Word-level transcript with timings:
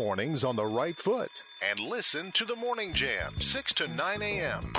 mornings 0.00 0.44
on 0.44 0.56
the 0.56 0.64
right 0.64 0.96
foot 0.96 1.42
and 1.70 1.78
listen 1.78 2.32
to 2.32 2.46
the 2.46 2.56
Morning 2.56 2.94
Jam, 2.94 3.32
6 3.38 3.74
to 3.74 3.88
9 3.88 4.22
a.m. 4.22 4.72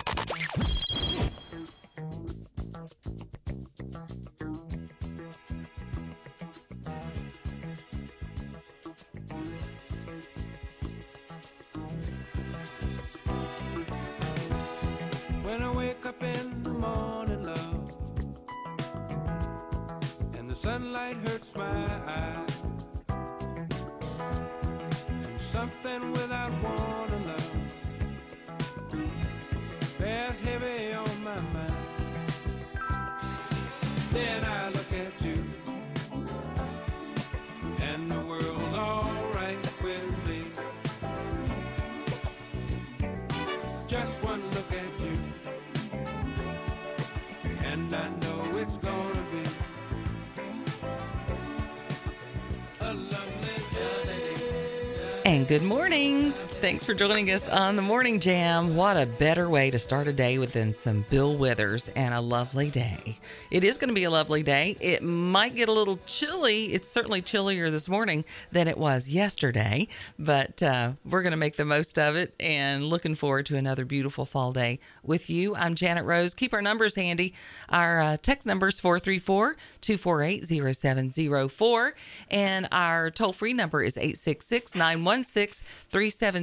good 55.52 55.64
morning. 55.64 56.21
Thanks 56.62 56.84
for 56.84 56.94
joining 56.94 57.32
us 57.32 57.50
on 57.50 57.76
the 57.76 57.82
Morning 57.82 58.20
Jam. 58.20 58.76
What 58.76 58.96
a 58.96 59.08
better 59.08 59.50
way 59.50 59.72
to 59.72 59.80
start 59.80 60.08
a 60.08 60.14
day 60.14 60.38
than 60.38 60.74
some 60.74 61.04
Bill 61.10 61.36
Withers 61.36 61.90
and 61.96 62.14
a 62.14 62.22
lovely 62.22 62.70
day. 62.70 63.18
It 63.50 63.64
is 63.64 63.80
going 63.80 63.88
to 63.88 63.96
be 63.96 64.04
a 64.04 64.12
lovely 64.12 64.44
day. 64.44 64.78
It 64.80 65.02
might 65.02 65.56
get 65.56 65.70
a 65.70 65.72
little 65.72 65.98
chilly. 66.06 66.66
It's 66.66 66.88
certainly 66.88 67.24
chillier 67.24 67.72
this 67.72 67.90
morning 67.90 68.26
than 68.52 68.68
it 68.68 68.78
was 68.78 69.10
yesterday, 69.10 69.88
but 70.20 70.62
uh, 70.62 70.94
we're 71.04 71.24
going 71.24 71.32
to 71.32 71.38
make 71.38 71.56
the 71.56 71.66
most 71.66 71.98
of 71.98 72.16
it 72.16 72.36
and 72.40 72.86
looking 72.86 73.16
forward 73.16 73.48
to 73.48 73.58
another 73.58 73.84
beautiful 73.84 74.26
fall 74.26 74.52
day 74.52 74.80
with 75.02 75.32
you. 75.32 75.56
I'm 75.56 75.74
Janet 75.74 76.06
Rose. 76.06 76.36
Keep 76.36 76.54
our 76.54 76.62
numbers 76.62 76.94
handy. 76.94 77.34
Our 77.70 78.00
uh, 78.00 78.18
text 78.22 78.46
number 78.46 78.68
is 78.68 78.80
434 78.80 79.56
248 79.82 80.76
0704, 80.76 81.96
and 82.30 82.68
our 82.72 83.10
toll 83.10 83.34
free 83.34 83.54
number 83.54 83.82
is 83.82 83.98
866 83.98 84.76
916 84.76 85.64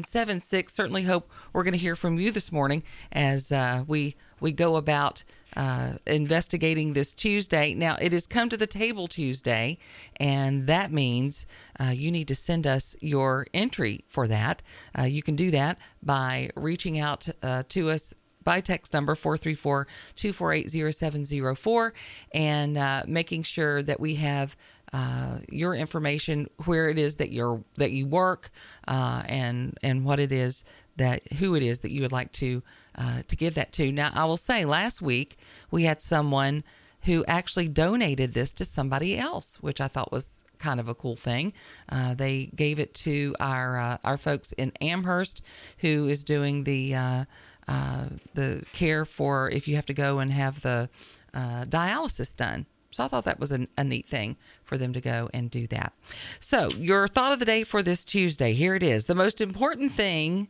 3776. 0.09 0.73
Certainly 0.73 1.03
hope 1.03 1.29
we're 1.53 1.65
going 1.65 1.73
to 1.73 1.79
hear 1.79 1.97
from 1.97 2.19
you 2.19 2.31
this 2.31 2.51
morning 2.51 2.83
as 3.13 3.53
uh, 3.53 3.85
we, 3.87 4.17
we 4.41 4.53
go 4.53 4.77
about. 4.77 5.25
Uh, 5.57 5.95
investigating 6.07 6.93
this 6.93 7.15
Tuesday. 7.15 7.75
Now, 7.75 7.97
it 8.01 8.13
has 8.13 8.29
come 8.29 8.49
to 8.51 8.57
the 8.57 8.67
table 8.67 9.09
Tuesday, 9.09 9.79
and 10.21 10.69
that 10.69 10.93
means 10.93 11.47
uh, 11.81 11.87
you 11.87 12.13
need 12.13 12.29
to 12.29 12.35
send 12.35 12.65
us 12.65 12.95
your 13.01 13.47
entry 13.53 14.05
for 14.07 14.29
that. 14.29 14.63
Uh, 14.97 15.05
you 15.05 15.23
can 15.23 15.35
do 15.35 15.51
that 15.51 15.79
by 16.01 16.51
reaching 16.55 17.01
out 17.01 17.29
uh, 17.43 17.65
to 17.71 17.89
us 17.89 18.15
by 18.45 18.61
text 18.61 18.95
number 18.95 19.15
434-248-0704 19.15 21.91
and 22.33 22.79
uh, 22.79 23.03
making 23.09 23.43
sure 23.43 23.83
that 23.83 23.99
we 23.99 24.15
have 24.15 24.57
uh, 24.93 25.39
your 25.51 25.75
information 25.75 26.47
where 26.65 26.89
it 26.89 26.99
is 26.99 27.17
that 27.17 27.31
you're 27.31 27.63
that 27.77 27.91
you 27.91 28.07
work 28.07 28.51
uh, 28.87 29.23
and 29.27 29.77
and 29.83 30.05
what 30.05 30.19
it 30.21 30.33
is 30.33 30.65
that 30.97 31.21
who 31.35 31.55
it 31.55 31.63
is 31.63 31.81
that 31.81 31.91
you 31.91 32.03
would 32.03 32.13
like 32.13 32.33
to 32.33 32.63
uh, 32.97 33.23
to 33.29 33.37
give 33.37 33.55
that 33.55 33.73
to. 33.73 33.93
Now, 33.93 34.11
I 34.15 34.25
will 34.25 34.37
say, 34.37 34.65
last 34.65 35.01
week 35.01 35.37
we 35.71 35.85
had 35.85 36.03
someone 36.03 36.65
who 37.03 37.25
actually 37.27 37.69
donated 37.69 38.35
this 38.35 38.53
to 38.55 38.65
somebody 38.65 39.17
else, 39.17 39.59
which 39.61 39.81
I 39.81 39.89
thought 39.89 40.11
was 40.11 40.45
kind 40.59 40.81
of 40.81 40.89
a 40.89 40.95
cool 40.95 41.17
thing. 41.17 41.53
Uh, 41.89 42.15
they 42.15 42.47
gave 42.47 42.79
it 42.79 42.93
to 42.95 43.35
our 43.41 43.79
uh, 43.79 43.97
our 44.05 44.17
folks 44.17 44.53
in 44.53 44.73
Amherst, 44.81 45.43
who 45.79 46.09
is 46.09 46.25
doing 46.25 46.65
the 46.65 46.95
uh, 46.95 47.25
uh, 47.69 48.05
the 48.35 48.67
care 48.73 49.05
for 49.05 49.51
if 49.51 49.69
you 49.69 49.77
have 49.77 49.87
to 49.87 49.95
go 49.95 50.19
and 50.19 50.31
have 50.31 50.63
the 50.63 50.89
uh, 51.35 51.65
dialysis 51.67 52.35
done. 52.35 52.67
So 52.99 53.05
I 53.05 53.07
thought 53.07 53.27
that 53.27 53.39
was 53.39 53.53
a, 53.53 53.69
a 53.77 53.85
neat 53.85 54.09
thing 54.09 54.37
for 54.65 54.77
them 54.77 54.93
to 54.93 55.01
go 55.01 55.31
and 55.33 55.49
do 55.49 55.69
that. 55.69 55.93
So 56.41 56.69
your 56.71 57.07
thought 57.07 57.33
of 57.33 57.39
the 57.39 57.45
day 57.45 57.63
for 57.63 57.81
this 57.81 58.05
Tuesday, 58.05 58.55
here 58.55 58.75
it 58.75 58.83
is. 58.83 59.05
The 59.05 59.15
most 59.15 59.41
important 59.41 59.93
thing 59.93 60.49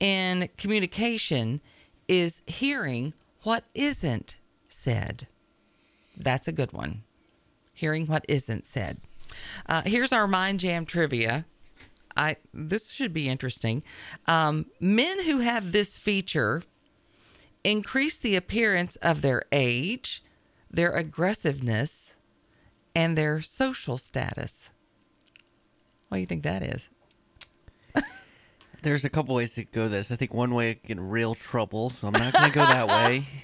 in 0.00 0.48
communication 0.56 1.60
is 2.08 2.42
hearing 2.48 3.14
what 3.44 3.66
isn't 3.76 4.38
said. 4.68 5.28
That's 6.16 6.48
a 6.48 6.52
good 6.52 6.72
one. 6.72 7.04
Hearing 7.72 8.06
what 8.08 8.24
isn't 8.28 8.66
said. 8.66 8.98
Uh, 9.68 9.82
here's 9.86 10.12
our 10.12 10.26
Mind 10.26 10.58
Jam 10.58 10.86
trivia. 10.86 11.44
I 12.16 12.38
this 12.52 12.90
should 12.90 13.12
be 13.12 13.28
interesting. 13.28 13.84
Um, 14.26 14.66
men 14.80 15.26
who 15.26 15.38
have 15.38 15.70
this 15.70 15.96
feature 15.96 16.60
increase 17.62 18.18
the 18.18 18.34
appearance 18.34 18.96
of 18.96 19.22
their 19.22 19.44
age, 19.52 20.24
their 20.74 20.92
aggressiveness, 20.92 22.16
and 22.94 23.16
their 23.16 23.40
social 23.40 23.98
status. 23.98 24.70
What 26.08 26.16
do 26.16 26.20
you 26.20 26.26
think 26.26 26.42
that 26.44 26.62
is? 26.62 26.90
There's 28.82 29.04
a 29.04 29.10
couple 29.10 29.34
ways 29.34 29.54
to 29.54 29.64
go 29.64 29.88
this. 29.88 30.10
I 30.10 30.16
think 30.16 30.32
one 30.32 30.54
way 30.54 30.70
I 30.70 30.72
get 30.74 30.98
in 30.98 31.08
real 31.08 31.34
trouble, 31.34 31.90
so 31.90 32.08
I'm 32.08 32.12
not 32.12 32.32
going 32.32 32.50
to 32.50 32.54
go 32.54 32.64
that 32.64 32.88
way. 32.88 33.26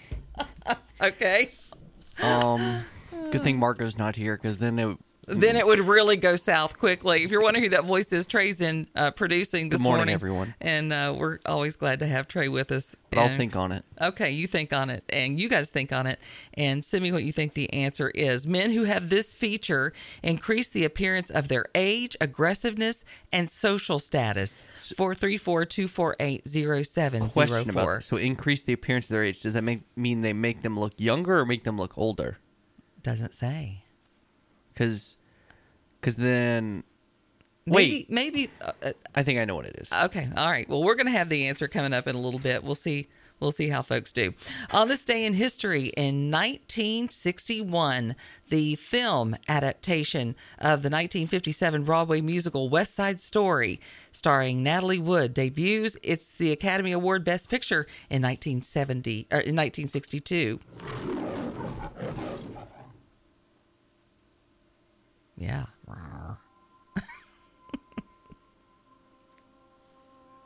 Okay. 1.03 1.51
Um, 2.23 2.85
good 3.33 3.43
thing 3.43 3.59
Marco's 3.59 3.97
not 3.97 4.17
here 4.17 4.37
because 4.37 4.59
then 4.59 4.79
it, 4.79 4.99
Then 5.33 5.57
it 5.57 5.67
would 5.67 5.79
really 5.81 6.17
go 6.17 6.37
south 6.37 6.79
quickly. 6.79 7.23
If 7.23 7.31
you're 7.31 7.43
wondering 7.43 7.65
who 7.65 7.71
that 7.71 7.85
voice 7.85 8.13
is, 8.13 8.27
Trey's 8.27 8.61
in 8.61 8.89
uh, 8.97 9.11
producing 9.13 9.69
this 9.69 9.79
Good 9.81 9.85
morning, 9.85 10.13
everyone. 10.13 10.55
and 10.61 10.93
uh, 10.93 11.15
we're 11.17 11.39
always 11.47 11.77
glad 11.77 11.99
to 12.01 12.07
have 12.07 12.27
Trey 12.29 12.49
with 12.49 12.73
us. 12.73 12.97
but 13.11 13.19
I'll 13.21 13.27
And- 13.29 13.37
think 13.37 13.55
on 13.57 13.73
it. 13.73 13.85
Okay, 14.01 14.31
you 14.31 14.47
think 14.47 14.73
on 14.73 14.91
it, 14.91 15.05
and 15.11 15.39
you 15.41 15.49
guys 15.49 15.71
think 15.71 15.93
on 15.93 16.07
it, 16.07 16.19
and 16.55 16.85
send 16.85 17.03
me 17.03 17.13
what 17.13 17.23
you 17.25 17.33
think 17.33 17.55
the 17.55 17.73
answer 17.73 18.11
is. 18.15 18.47
Men 18.47 18.73
who 18.73 18.85
have 18.85 19.09
this 19.11 19.33
feature 19.35 19.93
increase 20.23 20.69
the 20.71 20.85
appearance 20.85 21.31
of 21.31 21.49
their 21.49 21.67
age, 21.75 22.17
aggressiveness, 22.21 23.05
and 23.33 23.49
social 23.51 23.99
status. 23.99 24.63
Four 24.97 25.15
three 25.15 25.37
four 25.37 25.65
two 25.65 25.87
four 25.89 26.17
eight 26.19 26.49
zero 26.49 26.83
seven 26.83 27.31
zero 27.31 27.65
four. 27.65 27.97
this. 27.97 28.07
So 28.07 28.17
increase 28.17 28.63
the 28.65 28.73
appearance 28.73 29.05
of 29.07 29.11
their 29.11 29.25
age. 29.25 29.41
Does 29.43 29.53
that 29.55 29.63
make 29.63 29.83
mean 29.97 30.23
they 30.23 30.33
make 30.33 30.63
them 30.63 30.79
look 30.79 30.95
younger 30.97 31.39
or 31.39 31.47
make 31.47 31.65
them 31.65 31.77
look 31.77 31.97
older? 31.99 32.39
Doesn't 33.03 33.33
say. 33.35 33.85
Because 34.73 35.17
then 36.03 36.85
Maybe, 37.67 37.91
Wait. 37.93 38.11
maybe. 38.11 38.51
Uh, 38.61 38.73
uh, 38.83 38.93
I 39.15 39.23
think 39.23 39.39
I 39.39 39.45
know 39.45 39.55
what 39.55 39.67
it 39.67 39.77
is. 39.79 39.89
Okay. 39.93 40.29
All 40.37 40.51
right. 40.51 40.69
Well, 40.69 40.83
we're 40.83 40.95
going 40.95 41.07
to 41.07 41.13
have 41.13 41.29
the 41.29 41.47
answer 41.47 41.69
coming 41.69 41.93
up 41.93 42.09
in 42.09 42.17
a 42.17 42.21
little 42.21 42.41
bit. 42.41 42.65
We'll 42.65 42.75
see. 42.75 43.09
We'll 43.39 43.53
see 43.53 43.69
how 43.69 43.81
folks 43.81 44.13
do. 44.13 44.35
On 44.71 44.89
this 44.89 45.03
day 45.05 45.25
in 45.25 45.33
history, 45.33 45.93
in 45.97 46.31
1961, 46.31 48.15
the 48.51 48.75
film 48.75 49.35
adaptation 49.49 50.37
of 50.59 50.83
the 50.83 50.91
1957 50.91 51.85
Broadway 51.85 52.21
musical 52.21 52.69
West 52.69 52.95
Side 52.95 53.19
Story, 53.19 53.81
starring 54.13 54.63
Natalie 54.63 54.99
Wood, 54.99 55.33
debuts. 55.33 55.97
It's 56.03 56.29
the 56.37 56.53
Academy 56.53 56.93
Award 56.93 57.25
Best 57.25 57.49
Picture 57.49 57.87
in 58.11 58.21
1970 58.21 59.29
or 59.31 59.39
in 59.39 59.57
1962. 59.57 60.61
Yeah. 65.39 65.65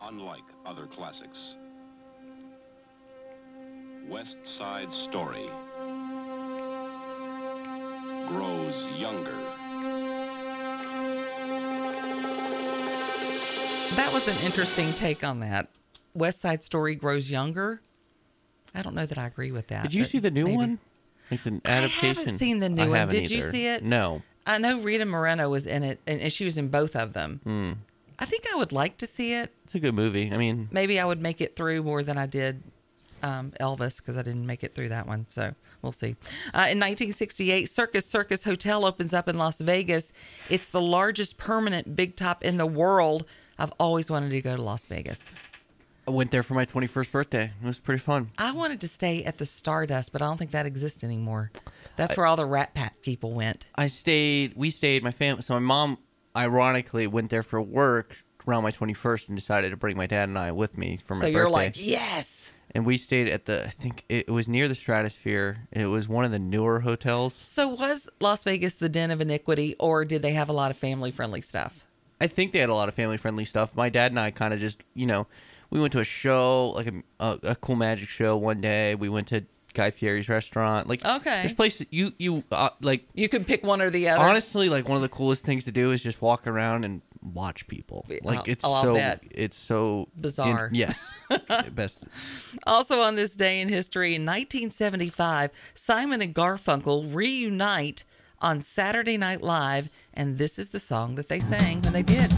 Unlike 0.06 0.42
other 0.66 0.86
classics, 1.14 1.56
West 4.08 4.36
Side 4.44 4.92
Story 4.92 5.46
grows 8.28 8.88
younger. 8.98 9.36
That 13.94 14.10
was 14.12 14.26
an 14.26 14.36
interesting 14.44 14.92
take 14.94 15.22
on 15.22 15.38
that. 15.40 15.68
West 16.14 16.40
Side 16.40 16.64
Story 16.64 16.96
grows 16.96 17.30
younger. 17.30 17.80
I 18.74 18.82
don't 18.82 18.94
know 18.94 19.06
that 19.06 19.18
I 19.18 19.26
agree 19.26 19.52
with 19.52 19.68
that. 19.68 19.84
Did 19.84 19.94
you 19.94 20.02
see 20.02 20.18
the 20.18 20.32
new 20.32 20.44
maybe. 20.44 20.56
one? 20.56 20.78
Like 21.30 21.44
the 21.44 21.60
I 21.64 21.70
haven't 21.70 22.30
seen 22.30 22.58
the 22.58 22.68
new 22.68 22.82
I 22.82 22.88
one. 22.88 22.98
haven't 22.98 23.18
Did 23.20 23.30
you 23.30 23.40
see 23.40 23.68
it? 23.68 23.84
No. 23.84 24.22
I 24.46 24.58
know 24.58 24.80
Rita 24.80 25.06
Moreno 25.06 25.48
was 25.48 25.64
in 25.64 25.84
it, 25.84 26.00
and 26.06 26.20
and 26.20 26.32
she 26.32 26.44
was 26.44 26.58
in 26.58 26.68
both 26.68 26.96
of 26.96 27.12
them. 27.12 27.40
Hmm. 27.44 27.72
I 28.54 28.56
would 28.56 28.72
like 28.72 28.98
to 28.98 29.06
see 29.06 29.34
it. 29.34 29.52
It's 29.64 29.74
a 29.74 29.80
good 29.80 29.94
movie. 29.94 30.30
I 30.32 30.36
mean, 30.36 30.68
Maybe 30.70 31.00
I 31.00 31.04
would 31.04 31.20
make 31.20 31.40
it 31.40 31.56
through 31.56 31.82
more 31.82 32.04
than 32.04 32.16
I 32.16 32.26
did 32.26 32.62
um, 33.20 33.50
Elvis 33.60 33.98
because 33.98 34.16
I 34.16 34.22
didn't 34.22 34.46
make 34.46 34.62
it 34.62 34.74
through 34.74 34.90
that 34.90 35.08
one. 35.08 35.28
So 35.28 35.54
we'll 35.82 35.90
see. 35.90 36.14
Uh, 36.54 36.70
in 36.70 36.78
1968, 36.78 37.68
Circus 37.68 38.06
Circus 38.06 38.44
Hotel 38.44 38.84
opens 38.84 39.12
up 39.12 39.28
in 39.28 39.36
Las 39.38 39.60
Vegas. 39.60 40.12
It's 40.48 40.70
the 40.70 40.80
largest 40.80 41.36
permanent 41.36 41.96
big 41.96 42.14
top 42.14 42.44
in 42.44 42.56
the 42.56 42.66
world. 42.66 43.24
I've 43.58 43.72
always 43.80 44.08
wanted 44.08 44.30
to 44.30 44.40
go 44.40 44.54
to 44.54 44.62
Las 44.62 44.86
Vegas. 44.86 45.32
I 46.06 46.12
went 46.12 46.30
there 46.30 46.44
for 46.44 46.54
my 46.54 46.64
21st 46.64 47.10
birthday. 47.10 47.50
It 47.60 47.66
was 47.66 47.78
pretty 47.78 48.00
fun. 48.00 48.28
I 48.38 48.52
wanted 48.52 48.80
to 48.82 48.88
stay 48.88 49.24
at 49.24 49.38
the 49.38 49.46
Stardust, 49.46 50.12
but 50.12 50.22
I 50.22 50.26
don't 50.26 50.36
think 50.36 50.52
that 50.52 50.66
exists 50.66 51.02
anymore. 51.02 51.50
That's 51.96 52.16
where 52.16 52.26
all 52.26 52.36
the 52.36 52.46
Rat 52.46 52.72
Pack 52.74 53.02
people 53.02 53.32
went. 53.32 53.66
I 53.74 53.88
stayed. 53.88 54.52
We 54.54 54.70
stayed. 54.70 55.02
My 55.02 55.10
family. 55.10 55.42
So 55.42 55.54
my 55.54 55.60
mom, 55.60 55.98
ironically, 56.36 57.08
went 57.08 57.30
there 57.30 57.42
for 57.42 57.60
work 57.60 58.23
around 58.46 58.62
my 58.62 58.70
21st 58.70 59.28
and 59.28 59.36
decided 59.36 59.70
to 59.70 59.76
bring 59.76 59.96
my 59.96 60.06
dad 60.06 60.28
and 60.28 60.38
I 60.38 60.52
with 60.52 60.76
me 60.78 60.96
for 60.96 61.14
my 61.14 61.20
So 61.20 61.26
birthday. 61.26 61.32
you're 61.38 61.50
like, 61.50 61.74
yes. 61.78 62.52
and 62.74 62.84
we 62.84 62.96
stayed 62.96 63.28
at 63.28 63.46
the. 63.46 63.64
I 63.66 63.70
think 63.70 64.04
it 64.08 64.28
was 64.28 64.48
near 64.48 64.68
the 64.68 64.74
Stratosphere. 64.74 65.66
It 65.72 65.86
was 65.86 66.08
one 66.08 66.24
of 66.24 66.30
the 66.30 66.38
newer 66.38 66.80
hotels. 66.80 67.34
So 67.38 67.68
was 67.68 68.08
Las 68.20 68.44
Vegas 68.44 68.74
the 68.74 68.88
den 68.88 69.10
of 69.10 69.20
iniquity, 69.20 69.76
or 69.78 70.04
did 70.04 70.22
they 70.22 70.32
have 70.32 70.48
a 70.48 70.52
lot 70.52 70.70
of 70.70 70.76
family 70.76 71.10
friendly 71.10 71.40
stuff? 71.40 71.84
I 72.20 72.26
think 72.26 72.52
they 72.52 72.58
had 72.60 72.68
a 72.70 72.74
lot 72.74 72.88
of 72.88 72.94
family 72.94 73.16
friendly 73.16 73.44
stuff. 73.44 73.74
My 73.76 73.88
dad 73.88 74.12
and 74.12 74.20
I 74.20 74.30
kind 74.30 74.54
of 74.54 74.60
just, 74.60 74.82
you 74.94 75.04
know, 75.06 75.26
we 75.70 75.80
went 75.80 75.92
to 75.94 76.00
a 76.00 76.04
show, 76.04 76.70
like 76.70 76.86
a, 76.86 77.02
a, 77.20 77.38
a 77.50 77.54
cool 77.56 77.74
magic 77.76 78.08
show 78.08 78.36
one 78.36 78.60
day. 78.60 78.94
We 78.94 79.08
went 79.08 79.26
to 79.28 79.44
Guy 79.74 79.90
Fieri's 79.90 80.28
restaurant. 80.28 80.86
Like, 80.86 81.04
Okay. 81.04 81.40
there's 81.40 81.52
places 81.52 81.86
you 81.90 82.12
you 82.18 82.44
uh, 82.52 82.70
like. 82.80 83.04
You 83.14 83.28
can 83.28 83.44
pick 83.44 83.64
one 83.64 83.82
or 83.82 83.90
the 83.90 84.08
other. 84.08 84.22
Honestly, 84.24 84.68
like 84.68 84.88
one 84.88 84.94
of 84.96 85.02
the 85.02 85.08
coolest 85.08 85.42
things 85.44 85.64
to 85.64 85.72
do 85.72 85.90
is 85.90 86.00
just 86.02 86.22
walk 86.22 86.46
around 86.46 86.84
and 86.84 87.02
watch 87.24 87.66
people. 87.66 88.04
Like 88.22 88.38
I'll- 88.38 88.44
it's 88.46 88.64
oh, 88.64 88.72
I'll 88.72 88.82
so 88.82 88.94
bet. 88.94 89.22
it's 89.30 89.56
so 89.56 90.08
Bizarre. 90.20 90.70
yes, 90.72 91.22
best. 91.72 92.06
Also 92.66 93.00
on 93.02 93.16
this 93.16 93.34
day 93.34 93.60
in 93.60 93.68
history, 93.68 94.14
in 94.14 94.22
1975, 94.22 95.50
Simon 95.74 96.22
and 96.22 96.34
Garfunkel 96.34 97.14
reunite 97.14 98.04
on 98.40 98.60
Saturday 98.60 99.16
Night 99.16 99.42
Live, 99.42 99.88
and 100.12 100.38
this 100.38 100.58
is 100.58 100.70
the 100.70 100.78
song 100.78 101.14
that 101.16 101.28
they 101.28 101.40
sang 101.40 101.80
when 101.82 101.92
they 101.92 102.02
did. 102.02 102.30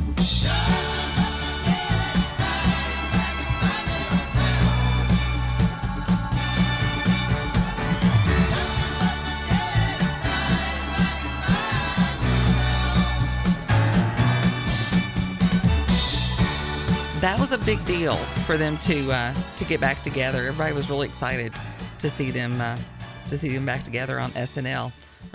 That 17.26 17.40
was 17.40 17.50
a 17.50 17.58
big 17.58 17.84
deal 17.86 18.14
for 18.46 18.56
them 18.56 18.78
to 18.78 19.10
uh, 19.10 19.34
to 19.56 19.64
get 19.64 19.80
back 19.80 20.00
together. 20.04 20.44
Everybody 20.44 20.72
was 20.72 20.88
really 20.88 21.08
excited 21.08 21.52
to 21.98 22.08
see 22.08 22.30
them 22.30 22.60
uh, 22.60 22.78
to 23.26 23.36
see 23.36 23.52
them 23.52 23.66
back 23.66 23.82
together 23.82 24.20
on 24.20 24.30
SNL, 24.30 24.92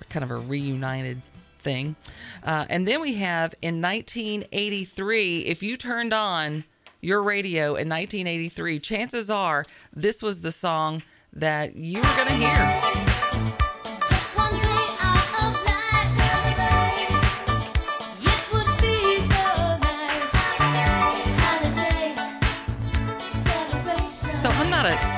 kind 0.08 0.24
of 0.24 0.32
a 0.32 0.38
reunited 0.38 1.22
thing. 1.60 1.98
Uh, 2.46 2.66
and 2.70 2.88
then 2.88 3.02
we 3.02 3.16
have 3.16 3.54
in 3.62 3.82
1983, 3.82 5.40
if 5.40 5.62
you 5.62 5.76
turned 5.76 6.14
on 6.14 6.64
your 7.02 7.22
radio 7.22 7.76
in 7.76 7.90
1983, 7.90 8.80
chances 8.80 9.30
are 9.30 9.66
this 9.94 10.24
was 10.24 10.40
the 10.40 10.52
song 10.54 11.04
that 11.34 11.76
you 11.76 11.98
were 11.98 12.16
going 12.16 12.28
to 12.28 12.36
hear. 12.36 13.11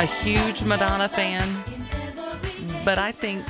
A, 0.03 0.05
huge 0.05 0.63
Madonna 0.63 1.07
fan, 1.07 1.47
but 2.83 2.99
I 2.99 3.13
think 3.13 3.45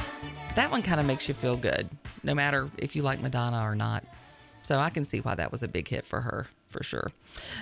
that 0.53 0.69
one 0.69 0.83
kind 0.83 0.99
of 0.99 1.07
makes 1.07 1.27
you 1.27 1.33
feel 1.33 1.57
good, 1.57 1.89
no 2.21 2.35
matter 2.35 2.69
if 2.77 2.95
you 2.95 3.01
like 3.01 3.19
Madonna 3.23 3.63
or 3.63 3.73
not. 3.75 4.03
So 4.61 4.77
I 4.77 4.91
can 4.91 5.03
see 5.03 5.17
why 5.17 5.33
that 5.33 5.51
was 5.51 5.63
a 5.63 5.67
big 5.67 5.87
hit 5.87 6.05
for 6.05 6.21
her, 6.21 6.45
for 6.69 6.83
sure. 6.83 7.09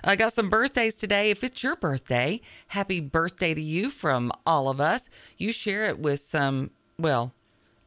I 0.04 0.18
got 0.18 0.34
some 0.34 0.50
birthdays 0.50 0.96
today. 0.96 1.32
If 1.32 1.42
it's 1.42 1.64
your 1.64 1.78
birthday, 1.78 2.42
happy 2.68 3.00
birthday 3.00 3.54
to 3.54 3.62
you 3.62 3.92
from 3.92 4.30
all 4.46 4.68
of 4.68 4.82
us. 4.82 5.10
You 5.38 5.54
share 5.54 5.86
it 5.86 5.98
with 5.98 6.20
some, 6.20 6.72
well, 7.00 7.34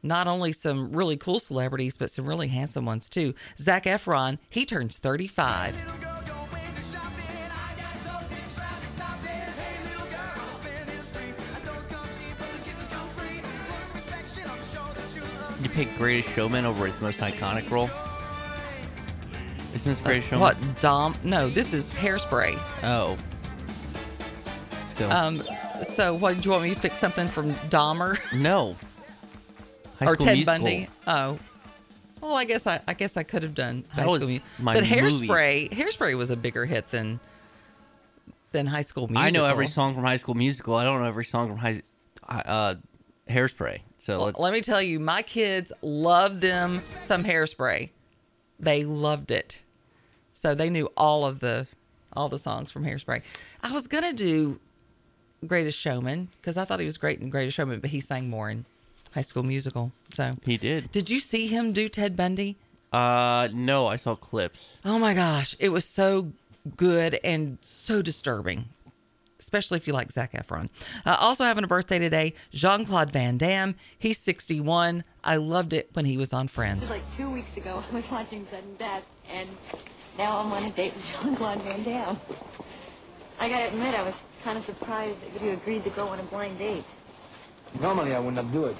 not 0.01 0.25
only 0.25 0.53
some 0.53 0.91
really 0.91 1.17
cool 1.17 1.37
celebrities, 1.37 1.97
but 1.97 2.09
some 2.09 2.25
really 2.25 2.47
handsome 2.47 2.85
ones 2.85 3.09
too. 3.09 3.35
Zac 3.59 3.83
Efron, 3.83 4.39
he 4.49 4.65
turns 4.65 4.97
35. 4.97 6.14
You 15.65 15.71
pick 15.71 15.97
Greatest 15.97 16.31
Showman 16.35 16.63
over 16.63 16.85
his 16.85 17.01
most 17.01 17.21
iconic 17.21 17.67
role. 17.71 17.89
Isn't 19.73 19.93
this 19.93 19.99
Greatest 19.99 20.27
Showman? 20.27 20.41
What, 20.41 20.79
Dom? 20.79 21.15
No, 21.23 21.49
this 21.49 21.73
is 21.73 21.91
Hairspray. 21.91 22.59
Oh. 22.83 23.17
Still. 24.85 25.11
Um, 25.11 25.41
so 25.81 26.13
what, 26.13 26.39
do 26.39 26.41
you 26.45 26.51
want 26.51 26.65
me 26.65 26.75
to 26.75 26.79
pick 26.79 26.91
something 26.91 27.27
from 27.27 27.51
Dahmer? 27.71 28.19
no. 28.39 28.75
High 29.97 30.05
or 30.05 30.15
Ted 30.15 30.35
Musical. 30.35 30.59
Bundy. 30.59 30.87
Oh, 31.07 31.39
well, 32.21 32.35
I 32.35 32.45
guess 32.45 32.67
I, 32.67 32.79
I 32.87 32.93
guess 32.93 33.17
I 33.17 33.23
could 33.23 33.41
have 33.41 33.55
done 33.55 33.85
That 33.95 34.07
High 34.07 34.17
School 34.17 34.27
Musical, 34.27 34.47
but 34.59 34.75
movie. 34.75 34.87
Hairspray, 34.87 35.71
Hairspray 35.71 36.15
was 36.15 36.29
a 36.29 36.37
bigger 36.37 36.65
hit 36.65 36.89
than 36.89 37.19
than 38.51 38.67
High 38.67 38.83
School 38.83 39.07
Musical. 39.07 39.25
I 39.25 39.29
know 39.31 39.49
every 39.49 39.65
song 39.65 39.95
from 39.95 40.03
High 40.03 40.17
School 40.17 40.35
Musical. 40.35 40.75
I 40.75 40.83
don't 40.83 41.01
know 41.01 41.07
every 41.07 41.25
song 41.25 41.47
from 41.47 41.57
High 41.57 41.81
uh, 42.27 42.75
Hairspray. 43.27 43.79
So 44.05 44.23
let's. 44.23 44.39
let 44.39 44.53
me 44.53 44.61
tell 44.61 44.83
you, 44.83 44.99
my 44.99 45.23
kids 45.23 45.73
loved 45.81 46.39
them 46.39 46.83
some 46.93 47.23
Hairspray. 47.23 47.89
They 48.59 48.85
loved 48.85 49.31
it, 49.31 49.63
so 50.31 50.53
they 50.53 50.69
knew 50.69 50.91
all 50.95 51.25
of 51.25 51.39
the 51.39 51.65
all 52.13 52.29
the 52.29 52.37
songs 52.37 52.69
from 52.69 52.85
Hairspray. 52.85 53.23
I 53.63 53.71
was 53.71 53.87
gonna 53.87 54.13
do 54.13 54.59
Greatest 55.47 55.79
Showman 55.79 56.27
because 56.39 56.55
I 56.55 56.65
thought 56.65 56.79
he 56.79 56.85
was 56.85 56.97
great 56.97 57.19
in 57.19 57.31
Greatest 57.31 57.57
Showman, 57.57 57.79
but 57.79 57.89
he 57.89 57.99
sang 57.99 58.29
more 58.29 58.47
in 58.51 58.65
High 59.15 59.21
School 59.21 59.41
Musical. 59.41 59.91
So 60.13 60.35
he 60.45 60.57
did. 60.57 60.91
Did 60.91 61.09
you 61.09 61.17
see 61.19 61.47
him 61.47 61.73
do 61.73 61.89
Ted 61.89 62.15
Bundy? 62.15 62.57
Uh, 62.93 63.47
no, 63.55 63.87
I 63.87 63.95
saw 63.95 64.15
clips. 64.15 64.77
Oh 64.85 64.99
my 64.99 65.15
gosh, 65.15 65.55
it 65.57 65.69
was 65.69 65.83
so 65.83 66.31
good 66.77 67.17
and 67.23 67.57
so 67.61 68.03
disturbing, 68.03 68.65
especially 69.45 69.77
if 69.77 69.85
you 69.85 69.93
like 69.93 70.11
Zac 70.11 70.31
Efron. 70.31 70.69
Uh, 71.05 71.15
also 71.19 71.43
having 71.43 71.63
a 71.63 71.67
birthday 71.67 71.99
today, 71.99 72.33
Jean 72.51 72.83
Claude 72.83 73.11
Van 73.11 73.37
Damme. 73.37 73.75
He's 73.97 74.17
61. 74.17 75.03
I 75.23 75.37
loved 75.37 75.71
it 75.71 75.91
when 75.93 76.05
he 76.05 76.17
was 76.17 76.33
on 76.33 76.47
Friends. 76.47 76.77
It 76.77 76.81
was 76.81 76.89
like 76.89 77.11
two 77.13 77.29
weeks 77.29 77.55
ago. 77.55 77.83
I 77.91 77.95
was 77.95 78.09
watching 78.09 78.45
Sudden 78.47 78.75
Death, 78.77 79.05
and 79.31 79.47
now 80.17 80.39
I'm 80.39 80.51
on 80.51 80.63
a 80.63 80.71
date 80.71 80.93
with 80.95 81.21
Jean 81.21 81.35
Claude 81.35 81.61
Van 81.61 81.83
Damme. 81.83 82.19
I 83.39 83.49
gotta 83.49 83.67
admit, 83.67 83.93
I 83.93 84.03
was 84.03 84.23
kind 84.43 84.57
of 84.57 84.65
surprised 84.65 85.21
that 85.21 85.43
you 85.43 85.51
agreed 85.51 85.83
to 85.83 85.89
go 85.91 86.07
on 86.07 86.19
a 86.19 86.23
blind 86.23 86.57
date. 86.57 86.83
Normally, 87.79 88.15
I 88.15 88.19
would 88.19 88.33
not 88.33 88.51
do 88.51 88.65
it. 88.65 88.75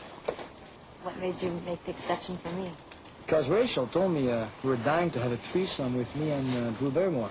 What 1.03 1.19
made 1.19 1.39
you 1.41 1.51
make 1.65 1.83
the 1.85 1.91
exception 1.91 2.37
for 2.37 2.49
me? 2.53 2.71
Because 3.25 3.49
Rachel 3.49 3.85
told 3.87 4.11
me 4.11 4.31
uh, 4.31 4.45
you 4.63 4.69
were 4.69 4.77
dying 4.77 5.11
to 5.11 5.19
have 5.19 5.31
a 5.31 5.37
threesome 5.37 5.95
with 5.97 6.15
me 6.15 6.31
and 6.31 6.47
uh, 6.55 6.71
Drew 6.79 6.89
Barrymore. 6.89 7.29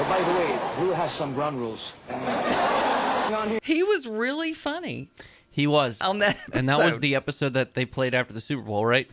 But 0.00 0.08
by 0.08 0.18
the 0.24 0.32
way, 0.38 0.58
Drew 0.76 0.92
has 0.92 1.12
some 1.12 1.34
ground 1.34 1.58
rules. 1.60 1.92
He 3.62 3.82
was 3.82 4.06
really 4.06 4.54
funny. 4.54 5.08
He 5.50 5.66
was 5.66 6.00
On 6.00 6.18
that 6.20 6.38
and 6.52 6.66
that 6.68 6.76
was 6.78 6.86
episode. 6.86 7.00
the 7.02 7.14
episode 7.14 7.54
that 7.54 7.74
they 7.74 7.84
played 7.84 8.14
after 8.14 8.32
the 8.32 8.40
Super 8.40 8.62
Bowl, 8.62 8.86
right? 8.86 9.08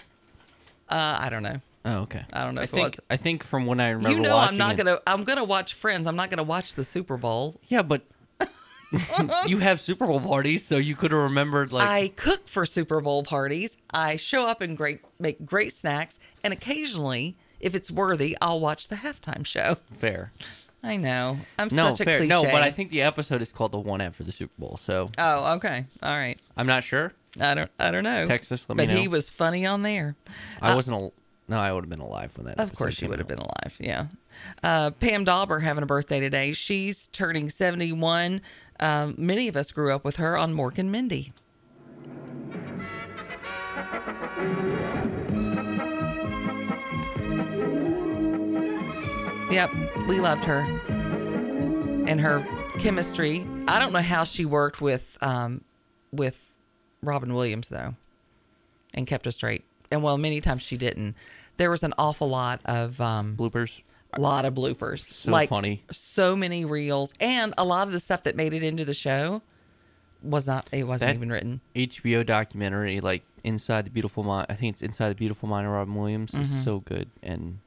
Uh, 0.90 1.20
I 1.22 1.30
don't 1.30 1.44
know. 1.44 1.62
Oh, 1.84 2.00
okay. 2.04 2.24
I 2.34 2.44
don't 2.44 2.56
know 2.56 2.62
I 2.62 2.66
if 2.66 2.70
it 2.72 2.76
think 2.76 2.86
was. 2.86 3.00
I 3.10 3.18
think 3.18 3.44
from 3.44 3.66
when 3.66 3.80
I 3.80 3.90
remember 3.92 4.18
You 4.18 4.24
know, 4.24 4.36
watching 4.36 4.54
I'm 4.54 4.58
not 4.58 4.74
it- 4.74 4.78
gonna. 4.78 5.00
I'm 5.08 5.24
gonna 5.24 5.44
watch 5.44 5.74
Friends. 5.74 6.08
I'm 6.08 6.16
not 6.16 6.30
gonna 6.30 6.44
watch 6.44 6.76
the 6.76 6.84
Super 6.84 7.18
Bowl. 7.18 7.56
Yeah, 7.68 7.82
but 7.82 8.04
you 9.48 9.58
have 9.60 9.80
Super 9.82 10.06
Bowl 10.08 10.20
parties, 10.22 10.66
so 10.66 10.78
you 10.78 10.96
could 10.96 11.12
have 11.12 11.22
remembered 11.22 11.72
like 11.72 11.88
I 11.88 12.10
cook 12.16 12.48
for 12.48 12.66
Super 12.66 13.02
Bowl 13.02 13.24
parties. 13.24 13.76
I 13.94 14.16
show 14.18 14.48
up 14.48 14.62
and 14.62 14.78
great 14.78 15.00
make 15.20 15.46
great 15.46 15.74
snacks, 15.74 16.18
and 16.44 16.54
occasionally, 16.54 17.36
if 17.60 17.74
it's 17.76 17.90
worthy, 17.92 18.38
I'll 18.42 18.60
watch 18.60 18.88
the 18.88 18.96
halftime 18.98 19.46
show. 19.46 19.76
fair. 19.94 20.32
I 20.84 20.96
know. 20.96 21.38
I'm 21.60 21.68
No, 21.72 21.90
such 21.90 22.02
a 22.02 22.06
fair. 22.06 22.18
cliche. 22.20 22.30
No, 22.30 22.44
but 22.44 22.62
I 22.64 22.72
think 22.72 22.90
the 22.92 23.02
episode 23.02 23.42
is 23.42 23.52
called 23.52 23.72
the 23.72 23.80
one 23.80 24.00
after 24.00 24.24
the 24.24 24.32
Super 24.32 24.54
Bowl, 24.58 24.78
so 24.82 25.10
Oh, 25.18 25.56
okay. 25.56 25.86
All 26.04 26.12
right. 26.12 26.40
I'm 26.56 26.68
not 26.68 26.84
sure. 26.84 27.14
I 27.40 27.54
don't. 27.56 27.72
I 27.80 27.92
don't 27.92 28.04
know. 28.04 28.26
Text 28.28 28.52
us, 28.52 28.66
let 28.68 28.78
me 28.78 28.86
but 28.86 28.96
he 28.96 29.08
was 29.08 29.30
funny 29.30 29.66
on 29.66 29.84
there. 29.84 30.16
I 30.62 30.74
wasn't. 30.76 31.00
Al- 31.02 31.14
no, 31.50 31.58
I 31.60 31.72
would 31.72 31.84
have 31.84 31.90
been 31.90 32.00
alive 32.00 32.32
when 32.36 32.46
that. 32.48 32.54
Of 32.60 32.70
episode 32.70 32.78
course, 32.78 32.96
you 33.02 33.06
came 33.06 33.10
would 33.12 33.20
have 33.20 33.26
out. 33.26 33.30
been 33.30 33.40
alive. 33.40 33.78
Yeah. 33.80 34.06
Uh, 34.64 34.92
Pam 34.92 35.24
Dawber 35.24 35.60
having 35.60 35.84
a 35.84 35.86
birthday 35.88 36.20
today. 36.20 36.52
She's 36.54 37.08
turning 37.08 37.50
71. 37.50 38.42
Um, 38.80 39.16
many 39.18 39.48
of 39.48 39.56
us 39.56 39.72
grew 39.72 39.94
up 39.94 40.04
with 40.06 40.18
her 40.18 40.38
on 40.38 40.54
Mork 40.54 40.78
and 40.78 40.92
Mindy. 40.92 41.32
Yep, 49.50 49.72
we 50.08 50.20
loved 50.20 50.44
her 50.46 50.60
and 52.08 52.20
her 52.20 52.46
chemistry. 52.80 53.48
I 53.68 53.80
don't 53.80 53.94
know 53.94 54.02
how 54.02 54.24
she 54.24 54.46
worked 54.46 54.82
with 54.82 55.18
um, 55.22 55.62
with 56.12 56.54
Robin 57.02 57.34
Williams 57.34 57.70
though, 57.70 57.96
and 58.94 59.08
kept 59.08 59.26
us 59.26 59.36
straight. 59.36 59.64
And 59.92 60.04
well, 60.04 60.18
many 60.18 60.42
times 60.42 60.64
she 60.64 60.76
didn't. 60.78 61.16
There 61.56 61.72
was 61.72 61.84
an 61.84 61.94
awful 61.98 62.28
lot 62.28 62.60
of 62.66 63.00
um, 63.00 63.36
bloopers. 63.38 63.82
A 64.14 64.20
lot 64.22 64.46
of 64.46 64.54
bloopers. 64.54 65.00
So 65.00 65.32
like 65.32 65.50
funny. 65.50 65.84
so 65.92 66.36
many 66.36 66.66
reels, 66.66 67.14
and 67.20 67.54
a 67.58 67.64
lot 67.64 67.88
of 67.88 67.94
the 67.94 68.00
stuff 68.02 68.24
that 68.24 68.36
made 68.36 68.54
it 68.54 68.64
into 68.64 68.84
the 68.84 68.94
show 68.94 69.42
was 70.22 70.46
not. 70.46 70.68
It 70.74 70.86
wasn't 70.88 71.10
That- 71.10 71.16
even 71.16 71.30
written. 71.30 71.62
HBO 71.74 72.26
documentary, 72.26 73.00
like 73.00 73.24
Inside 73.46 73.86
the 73.86 73.92
Beautiful 73.92 74.24
Mind. 74.24 74.48
I 74.50 74.56
think 74.56 74.74
it's 74.76 74.82
Inside 74.82 75.10
the 75.10 75.16
Beautiful 75.16 75.48
Mind 75.48 75.66
of 75.66 75.72
Robin 75.74 75.96
Williams. 75.96 76.34
is 76.34 76.64
so 76.66 76.80
good 76.80 77.10
and 77.24 77.60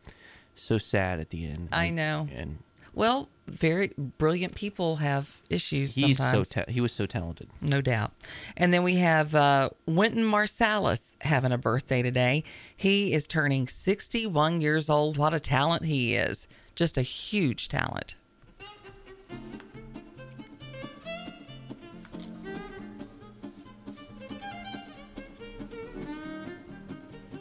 so 0.54 0.78
sad 0.78 1.20
at 1.20 1.30
the 1.30 1.46
end. 1.46 1.68
I 1.72 1.90
know. 1.90 2.28
And 2.34 2.58
Well, 2.94 3.28
very 3.46 3.92
brilliant 3.96 4.54
people 4.54 4.96
have 4.96 5.42
issues 5.50 5.94
he's 5.96 6.16
sometimes. 6.18 6.48
so 6.48 6.62
ta- 6.62 6.70
he 6.70 6.80
was 6.80 6.92
so 6.92 7.06
talented. 7.06 7.48
no 7.60 7.80
doubt. 7.80 8.12
And 8.56 8.72
then 8.72 8.82
we 8.82 8.96
have 8.96 9.34
uh, 9.34 9.70
Wynton 9.86 10.24
Marsalis 10.24 11.16
having 11.22 11.50
a 11.52 11.58
birthday 11.58 12.02
today. 12.02 12.44
He 12.76 13.12
is 13.12 13.26
turning 13.26 13.66
61 13.68 14.60
years 14.60 14.88
old. 14.90 15.16
What 15.16 15.34
a 15.34 15.40
talent 15.40 15.84
he 15.84 16.14
is! 16.14 16.46
Just 16.76 16.96
a 16.98 17.02
huge 17.02 17.68
talent. 17.68 18.14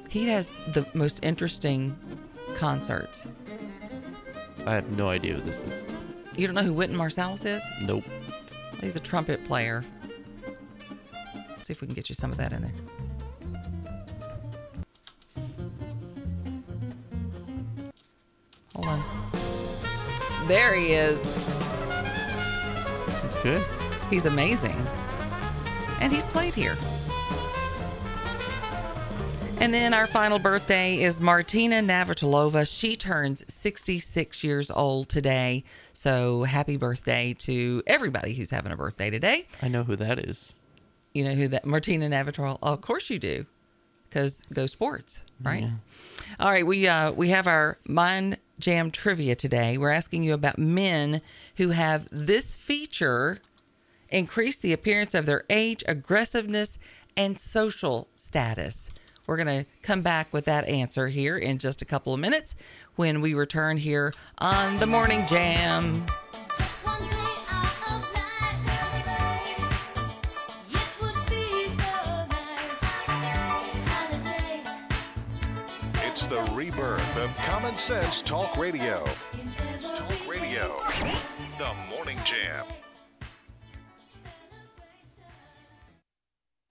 He 0.09 0.27
has 0.29 0.49
the 0.73 0.87
most 0.93 1.19
interesting 1.23 1.97
concerts. 2.59 3.25
I 4.65 4.75
have 4.75 4.91
no 4.91 5.07
idea 5.07 5.35
who 5.35 5.41
this 5.41 5.57
is. 5.61 5.83
You 6.37 6.45
don't 6.45 6.55
know 6.55 6.63
who 6.63 6.73
Wynton 6.73 6.97
Marsalis 6.97 7.45
is? 7.45 7.63
Nope. 7.81 8.03
He's 8.81 8.97
a 8.97 8.99
trumpet 8.99 9.45
player. 9.45 9.83
Let's 11.49 11.67
see 11.67 11.71
if 11.71 11.79
we 11.79 11.87
can 11.87 11.93
get 11.93 12.09
you 12.09 12.15
some 12.15 12.31
of 12.31 12.37
that 12.37 12.51
in 12.51 12.61
there. 12.61 12.73
Hold 18.75 18.87
on. 18.87 19.03
There 20.47 20.75
he 20.75 20.93
is. 20.93 21.21
Good. 23.41 23.65
He's 24.09 24.25
amazing. 24.25 24.85
And 26.01 26.11
he's 26.11 26.27
played 26.27 26.55
here. 26.55 26.77
And 29.61 29.73
then 29.73 29.93
our 29.93 30.07
final 30.07 30.39
birthday 30.39 30.95
is 30.95 31.19
Martina 31.19 31.81
Navratilova. 31.81 32.65
She 32.65 32.95
turns 32.95 33.43
66 33.53 34.41
years 34.41 34.71
old 34.71 35.09
today. 35.09 35.65
So 35.91 36.43
happy 36.43 36.77
birthday 36.77 37.35
to 37.39 37.83
everybody 37.85 38.33
who's 38.33 38.51
having 38.51 38.71
a 38.71 38.77
birthday 38.77 39.09
today. 39.09 39.47
I 39.61 39.67
know 39.67 39.83
who 39.83 39.97
that 39.97 40.17
is. 40.17 40.53
You 41.13 41.25
know 41.25 41.33
who 41.35 41.49
that 41.49 41.65
Martina 41.65 42.07
Navratilova? 42.07 42.57
Oh, 42.63 42.73
of 42.73 42.81
course 42.81 43.09
you 43.09 43.19
do, 43.19 43.45
because 44.07 44.43
go 44.53 44.65
sports, 44.65 45.25
right? 45.43 45.67
All 46.39 46.49
right, 46.49 46.65
we 46.65 46.87
uh, 46.87 47.11
we 47.11 47.29
have 47.29 47.45
our 47.45 47.77
Mind 47.85 48.37
Jam 48.59 48.91
trivia 48.91 49.35
today. 49.35 49.77
We're 49.77 49.91
asking 49.91 50.23
you 50.23 50.33
about 50.33 50.57
men 50.57 51.21
who 51.57 51.69
have 51.69 52.07
this 52.11 52.55
feature 52.55 53.39
increase 54.07 54.57
the 54.57 54.71
appearance 54.71 55.13
of 55.13 55.25
their 55.25 55.43
age, 55.49 55.83
aggressiveness, 55.87 56.79
and 57.17 57.37
social 57.37 58.07
status. 58.15 58.89
We're 59.29 59.37
going 59.37 59.63
to 59.63 59.69
come 59.83 60.01
back 60.01 60.33
with 60.33 60.45
that 60.45 60.67
answer 60.67 61.07
here 61.07 61.37
in 61.37 61.59
just 61.59 61.83
a 61.83 61.85
couple 61.85 62.15
of 62.15 62.19
minutes 62.19 62.55
when 62.95 63.21
we 63.21 63.35
return 63.35 63.77
here 63.77 64.11
on 64.39 64.79
the 64.79 64.87
Morning 64.87 65.23
Jam. 65.27 66.01
One 66.81 66.99
day 66.99 67.15
out 67.51 67.77
of 67.91 68.01
life, 68.15 68.65
it 70.71 70.81
would 70.99 71.13
be 71.29 71.69
so 71.77 72.25
nice. 72.25 72.73
Holiday, 73.85 74.63
It's 76.07 76.25
the 76.25 76.41
rebirth 76.55 77.17
of 77.17 77.29
Common 77.45 77.77
Sense 77.77 78.23
Talk 78.23 78.57
Radio. 78.57 79.05
Talk 79.79 80.27
Radio. 80.27 80.75
The 81.59 81.71
Morning 81.91 82.17
Jam. 82.25 82.65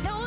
No, 0.02 0.26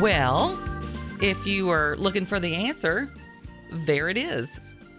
Well, 0.00 0.58
if 1.20 1.46
you 1.46 1.66
were 1.66 1.94
looking 1.98 2.24
for 2.24 2.40
the 2.40 2.54
answer, 2.54 3.12
there 3.70 4.08
it 4.08 4.16
is. 4.16 4.58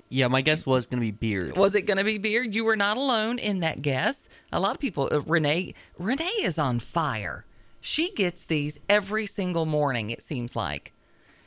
Yeah, 0.09 0.27
my 0.27 0.41
guess 0.41 0.63
was 0.63 0.85
gonna 0.85 1.01
be 1.01 1.09
beard. 1.09 1.57
Was 1.57 1.73
it 1.73 1.87
going 1.87 1.97
to 1.97 2.03
be 2.03 2.19
beard? 2.19 2.53
You 2.53 2.65
were 2.65 2.75
not 2.75 2.97
alone 2.97 3.39
in 3.39 3.61
that 3.61 3.81
guess. 3.81 4.29
A 4.51 4.59
lot 4.59 4.75
of 4.75 4.79
people. 4.79 5.09
Uh, 5.11 5.21
Renee. 5.21 5.73
Renee 5.97 6.25
is 6.43 6.59
on 6.59 6.79
fire. 6.79 7.45
She 7.79 8.11
gets 8.11 8.45
these 8.45 8.79
every 8.87 9.25
single 9.25 9.65
morning. 9.65 10.11
It 10.11 10.21
seems 10.21 10.55
like. 10.55 10.93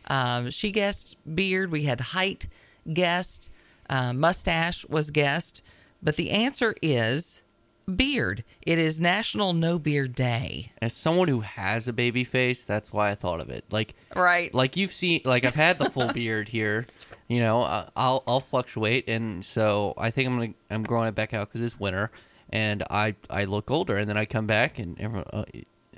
Um, 0.08 0.50
she 0.50 0.73
guessed 0.73 1.16
beard. 1.32 1.70
We 1.70 1.84
had 1.84 2.00
height 2.00 2.49
guessed. 2.92 3.50
Uh, 3.88 4.12
mustache 4.12 4.84
was 4.88 5.11
guessed, 5.11 5.62
but 6.02 6.16
the 6.16 6.30
answer 6.32 6.75
is 6.82 7.43
beard. 7.92 8.44
It 8.66 8.78
is 8.78 8.98
National 9.00 9.52
No 9.52 9.78
Beard 9.78 10.14
Day. 10.14 10.72
As 10.80 10.92
someone 10.92 11.28
who 11.28 11.40
has 11.40 11.86
a 11.88 11.92
baby 11.92 12.24
face, 12.24 12.64
that's 12.64 12.92
why 12.92 13.10
I 13.10 13.14
thought 13.14 13.40
of 13.40 13.50
it. 13.50 13.64
Like, 13.70 13.94
Right. 14.14 14.52
like 14.54 14.76
you've 14.76 14.92
seen, 14.92 15.20
like 15.24 15.44
I've 15.44 15.54
had 15.54 15.78
the 15.78 15.90
full 15.90 16.12
beard 16.12 16.48
here. 16.48 16.86
You 17.28 17.40
know, 17.40 17.62
uh, 17.62 17.88
I'll 17.96 18.22
I'll 18.26 18.40
fluctuate, 18.40 19.08
and 19.08 19.42
so 19.44 19.94
I 19.96 20.10
think 20.10 20.28
I'm 20.28 20.38
gonna 20.38 20.54
I'm 20.70 20.82
growing 20.82 21.08
it 21.08 21.14
back 21.14 21.32
out 21.32 21.48
because 21.48 21.62
it's 21.62 21.80
winter, 21.80 22.10
and 22.50 22.82
I 22.90 23.14
I 23.30 23.44
look 23.46 23.70
older, 23.70 23.96
and 23.96 24.08
then 24.08 24.18
I 24.18 24.26
come 24.26 24.46
back, 24.46 24.78
and 24.78 25.00
everyone, 25.00 25.24
uh, 25.32 25.44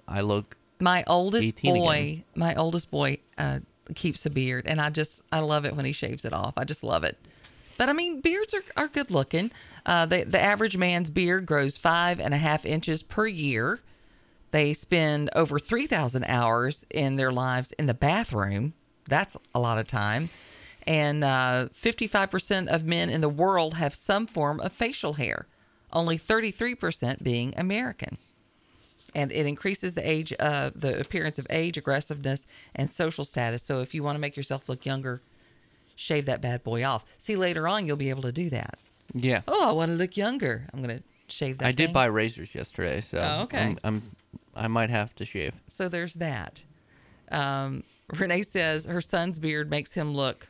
I 0.06 0.20
look 0.20 0.56
my 0.78 1.02
oldest 1.08 1.60
boy 1.62 1.96
again. 1.96 2.24
my 2.36 2.54
oldest 2.54 2.92
boy 2.92 3.18
uh, 3.38 3.58
keeps 3.94 4.24
a 4.26 4.30
beard 4.30 4.66
and 4.68 4.78
i 4.80 4.90
just 4.90 5.22
i 5.32 5.38
love 5.40 5.64
it 5.64 5.74
when 5.74 5.84
he 5.86 5.92
shaves 5.92 6.24
it 6.26 6.32
off 6.34 6.52
i 6.58 6.64
just 6.64 6.84
love 6.84 7.02
it 7.02 7.16
but 7.78 7.88
i 7.88 7.92
mean 7.92 8.20
beards 8.20 8.54
are, 8.54 8.64
are 8.76 8.88
good 8.88 9.10
looking. 9.10 9.50
Uh, 9.84 10.06
the, 10.06 10.24
the 10.24 10.40
average 10.40 10.76
man's 10.76 11.10
beard 11.10 11.46
grows 11.46 11.76
five 11.76 12.18
and 12.18 12.34
a 12.34 12.38
half 12.38 12.64
inches 12.64 13.02
per 13.02 13.26
year. 13.26 13.80
They 14.50 14.72
spend 14.72 15.30
over 15.34 15.58
3000 15.58 16.24
hours 16.24 16.86
in 16.90 17.16
their 17.16 17.30
lives 17.30 17.72
in 17.72 17.86
the 17.86 17.94
bathroom. 17.94 18.74
That's 19.08 19.36
a 19.54 19.60
lot 19.60 19.78
of 19.78 19.86
time. 19.86 20.30
And 20.86 21.24
uh, 21.24 21.68
55% 21.72 22.68
of 22.68 22.84
men 22.84 23.10
in 23.10 23.20
the 23.20 23.28
world 23.28 23.74
have 23.74 23.94
some 23.94 24.26
form 24.26 24.60
of 24.60 24.72
facial 24.72 25.14
hair 25.14 25.46
only 25.92 26.18
33% 26.18 27.22
being 27.22 27.54
american. 27.56 28.18
And 29.14 29.32
it 29.32 29.46
increases 29.46 29.94
the 29.94 30.08
age, 30.08 30.34
uh, 30.38 30.70
the 30.74 31.00
appearance 31.00 31.38
of 31.38 31.46
age, 31.48 31.78
aggressiveness, 31.78 32.46
and 32.74 32.90
social 32.90 33.24
status. 33.24 33.62
So 33.62 33.80
if 33.80 33.94
you 33.94 34.02
want 34.02 34.16
to 34.16 34.20
make 34.20 34.36
yourself 34.36 34.68
look 34.68 34.84
younger, 34.84 35.22
shave 35.96 36.26
that 36.26 36.40
bad 36.40 36.62
boy 36.62 36.84
off. 36.84 37.04
See, 37.18 37.34
later 37.34 37.66
on 37.66 37.86
you'll 37.86 37.96
be 37.96 38.10
able 38.10 38.22
to 38.22 38.32
do 38.32 38.48
that. 38.50 38.78
yeah. 39.14 39.40
Oh, 39.48 39.68
I 39.70 39.72
want 39.72 39.90
to 39.90 39.96
look 39.96 40.16
younger. 40.16 40.66
I'm 40.72 40.80
gonna 40.80 41.00
shave 41.28 41.58
that. 41.58 41.66
I 41.66 41.72
did 41.72 41.86
thing. 41.86 41.92
buy 41.94 42.04
razors 42.06 42.54
yesterday, 42.54 43.00
so 43.00 43.18
Oh, 43.20 43.42
okay. 43.44 43.58
I'm, 43.58 43.78
I'm 43.82 44.02
I 44.54 44.68
might 44.68 44.90
have 44.90 45.14
to 45.16 45.24
shave. 45.24 45.54
So 45.66 45.88
there's 45.88 46.14
that. 46.14 46.62
Um, 47.32 47.82
Renee 48.16 48.42
says 48.42 48.86
her 48.86 49.00
son's 49.00 49.38
beard 49.38 49.68
makes 49.70 49.94
him 49.94 50.12
look 50.14 50.48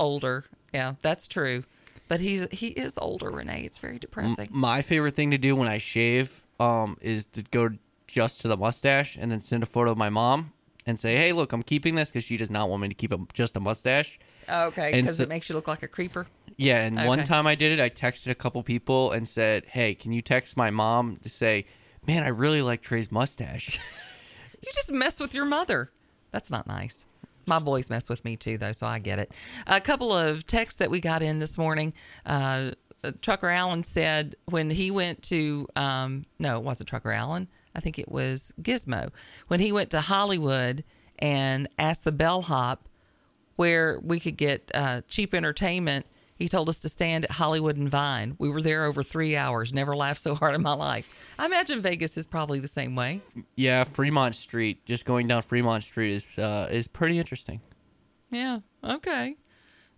older. 0.00 0.44
Yeah, 0.74 0.94
that's 1.02 1.28
true. 1.28 1.64
But 2.08 2.20
he's 2.20 2.46
he 2.52 2.68
is 2.68 2.98
older, 2.98 3.30
Renee. 3.30 3.62
It's 3.62 3.78
very 3.78 3.98
depressing. 3.98 4.48
My 4.50 4.82
favorite 4.82 5.14
thing 5.14 5.30
to 5.32 5.38
do 5.38 5.56
when 5.56 5.68
I 5.68 5.78
shave 5.78 6.44
um 6.60 6.96
is 7.00 7.26
to 7.26 7.42
go 7.50 7.70
just 8.06 8.40
to 8.42 8.48
the 8.48 8.56
mustache 8.56 9.16
and 9.20 9.30
then 9.30 9.40
send 9.40 9.62
a 9.62 9.66
photo 9.66 9.90
of 9.92 9.98
my 9.98 10.08
mom 10.08 10.52
and 10.86 10.98
say, 10.98 11.16
"Hey, 11.16 11.32
look, 11.32 11.52
I'm 11.52 11.62
keeping 11.64 11.96
this 11.96 12.08
because 12.08 12.24
she 12.24 12.36
does 12.36 12.50
not 12.50 12.68
want 12.70 12.82
me 12.82 12.88
to 12.88 12.94
keep 12.94 13.12
a, 13.12 13.18
just 13.32 13.56
a 13.56 13.60
mustache." 13.60 14.18
Okay, 14.48 14.92
because 14.92 15.18
so- 15.18 15.22
it 15.22 15.28
makes 15.28 15.48
you 15.48 15.54
look 15.54 15.68
like 15.68 15.82
a 15.82 15.88
creeper. 15.88 16.26
Yeah, 16.58 16.84
and 16.86 16.96
one 17.06 17.22
time 17.24 17.46
I 17.46 17.54
did 17.54 17.78
it, 17.78 17.82
I 17.82 17.90
texted 17.90 18.30
a 18.30 18.34
couple 18.34 18.62
people 18.62 19.12
and 19.12 19.28
said, 19.28 19.66
"Hey, 19.66 19.94
can 19.94 20.12
you 20.12 20.22
text 20.22 20.56
my 20.56 20.70
mom 20.70 21.16
to 21.22 21.28
say, 21.28 21.66
man, 22.06 22.22
I 22.22 22.28
really 22.28 22.62
like 22.62 22.80
Trey's 22.80 23.12
mustache." 23.12 23.78
You 24.62 24.72
just 24.72 24.90
mess 24.92 25.20
with 25.20 25.34
your 25.34 25.44
mother. 25.44 25.90
That's 26.32 26.50
not 26.50 26.66
nice. 26.66 27.06
My 27.46 27.60
boys 27.60 27.88
mess 27.88 28.08
with 28.08 28.24
me 28.24 28.36
too, 28.36 28.58
though, 28.58 28.72
so 28.72 28.86
I 28.86 28.98
get 28.98 29.18
it. 29.18 29.30
A 29.66 29.80
couple 29.80 30.12
of 30.12 30.44
texts 30.44 30.78
that 30.78 30.90
we 30.90 30.98
got 31.00 31.22
in 31.22 31.38
this 31.38 31.56
morning. 31.56 31.92
Uh, 32.24 32.72
Trucker 33.22 33.48
Allen 33.48 33.84
said 33.84 34.34
when 34.46 34.70
he 34.70 34.90
went 34.90 35.22
to, 35.24 35.68
um, 35.76 36.24
no, 36.40 36.56
it 36.56 36.64
wasn't 36.64 36.88
Trucker 36.88 37.12
Allen. 37.12 37.46
I 37.74 37.80
think 37.80 37.98
it 37.98 38.10
was 38.10 38.52
Gizmo. 38.60 39.10
When 39.46 39.60
he 39.60 39.70
went 39.70 39.90
to 39.90 40.00
Hollywood 40.00 40.82
and 41.18 41.68
asked 41.78 42.02
the 42.02 42.10
bellhop 42.12 42.88
where 43.56 43.98
we 44.00 44.20
could 44.20 44.36
get 44.36 44.70
uh, 44.74 45.02
cheap 45.08 45.34
entertainment, 45.34 46.06
he 46.36 46.48
told 46.48 46.68
us 46.68 46.80
to 46.80 46.88
stand 46.88 47.24
at 47.24 47.32
Hollywood 47.32 47.76
and 47.76 47.88
Vine. 47.88 48.36
We 48.38 48.50
were 48.50 48.60
there 48.60 48.84
over 48.84 49.02
three 49.02 49.36
hours. 49.36 49.72
Never 49.72 49.96
laughed 49.96 50.20
so 50.20 50.34
hard 50.34 50.54
in 50.54 50.62
my 50.62 50.74
life. 50.74 51.34
I 51.38 51.46
imagine 51.46 51.80
Vegas 51.80 52.16
is 52.18 52.26
probably 52.26 52.60
the 52.60 52.68
same 52.68 52.94
way. 52.94 53.22
yeah, 53.56 53.84
Fremont 53.84 54.34
Street, 54.34 54.84
just 54.84 55.06
going 55.06 55.26
down 55.26 55.42
Fremont 55.42 55.82
Street 55.82 56.12
is 56.12 56.38
uh, 56.38 56.68
is 56.70 56.88
pretty 56.88 57.18
interesting. 57.18 57.60
Yeah. 58.30 58.60
Okay. 58.84 59.36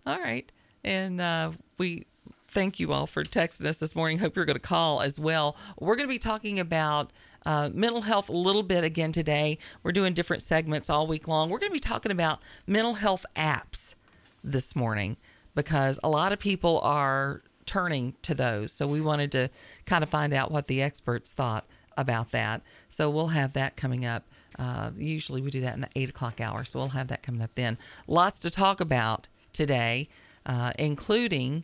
All 0.05 0.19
right. 0.19 0.49
And 0.83 1.19
uh, 1.19 1.51
we 1.77 2.05
thank 2.47 2.79
you 2.79 2.93
all 2.93 3.05
for 3.05 3.23
texting 3.23 3.65
us 3.65 3.79
this 3.79 3.95
morning. 3.95 4.19
Hope 4.19 4.35
you're 4.35 4.45
going 4.45 4.55
to 4.55 4.61
call 4.61 5.01
as 5.01 5.19
well. 5.19 5.57
We're 5.79 5.95
going 5.95 6.07
to 6.07 6.13
be 6.13 6.19
talking 6.19 6.59
about 6.59 7.11
uh, 7.49 7.67
mental 7.73 8.03
health 8.03 8.29
a 8.29 8.33
little 8.33 8.61
bit 8.61 8.83
again 8.83 9.11
today. 9.11 9.57
We're 9.81 9.91
doing 9.91 10.13
different 10.13 10.43
segments 10.43 10.87
all 10.87 11.07
week 11.07 11.27
long. 11.27 11.49
We're 11.49 11.57
going 11.57 11.71
to 11.71 11.73
be 11.73 11.79
talking 11.79 12.11
about 12.11 12.43
mental 12.67 12.93
health 12.93 13.25
apps 13.35 13.95
this 14.43 14.75
morning 14.75 15.17
because 15.55 15.99
a 16.03 16.09
lot 16.09 16.31
of 16.31 16.37
people 16.37 16.79
are 16.81 17.41
turning 17.65 18.13
to 18.21 18.35
those. 18.35 18.71
So 18.71 18.87
we 18.87 19.01
wanted 19.01 19.31
to 19.31 19.49
kind 19.87 20.03
of 20.03 20.09
find 20.11 20.31
out 20.31 20.51
what 20.51 20.67
the 20.67 20.79
experts 20.83 21.33
thought 21.33 21.65
about 21.97 22.29
that. 22.33 22.61
So 22.87 23.09
we'll 23.09 23.29
have 23.29 23.53
that 23.53 23.75
coming 23.75 24.05
up. 24.05 24.27
Uh, 24.59 24.91
usually 24.95 25.41
we 25.41 25.49
do 25.49 25.61
that 25.61 25.73
in 25.73 25.81
the 25.81 25.89
eight 25.95 26.09
o'clock 26.09 26.39
hour. 26.39 26.63
So 26.63 26.77
we'll 26.77 26.89
have 26.89 27.07
that 27.07 27.23
coming 27.23 27.41
up 27.41 27.55
then. 27.55 27.79
Lots 28.05 28.39
to 28.41 28.51
talk 28.51 28.79
about 28.79 29.27
today, 29.53 30.07
uh, 30.45 30.73
including 30.77 31.63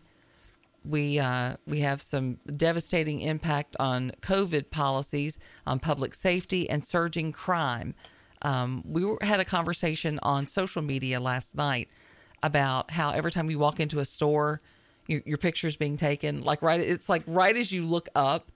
we 0.86 1.20
uh, 1.20 1.56
we 1.66 1.80
have 1.80 2.02
some 2.02 2.40
devastating 2.56 3.20
impact 3.22 3.76
on 3.80 4.12
COVID 4.22 4.70
policies 4.70 5.40
on 5.66 5.80
public 5.80 6.14
safety 6.14 6.70
and 6.70 6.86
surging 6.86 7.32
crime. 7.32 7.96
Um, 8.42 8.84
we 8.86 9.04
were, 9.04 9.18
had 9.22 9.40
a 9.40 9.46
conversation 9.46 10.20
on 10.22 10.46
social 10.48 10.82
media 10.82 11.20
last 11.20 11.56
night 11.56 11.90
about 12.44 12.92
how 12.92 13.12
every 13.12 13.32
time 13.32 13.50
you 13.50 13.58
walk 13.58 13.80
into 13.80 14.00
a 14.00 14.06
store, 14.06 14.62
your, 15.08 15.22
your 15.26 15.38
picture's 15.38 15.76
being 15.76 15.98
taken. 15.98 16.44
Like 16.44 16.62
right, 16.62 16.80
it's 16.80 17.10
like 17.10 17.24
right 17.26 17.56
as 17.56 17.72
you 17.72 17.86
look 17.86 18.08
up 18.16 18.52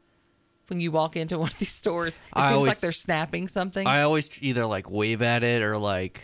when 0.68 0.80
you 0.80 0.92
walk 0.92 1.16
into 1.16 1.40
one 1.40 1.50
of 1.50 1.58
these 1.58 1.72
stores, 1.72 2.18
it 2.18 2.22
I 2.34 2.42
seems 2.42 2.54
always- 2.54 2.68
like 2.68 2.80
they're 2.80 2.92
snapping 2.92 3.48
something. 3.48 3.88
I 3.88 4.04
always 4.04 4.30
either 4.42 4.66
like 4.66 4.90
wave 4.90 5.22
at 5.22 5.44
it 5.44 5.62
or 5.64 5.78
like 5.78 6.22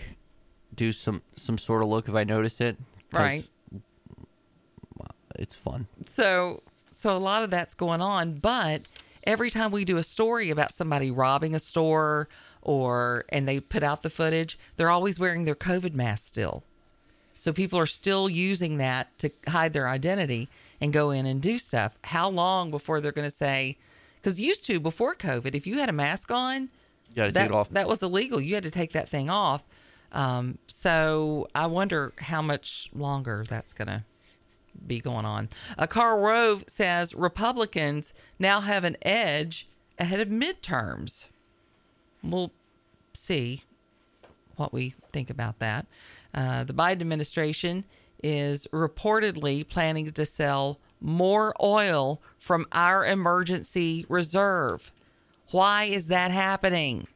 do 0.73 0.91
some 0.91 1.21
some 1.35 1.57
sort 1.57 1.81
of 1.81 1.89
look 1.89 2.07
if 2.07 2.15
I 2.15 2.23
notice 2.23 2.61
it. 2.61 2.77
Right. 3.11 3.47
It's 5.39 5.55
fun. 5.55 5.87
so 6.05 6.61
so 6.91 7.15
a 7.15 7.19
lot 7.19 7.43
of 7.43 7.49
that's 7.49 7.73
going 7.75 8.01
on 8.01 8.33
but 8.35 8.83
every 9.25 9.49
time 9.49 9.71
we 9.71 9.83
do 9.83 9.97
a 9.97 10.03
story 10.03 10.49
about 10.49 10.71
somebody 10.71 11.11
robbing 11.11 11.53
a 11.53 11.59
store 11.59 12.27
or 12.61 13.25
and 13.29 13.47
they 13.47 13.59
put 13.59 13.83
out 13.83 14.01
the 14.01 14.09
footage 14.09 14.57
they're 14.77 14.89
always 14.89 15.19
wearing 15.19 15.43
their 15.43 15.55
covid 15.55 15.93
mask 15.93 16.23
still 16.29 16.63
so 17.33 17.51
people 17.51 17.77
are 17.77 17.85
still 17.85 18.29
using 18.29 18.77
that 18.77 19.17
to 19.19 19.29
hide 19.49 19.73
their 19.73 19.89
identity 19.89 20.47
and 20.79 20.93
go 20.93 21.11
in 21.11 21.25
and 21.25 21.41
do 21.41 21.57
stuff 21.57 21.97
how 22.05 22.29
long 22.29 22.71
before 22.71 23.01
they're 23.01 23.11
going 23.11 23.27
to 23.27 23.35
say 23.35 23.77
because 24.15 24.39
used 24.39 24.65
to 24.65 24.79
before 24.79 25.15
covid 25.15 25.53
if 25.53 25.67
you 25.67 25.77
had 25.79 25.89
a 25.89 25.93
mask 25.93 26.31
on 26.31 26.69
that, 27.25 27.33
take 27.41 27.49
it 27.49 27.51
off. 27.51 27.69
that 27.71 27.87
was 27.87 28.01
illegal 28.01 28.39
you 28.39 28.55
had 28.55 28.63
to 28.63 28.71
take 28.71 28.91
that 28.93 29.09
thing 29.09 29.29
off 29.29 29.65
um, 30.13 30.57
so 30.67 31.45
i 31.53 31.65
wonder 31.67 32.13
how 32.19 32.41
much 32.41 32.89
longer 32.93 33.43
that's 33.49 33.73
going 33.73 33.87
to 33.89 34.03
be 34.85 34.99
going 34.99 35.25
on. 35.25 35.49
Uh, 35.77 35.87
Karl 35.87 36.19
Rove 36.19 36.63
says 36.67 37.13
Republicans 37.15 38.13
now 38.39 38.61
have 38.61 38.83
an 38.83 38.97
edge 39.01 39.67
ahead 39.99 40.19
of 40.19 40.29
midterms. 40.29 41.29
We'll 42.23 42.51
see 43.13 43.63
what 44.55 44.73
we 44.73 44.95
think 45.11 45.29
about 45.29 45.59
that. 45.59 45.87
Uh, 46.33 46.63
the 46.63 46.73
Biden 46.73 47.01
administration 47.01 47.85
is 48.23 48.67
reportedly 48.73 49.67
planning 49.67 50.09
to 50.11 50.25
sell 50.25 50.79
more 50.99 51.53
oil 51.61 52.21
from 52.37 52.65
our 52.71 53.05
emergency 53.05 54.05
reserve. 54.09 54.91
Why 55.51 55.83
is 55.83 56.07
that 56.07 56.31
happening? 56.31 57.07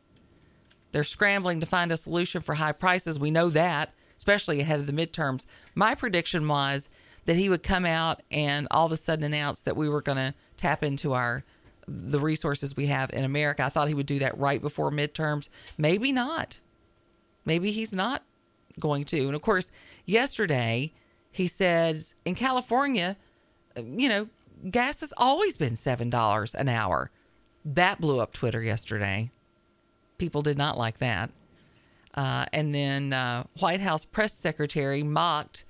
They're 0.92 1.04
scrambling 1.04 1.60
to 1.60 1.66
find 1.66 1.92
a 1.92 1.98
solution 1.98 2.42
for 2.42 2.56
high 2.56 2.72
prices. 2.72 3.20
We 3.20 3.32
know 3.32 3.50
that, 3.50 3.92
especially 4.18 4.60
ahead 4.60 4.80
of 4.80 4.88
the 4.88 4.94
midterms. 4.94 5.46
My 5.76 5.96
prediction 5.96 6.48
was 6.48 6.90
that 7.30 7.38
he 7.38 7.48
would 7.48 7.62
come 7.62 7.86
out 7.86 8.24
and 8.32 8.68
all 8.72 8.88
of 8.88 8.92
a 8.92 8.98
sudden 8.98 9.24
announce 9.24 9.62
that 9.62 9.78
we 9.78 9.88
were 9.88 10.02
going 10.02 10.18
to 10.18 10.34
tap 10.58 10.82
into 10.82 11.14
our 11.14 11.44
the 11.88 12.20
resources 12.20 12.76
we 12.76 12.88
have 12.88 13.12
in 13.14 13.24
America. 13.24 13.64
I 13.64 13.70
thought 13.70 13.88
he 13.88 13.94
would 13.94 14.08
do 14.08 14.18
that 14.18 14.36
right 14.36 14.60
before 14.60 14.90
midterms. 14.90 15.48
Maybe 15.78 16.12
not. 16.12 16.60
Maybe 17.46 17.70
he's 17.70 17.94
not 17.94 18.24
going 18.80 19.06
to. 19.06 19.28
And 19.28 19.36
of 19.36 19.44
course, 19.44 19.70
yesterday 20.08 20.92
he 21.32 21.46
said 21.46 22.02
in 22.26 22.34
California, 22.34 23.16
you 23.76 24.10
know, 24.10 24.30
gas 24.72 25.02
has 25.02 25.14
always 25.16 25.56
been 25.56 25.74
$7 25.74 26.56
an 26.56 26.68
hour. 26.68 27.12
That 27.64 28.02
blew 28.02 28.20
up 28.20 28.34
Twitter 28.34 28.64
yesterday. 28.64 29.30
People 30.18 30.42
did 30.42 30.58
not 30.58 30.80
like 30.80 30.98
that. 30.98 31.30
Uh, 32.16 32.46
and 32.52 32.74
then 32.74 33.14
uh, 33.14 33.44
White 33.60 33.82
House 33.82 34.04
press 34.04 34.34
secretary 34.34 35.04
mocked 35.04 35.66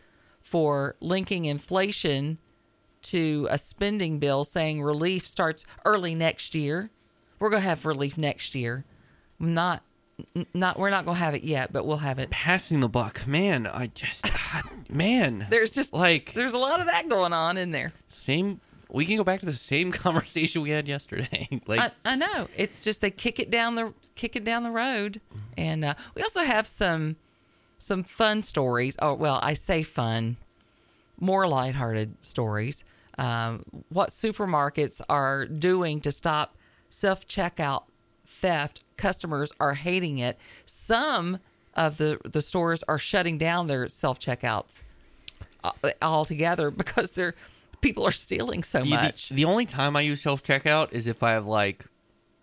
for 0.50 0.96
linking 1.00 1.46
inflation 1.46 2.40
to 3.02 3.48
a 3.52 3.58
spending 3.58 4.18
bill, 4.20 4.44
saying 4.44 4.82
relief 4.82 5.28
starts 5.28 5.66
early 5.86 6.16
next 6.16 6.56
year. 6.56 6.90
We're 7.38 7.50
going 7.52 7.62
to 7.62 7.70
have 7.70 7.86
relief 7.86 8.18
next 8.18 8.56
year. 8.56 8.84
Not, 9.38 9.84
not 10.54 10.80
we're 10.80 10.90
not 10.90 11.06
going 11.06 11.18
to 11.18 11.24
have 11.24 11.36
it 11.36 11.44
yet, 11.44 11.72
but 11.72 11.86
we'll 11.86 11.98
have 11.98 12.18
it. 12.20 12.30
Passing 12.32 12.80
the 12.80 12.90
buck, 12.90 13.26
man. 13.28 13.68
I 13.68 13.88
just, 13.94 14.30
man. 14.90 15.46
There's 15.52 15.72
just 15.72 15.94
like 15.94 16.34
there's 16.34 16.54
a 16.54 16.58
lot 16.58 16.80
of 16.80 16.88
that 16.88 17.08
going 17.08 17.32
on 17.32 17.58
in 17.58 17.72
there. 17.72 17.94
same. 18.10 18.60
We 18.92 19.06
can 19.06 19.18
go 19.18 19.24
back 19.24 19.40
to 19.42 19.46
the 19.46 19.54
same 19.54 19.92
conversation 20.06 20.64
we 20.64 20.72
had 20.72 20.88
yesterday. 20.88 21.48
like 21.68 21.80
I, 21.80 21.92
I 22.14 22.16
know. 22.16 22.48
It's 22.58 22.84
just 22.84 23.02
they 23.02 23.12
kick 23.12 23.40
it 23.40 23.52
down 23.52 23.76
the 23.76 23.94
kick 24.16 24.36
it 24.36 24.44
down 24.44 24.64
the 24.64 24.72
road, 24.72 25.22
and 25.56 25.86
uh, 25.86 25.94
we 26.16 26.24
also 26.24 26.42
have 26.42 26.66
some 26.66 27.16
some 27.80 28.04
fun 28.04 28.44
stories. 28.44 28.96
Oh 29.02 29.16
well, 29.16 29.40
I 29.42 29.56
say 29.56 29.82
fun, 29.82 30.38
more 31.20 31.48
lighthearted 31.48 32.24
stories. 32.24 32.84
Um, 33.18 33.64
what 33.90 34.10
supermarkets 34.10 35.02
are 35.10 35.46
doing 35.46 36.00
to 36.02 36.12
stop 36.12 36.56
self 36.90 37.26
checkout 37.28 37.86
theft? 38.26 38.84
Customers 38.98 39.52
are 39.60 39.74
hating 39.74 40.20
it. 40.20 40.38
Some 40.66 41.40
of 41.76 41.98
the 41.98 42.20
the 42.26 42.42
stores 42.42 42.84
are 42.88 43.00
shutting 43.00 43.38
down 43.38 43.68
their 43.68 43.88
self 43.90 44.20
checkouts 44.20 44.82
altogether 46.02 46.72
because 46.84 47.12
they're 47.12 47.36
people 47.82 48.06
are 48.06 48.12
stealing 48.12 48.64
so 48.64 48.80
You- 48.84 48.98
the- 48.98 49.04
much. 49.04 49.30
The, 49.30 49.46
only 49.46 49.66
time 49.66 49.96
I 49.96 50.02
use 50.02 50.22
self 50.22 50.44
checkout 50.44 50.92
is 50.94 51.08
if 51.08 51.24
I 51.24 51.32
have 51.32 51.46
like 51.46 51.86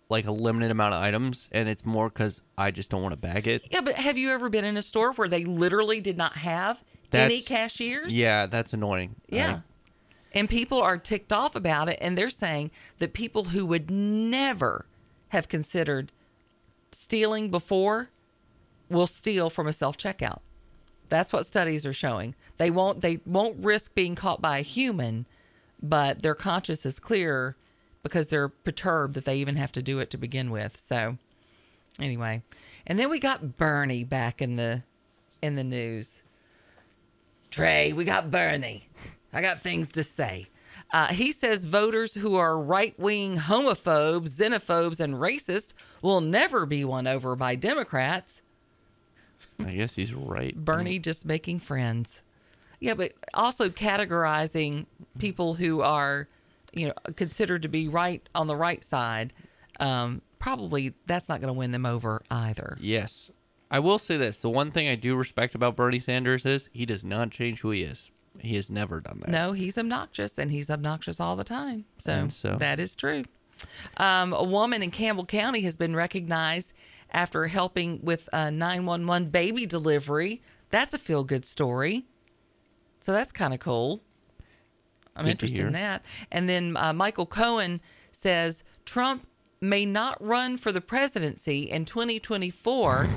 like 0.09 0.25
a 0.25 0.31
limited 0.31 0.71
amount 0.71 0.93
of 0.93 1.01
items, 1.01 1.49
and 1.51 1.67
it's 1.67 1.85
more 1.85 2.09
because 2.09 2.41
I 2.57 2.71
just 2.71 2.89
don't 2.89 3.01
want 3.01 3.13
to 3.13 3.17
bag 3.17 3.47
it. 3.47 3.67
Yeah, 3.71 3.81
but 3.81 3.95
have 3.95 4.17
you 4.17 4.29
ever 4.31 4.49
been 4.49 4.63
in 4.65 4.77
a 4.77 4.81
store 4.81 5.11
where 5.13 5.27
they 5.27 5.43
literally 5.43 5.99
did 6.01 6.17
not 6.17 6.37
have 6.37 6.83
any 7.11 7.41
cashiers? 7.41 8.17
Yeah, 8.17 8.45
that's 8.45 8.73
annoying. 8.73 9.15
Yeah. 9.27 9.55
I- 9.57 9.61
and 10.33 10.49
people 10.49 10.79
are 10.79 10.97
ticked 10.97 11.33
off 11.33 11.55
about 11.55 11.89
it, 11.89 11.97
and 12.01 12.17
they're 12.17 12.29
saying 12.29 12.69
that 12.99 13.13
people 13.13 13.45
who 13.45 13.65
would 13.65 13.89
never 13.89 14.85
have 15.29 15.47
considered 15.47 16.11
stealing 16.91 17.49
before 17.49 18.09
will 18.89 19.07
steal 19.07 19.49
from 19.49 19.67
a 19.67 19.73
self 19.73 19.97
checkout. 19.97 20.39
That's 21.09 21.31
what 21.33 21.45
studies 21.45 21.85
are 21.85 21.93
showing. 21.93 22.35
They 22.57 22.69
won't 22.69 23.01
they 23.01 23.19
won't 23.25 23.63
risk 23.63 23.95
being 23.95 24.15
caught 24.15 24.41
by 24.41 24.59
a 24.59 24.63
human, 24.63 25.25
but 25.81 26.21
their 26.21 26.35
conscience 26.35 26.85
is 26.85 26.99
clear 26.99 27.55
because 28.07 28.27
they're 28.27 28.49
perturbed 28.49 29.15
that 29.15 29.25
they 29.25 29.37
even 29.37 29.55
have 29.55 29.71
to 29.73 29.81
do 29.81 29.99
it 29.99 30.09
to 30.11 30.17
begin 30.17 30.49
with. 30.49 30.77
So 30.77 31.17
anyway, 31.99 32.41
and 32.85 32.97
then 32.97 33.09
we 33.09 33.19
got 33.19 33.57
Bernie 33.57 34.03
back 34.03 34.41
in 34.41 34.55
the 34.55 34.83
in 35.41 35.55
the 35.55 35.63
news. 35.63 36.23
Trey, 37.49 37.93
we 37.93 38.03
got 38.05 38.31
Bernie. 38.31 38.89
I 39.31 39.41
got 39.41 39.59
things 39.59 39.89
to 39.93 40.03
say. 40.03 40.47
Uh, 40.91 41.07
he 41.07 41.31
says 41.31 41.65
voters 41.65 42.15
who 42.15 42.35
are 42.35 42.59
right 42.59 42.97
wing 42.97 43.37
homophobes, 43.37 44.29
xenophobes, 44.29 44.99
and 44.99 45.15
racist 45.15 45.73
will 46.01 46.21
never 46.21 46.65
be 46.65 46.85
won 46.85 47.07
over 47.07 47.35
by 47.35 47.55
Democrats. 47.55 48.41
I 49.59 49.71
guess 49.71 49.95
he's 49.95 50.13
right. 50.13 50.55
Bernie 50.55 50.99
just 50.99 51.25
making 51.25 51.59
friends. 51.59 52.23
Yeah, 52.79 52.93
but 52.93 53.13
also 53.33 53.69
categorizing 53.69 54.85
people 55.17 55.55
who 55.55 55.81
are, 55.81 56.27
you 56.77 56.87
know, 56.87 56.93
considered 57.15 57.61
to 57.63 57.67
be 57.67 57.87
right 57.87 58.21
on 58.35 58.47
the 58.47 58.55
right 58.55 58.83
side. 58.83 59.33
Um, 59.79 60.21
probably 60.39 60.93
that's 61.05 61.29
not 61.29 61.39
going 61.41 61.53
to 61.53 61.57
win 61.57 61.71
them 61.71 61.85
over 61.85 62.23
either. 62.31 62.77
Yes. 62.79 63.31
I 63.69 63.79
will 63.79 63.99
say 63.99 64.17
this. 64.17 64.37
The 64.37 64.49
one 64.49 64.71
thing 64.71 64.87
I 64.87 64.95
do 64.95 65.15
respect 65.15 65.53
about 65.55 65.75
Bernie 65.75 65.99
Sanders 65.99 66.45
is 66.45 66.69
he 66.71 66.85
does 66.85 67.03
not 67.03 67.31
change 67.31 67.61
who 67.61 67.71
he 67.71 67.81
is. 67.83 68.09
He 68.39 68.55
has 68.55 68.69
never 68.69 69.01
done 69.01 69.19
that. 69.21 69.29
No, 69.29 69.51
he's 69.53 69.77
obnoxious, 69.77 70.37
and 70.37 70.51
he's 70.51 70.69
obnoxious 70.69 71.19
all 71.19 71.35
the 71.35 71.43
time. 71.43 71.85
So, 71.97 72.27
so- 72.29 72.55
that 72.59 72.79
is 72.79 72.95
true. 72.95 73.23
Um, 73.97 74.33
a 74.33 74.43
woman 74.43 74.83
in 74.83 74.91
Campbell 74.91 75.25
County 75.25 75.61
has 75.61 75.77
been 75.77 75.95
recognized 75.95 76.73
after 77.11 77.47
helping 77.47 77.99
with 78.03 78.29
a 78.31 78.51
911 78.51 79.29
baby 79.29 79.65
delivery. 79.65 80.41
That's 80.69 80.93
a 80.93 80.99
feel 80.99 81.23
good 81.23 81.43
story. 81.43 82.05
So 82.99 83.13
that's 83.13 83.31
kind 83.31 83.53
of 83.53 83.59
cool. 83.59 84.01
I'm 85.17 85.25
Good 85.25 85.31
interested 85.31 85.65
in 85.65 85.73
that. 85.73 86.05
And 86.31 86.47
then 86.47 86.77
uh, 86.77 86.93
Michael 86.93 87.25
Cohen 87.25 87.81
says 88.11 88.63
Trump 88.85 89.27
may 89.59 89.85
not 89.85 90.23
run 90.23 90.57
for 90.57 90.71
the 90.71 90.81
presidency 90.81 91.63
in 91.63 91.85
2024 91.85 93.09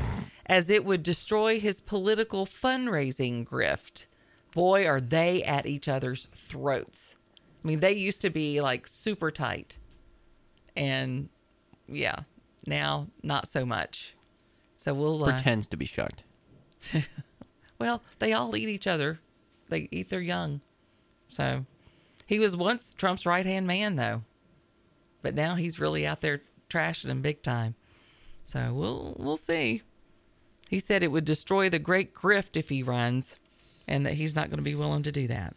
as 0.47 0.71
it 0.71 0.85
would 0.85 1.03
destroy 1.03 1.61
his 1.61 1.81
political 1.81 2.47
fundraising 2.47 3.47
grift. 3.47 4.07
Boy, 4.53 4.87
are 4.87 5.01
they 5.01 5.43
at 5.45 5.67
each 5.67 5.87
other's 5.87 6.27
throats. 6.27 7.15
I 7.63 7.69
mean, 7.69 7.81
they 7.81 7.93
used 7.93 8.21
to 8.23 8.31
be 8.31 8.61
like 8.61 8.87
super 8.87 9.31
tight. 9.31 9.79
And 10.75 11.29
yeah, 11.87 12.21
now 12.67 13.09
not 13.23 13.47
so 13.47 13.65
much. 13.67 14.17
So 14.77 14.95
we'll 14.95 15.23
uh, 15.25 15.33
Pretends 15.33 15.69
to 15.69 15.77
be 15.77 15.87
shocked. 15.87 16.25
well, 17.79 18.03
they 18.19 18.33
all 18.33 18.57
eat 18.57 18.69
each 18.69 18.87
other. 18.87 19.21
They 19.69 19.89
eat 19.91 20.09
their 20.09 20.21
young. 20.21 20.63
So 21.29 21.67
he 22.31 22.39
was 22.39 22.57
once 22.57 22.95
Trump's 22.95 23.27
right 23.27 23.45
hand 23.45 23.67
man, 23.67 23.97
though. 23.97 24.23
But 25.21 25.35
now 25.35 25.57
he's 25.57 25.81
really 25.81 26.07
out 26.07 26.21
there 26.21 26.43
trashing 26.69 27.11
him 27.11 27.23
big 27.23 27.43
time. 27.43 27.75
So 28.45 28.73
we'll 28.73 29.17
we'll 29.19 29.37
see. 29.37 29.83
He 30.69 30.79
said 30.79 31.03
it 31.03 31.11
would 31.11 31.25
destroy 31.25 31.69
the 31.69 31.81
great 31.81 32.15
grift 32.15 32.57
if 32.57 32.69
he 32.69 32.85
runs, 32.85 33.41
and 33.89 34.07
that 34.07 34.15
he's 34.15 34.37
not 34.37 34.49
going 34.49 34.59
to 34.59 34.63
be 34.63 34.77
willing 34.77 35.03
to 35.03 35.11
do 35.11 35.27
that. 35.27 35.55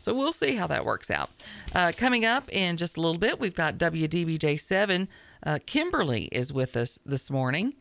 So 0.00 0.12
we'll 0.12 0.32
see 0.32 0.56
how 0.56 0.66
that 0.66 0.84
works 0.84 1.08
out. 1.08 1.30
Uh, 1.72 1.92
coming 1.96 2.24
up 2.24 2.52
in 2.52 2.76
just 2.76 2.96
a 2.96 3.00
little 3.00 3.20
bit, 3.20 3.38
we've 3.38 3.54
got 3.54 3.78
WDBJ7. 3.78 5.06
Uh, 5.46 5.60
Kimberly 5.64 6.24
is 6.32 6.52
with 6.52 6.76
us 6.76 6.98
this 7.06 7.30
morning, 7.30 7.74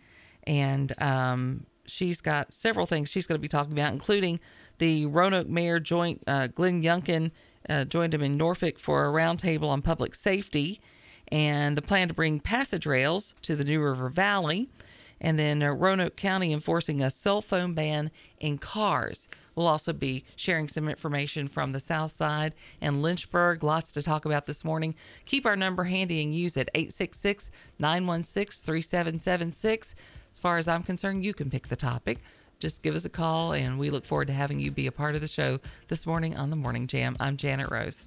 and 0.46 0.94
um, 1.02 1.66
she's 1.88 2.22
got 2.22 2.54
several 2.54 2.86
things 2.86 3.10
she's 3.10 3.26
going 3.26 3.40
to 3.40 3.42
be 3.42 3.48
talking 3.48 3.74
about, 3.74 3.92
including 3.92 4.40
the 4.78 5.08
Roanoke 5.08 5.50
Mayor 5.50 5.80
joint. 5.80 6.22
Uh, 6.28 6.46
Glenn 6.46 6.84
Youngkin 6.84 7.32
uh, 7.70 7.86
joined 7.86 8.14
him 8.14 8.22
in 8.22 8.38
Norfolk 8.38 8.80
for 8.80 9.08
a 9.08 9.12
roundtable 9.12 9.70
on 9.70 9.82
public 9.82 10.16
safety 10.16 10.82
and 11.32 11.78
the 11.78 11.82
plan 11.82 12.10
to 12.10 12.14
bring 12.14 12.40
passage 12.40 12.86
rails 12.86 13.34
to 13.42 13.56
the 13.56 13.64
New 13.64 13.82
River 13.82 14.10
Valley. 14.10 14.70
And 15.20 15.38
then 15.38 15.62
uh, 15.62 15.72
Roanoke 15.72 16.16
County 16.16 16.52
enforcing 16.52 17.02
a 17.02 17.12
cell 17.12 17.42
phone 17.42 17.74
ban 17.74 18.12
in 18.40 18.58
cars. 18.58 19.30
We'll 19.56 19.68
also 19.68 19.94
be 19.94 20.24
sharing 20.36 20.68
some 20.68 20.90
information 20.90 21.48
from 21.48 21.72
the 21.72 21.80
South 21.80 22.12
Side 22.12 22.56
and 22.82 23.02
Lynchburg. 23.02 23.64
Lots 23.64 23.92
to 23.94 24.02
talk 24.02 24.26
about 24.26 24.46
this 24.46 24.66
morning. 24.66 24.96
Keep 25.26 25.46
our 25.46 25.56
number 25.56 25.84
handy 25.84 26.24
and 26.24 26.34
use 26.34 26.58
it 26.58 26.70
866 26.74 27.52
916 27.78 28.66
3776. 28.66 29.96
As 30.32 30.40
far 30.40 30.58
as 30.58 30.68
I'm 30.68 30.84
concerned, 30.84 31.24
you 31.24 31.34
can 31.34 31.50
pick 31.50 31.68
the 31.68 31.76
topic. 31.76 32.20
Just 32.62 32.84
give 32.84 32.94
us 32.94 33.06
a 33.06 33.10
call, 33.10 33.54
and 33.54 33.80
we 33.80 33.90
look 33.90 34.06
forward 34.06 34.28
to 34.28 34.34
having 34.34 34.60
you 34.60 34.70
be 34.70 34.86
a 34.86 34.92
part 34.92 35.16
of 35.16 35.22
the 35.22 35.28
show 35.28 35.60
this 35.88 36.06
morning 36.06 36.38
on 36.38 36.52
the 36.52 36.56
Morning 36.56 36.86
Jam. 36.86 37.18
I'm 37.20 37.36
Janet 37.36 37.72
Rose. 37.72 38.06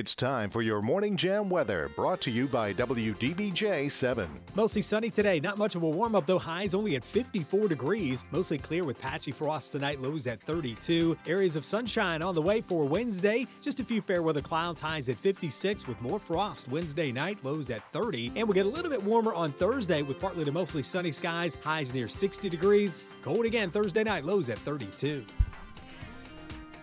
It's 0.00 0.14
time 0.14 0.48
for 0.48 0.62
your 0.62 0.80
Morning 0.80 1.14
Jam 1.14 1.50
weather, 1.50 1.90
brought 1.94 2.22
to 2.22 2.30
you 2.30 2.48
by 2.48 2.72
WDBJ 2.72 3.90
7. 3.90 4.40
Mostly 4.54 4.80
sunny 4.80 5.10
today. 5.10 5.40
Not 5.40 5.58
much 5.58 5.74
of 5.74 5.82
a 5.82 5.88
warm 5.90 6.14
up 6.14 6.24
though. 6.24 6.38
Highs 6.38 6.72
only 6.72 6.96
at 6.96 7.04
54 7.04 7.68
degrees. 7.68 8.24
Mostly 8.30 8.56
clear 8.56 8.82
with 8.82 8.98
patchy 8.98 9.30
frost 9.30 9.72
tonight. 9.72 10.00
Lows 10.00 10.26
at 10.26 10.40
32. 10.40 11.18
Areas 11.26 11.54
of 11.54 11.66
sunshine 11.66 12.22
on 12.22 12.34
the 12.34 12.40
way 12.40 12.62
for 12.62 12.86
Wednesday. 12.86 13.46
Just 13.60 13.80
a 13.80 13.84
few 13.84 14.00
fair 14.00 14.22
weather 14.22 14.40
clouds. 14.40 14.80
Highs 14.80 15.10
at 15.10 15.18
56 15.18 15.86
with 15.86 16.00
more 16.00 16.18
frost 16.18 16.66
Wednesday 16.68 17.12
night. 17.12 17.38
Lows 17.44 17.68
at 17.68 17.84
30. 17.92 18.32
And 18.36 18.48
we'll 18.48 18.54
get 18.54 18.64
a 18.64 18.70
little 18.70 18.90
bit 18.90 19.02
warmer 19.02 19.34
on 19.34 19.52
Thursday 19.52 20.00
with 20.00 20.18
partly 20.18 20.46
to 20.46 20.50
mostly 20.50 20.82
sunny 20.82 21.12
skies. 21.12 21.58
Highs 21.62 21.92
near 21.92 22.08
60 22.08 22.48
degrees. 22.48 23.10
Cold 23.20 23.44
again 23.44 23.70
Thursday 23.70 24.02
night. 24.02 24.24
Lows 24.24 24.48
at 24.48 24.58
32. 24.60 25.26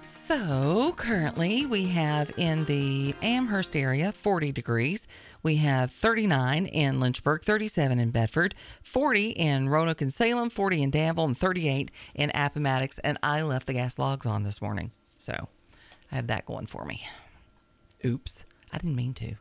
So 0.08 0.94
currently 0.96 1.66
we 1.66 1.86
have 1.88 2.32
in 2.38 2.64
the 2.64 3.14
Amherst 3.22 3.76
area 3.76 4.14
40 4.14 4.54
degrees. 4.54 5.06
We 5.44 5.58
have 5.58 5.92
39 5.92 6.66
in 6.66 7.02
Lynchburg, 7.02 7.42
37 7.44 8.00
in 8.00 8.12
Bedford, 8.12 8.56
40 8.84 9.32
in 9.32 9.68
Roanoke 9.68 10.02
and 10.02 10.14
Salem, 10.14 10.50
40 10.50 10.84
in 10.84 10.90
Danville, 10.92 11.26
and 11.26 11.38
38 11.38 11.92
in 12.16 12.32
Appomattox. 12.34 13.00
And 13.00 13.18
I 13.22 13.42
left 13.42 13.68
the 13.68 13.74
gas 13.74 14.00
logs 14.00 14.26
on 14.26 14.44
this 14.44 14.62
morning. 14.62 14.92
So 15.18 15.34
I 16.10 16.16
have 16.16 16.28
that 16.28 16.46
going 16.46 16.68
for 16.68 16.86
me. 16.86 17.06
Oops. 18.06 18.46
I 18.72 18.78
didn't 18.78 18.96
mean 18.96 19.14
to. 19.16 19.34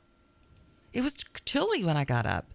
It 0.92 1.02
was 1.02 1.16
chilly 1.44 1.85
when 1.85 1.96
I 1.96 2.05
got 2.05 2.26
up. 2.26 2.46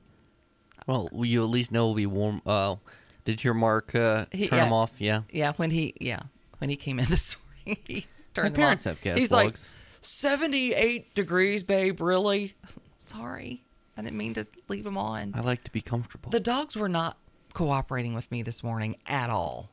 Well, 0.85 1.07
you 1.13 1.43
at 1.43 1.49
least 1.49 1.71
know 1.71 1.83
it'll 1.85 1.93
be 1.95 2.07
warm. 2.07 2.41
Uh, 2.45 2.75
did 3.23 3.41
your 3.43 3.53
mark 3.53 3.95
uh, 3.95 4.25
turn 4.25 4.27
He- 4.33 4.47
them 4.47 4.67
yeah. 4.69 4.73
off? 4.73 4.99
Yeah. 4.99 5.21
Yeah, 5.31 5.53
when 5.53 5.71
he 5.71 5.93
yeah, 6.01 6.21
when 6.57 6.69
he 6.69 6.75
came 6.75 6.99
in 6.99 7.05
this 7.09 7.37
morning, 7.37 7.47
he 7.85 8.05
turned 8.33 8.51
My 8.51 8.55
parents 8.55 8.85
off. 8.85 8.95
have 8.95 9.01
gas 9.01 9.17
He's 9.17 9.31
like 9.31 9.55
78 10.01 11.13
degrees, 11.15 11.63
babe, 11.63 12.01
really? 12.01 12.55
Sorry. 12.97 13.63
I 13.97 14.01
didn't 14.01 14.17
mean 14.17 14.33
to 14.35 14.47
leave 14.67 14.83
them 14.83 14.97
on. 14.97 15.33
I 15.35 15.41
like 15.41 15.63
to 15.65 15.71
be 15.71 15.81
comfortable. 15.81 16.31
The 16.31 16.39
dogs 16.39 16.75
were 16.75 16.89
not 16.89 17.17
cooperating 17.53 18.13
with 18.13 18.31
me 18.31 18.41
this 18.41 18.63
morning 18.63 18.95
at 19.07 19.29
all. 19.29 19.71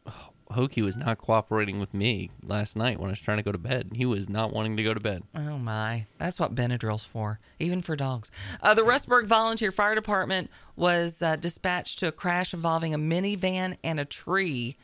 Hokie 0.50 0.82
was 0.82 0.96
not 0.96 1.18
cooperating 1.18 1.78
with 1.78 1.92
me 1.92 2.30
last 2.42 2.74
night 2.74 2.98
when 2.98 3.08
I 3.08 3.12
was 3.12 3.20
trying 3.20 3.36
to 3.36 3.42
go 3.42 3.52
to 3.52 3.58
bed. 3.58 3.90
He 3.94 4.06
was 4.06 4.28
not 4.28 4.52
wanting 4.52 4.76
to 4.78 4.82
go 4.82 4.94
to 4.94 5.00
bed. 5.00 5.22
Oh 5.34 5.58
my. 5.58 6.06
That's 6.18 6.40
what 6.40 6.54
Benadryl's 6.54 7.04
for, 7.04 7.38
even 7.58 7.82
for 7.82 7.96
dogs. 7.96 8.30
Uh, 8.62 8.74
the 8.74 8.82
Rustburg 8.82 9.26
Volunteer 9.26 9.70
Fire 9.70 9.94
Department 9.94 10.50
was 10.74 11.20
uh, 11.22 11.36
dispatched 11.36 11.98
to 11.98 12.08
a 12.08 12.12
crash 12.12 12.54
involving 12.54 12.94
a 12.94 12.98
minivan 12.98 13.76
and 13.84 14.00
a 14.00 14.04
tree 14.06 14.76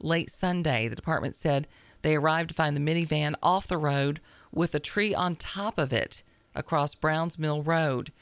late 0.00 0.28
Sunday. 0.28 0.88
The 0.88 0.96
department 0.96 1.36
said 1.36 1.68
they 2.02 2.16
arrived 2.16 2.50
to 2.50 2.54
find 2.54 2.76
the 2.76 2.80
minivan 2.80 3.34
off 3.42 3.66
the 3.66 3.78
road 3.78 4.20
with 4.52 4.74
a 4.74 4.80
tree 4.80 5.14
on 5.14 5.36
top 5.36 5.78
of 5.78 5.92
it 5.92 6.22
across 6.54 6.94
Browns 6.94 7.38
Mill 7.38 7.62
Road. 7.62 8.12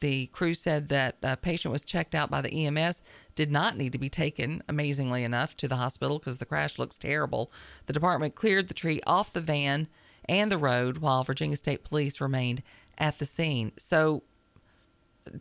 The 0.00 0.26
crew 0.26 0.54
said 0.54 0.88
that 0.88 1.22
the 1.22 1.38
patient 1.40 1.72
was 1.72 1.84
checked 1.84 2.14
out 2.14 2.30
by 2.30 2.40
the 2.40 2.66
EMS, 2.66 3.02
did 3.34 3.50
not 3.50 3.76
need 3.76 3.92
to 3.92 3.98
be 3.98 4.08
taken, 4.08 4.62
amazingly 4.68 5.24
enough, 5.24 5.56
to 5.56 5.68
the 5.68 5.76
hospital 5.76 6.18
because 6.18 6.38
the 6.38 6.46
crash 6.46 6.78
looks 6.78 6.98
terrible. 6.98 7.50
The 7.86 7.92
department 7.92 8.34
cleared 8.34 8.68
the 8.68 8.74
tree 8.74 9.00
off 9.06 9.32
the 9.32 9.40
van 9.40 9.88
and 10.28 10.52
the 10.52 10.58
road 10.58 10.98
while 10.98 11.24
Virginia 11.24 11.56
State 11.56 11.82
Police 11.84 12.20
remained 12.20 12.62
at 12.96 13.18
the 13.18 13.24
scene. 13.24 13.72
So, 13.76 14.22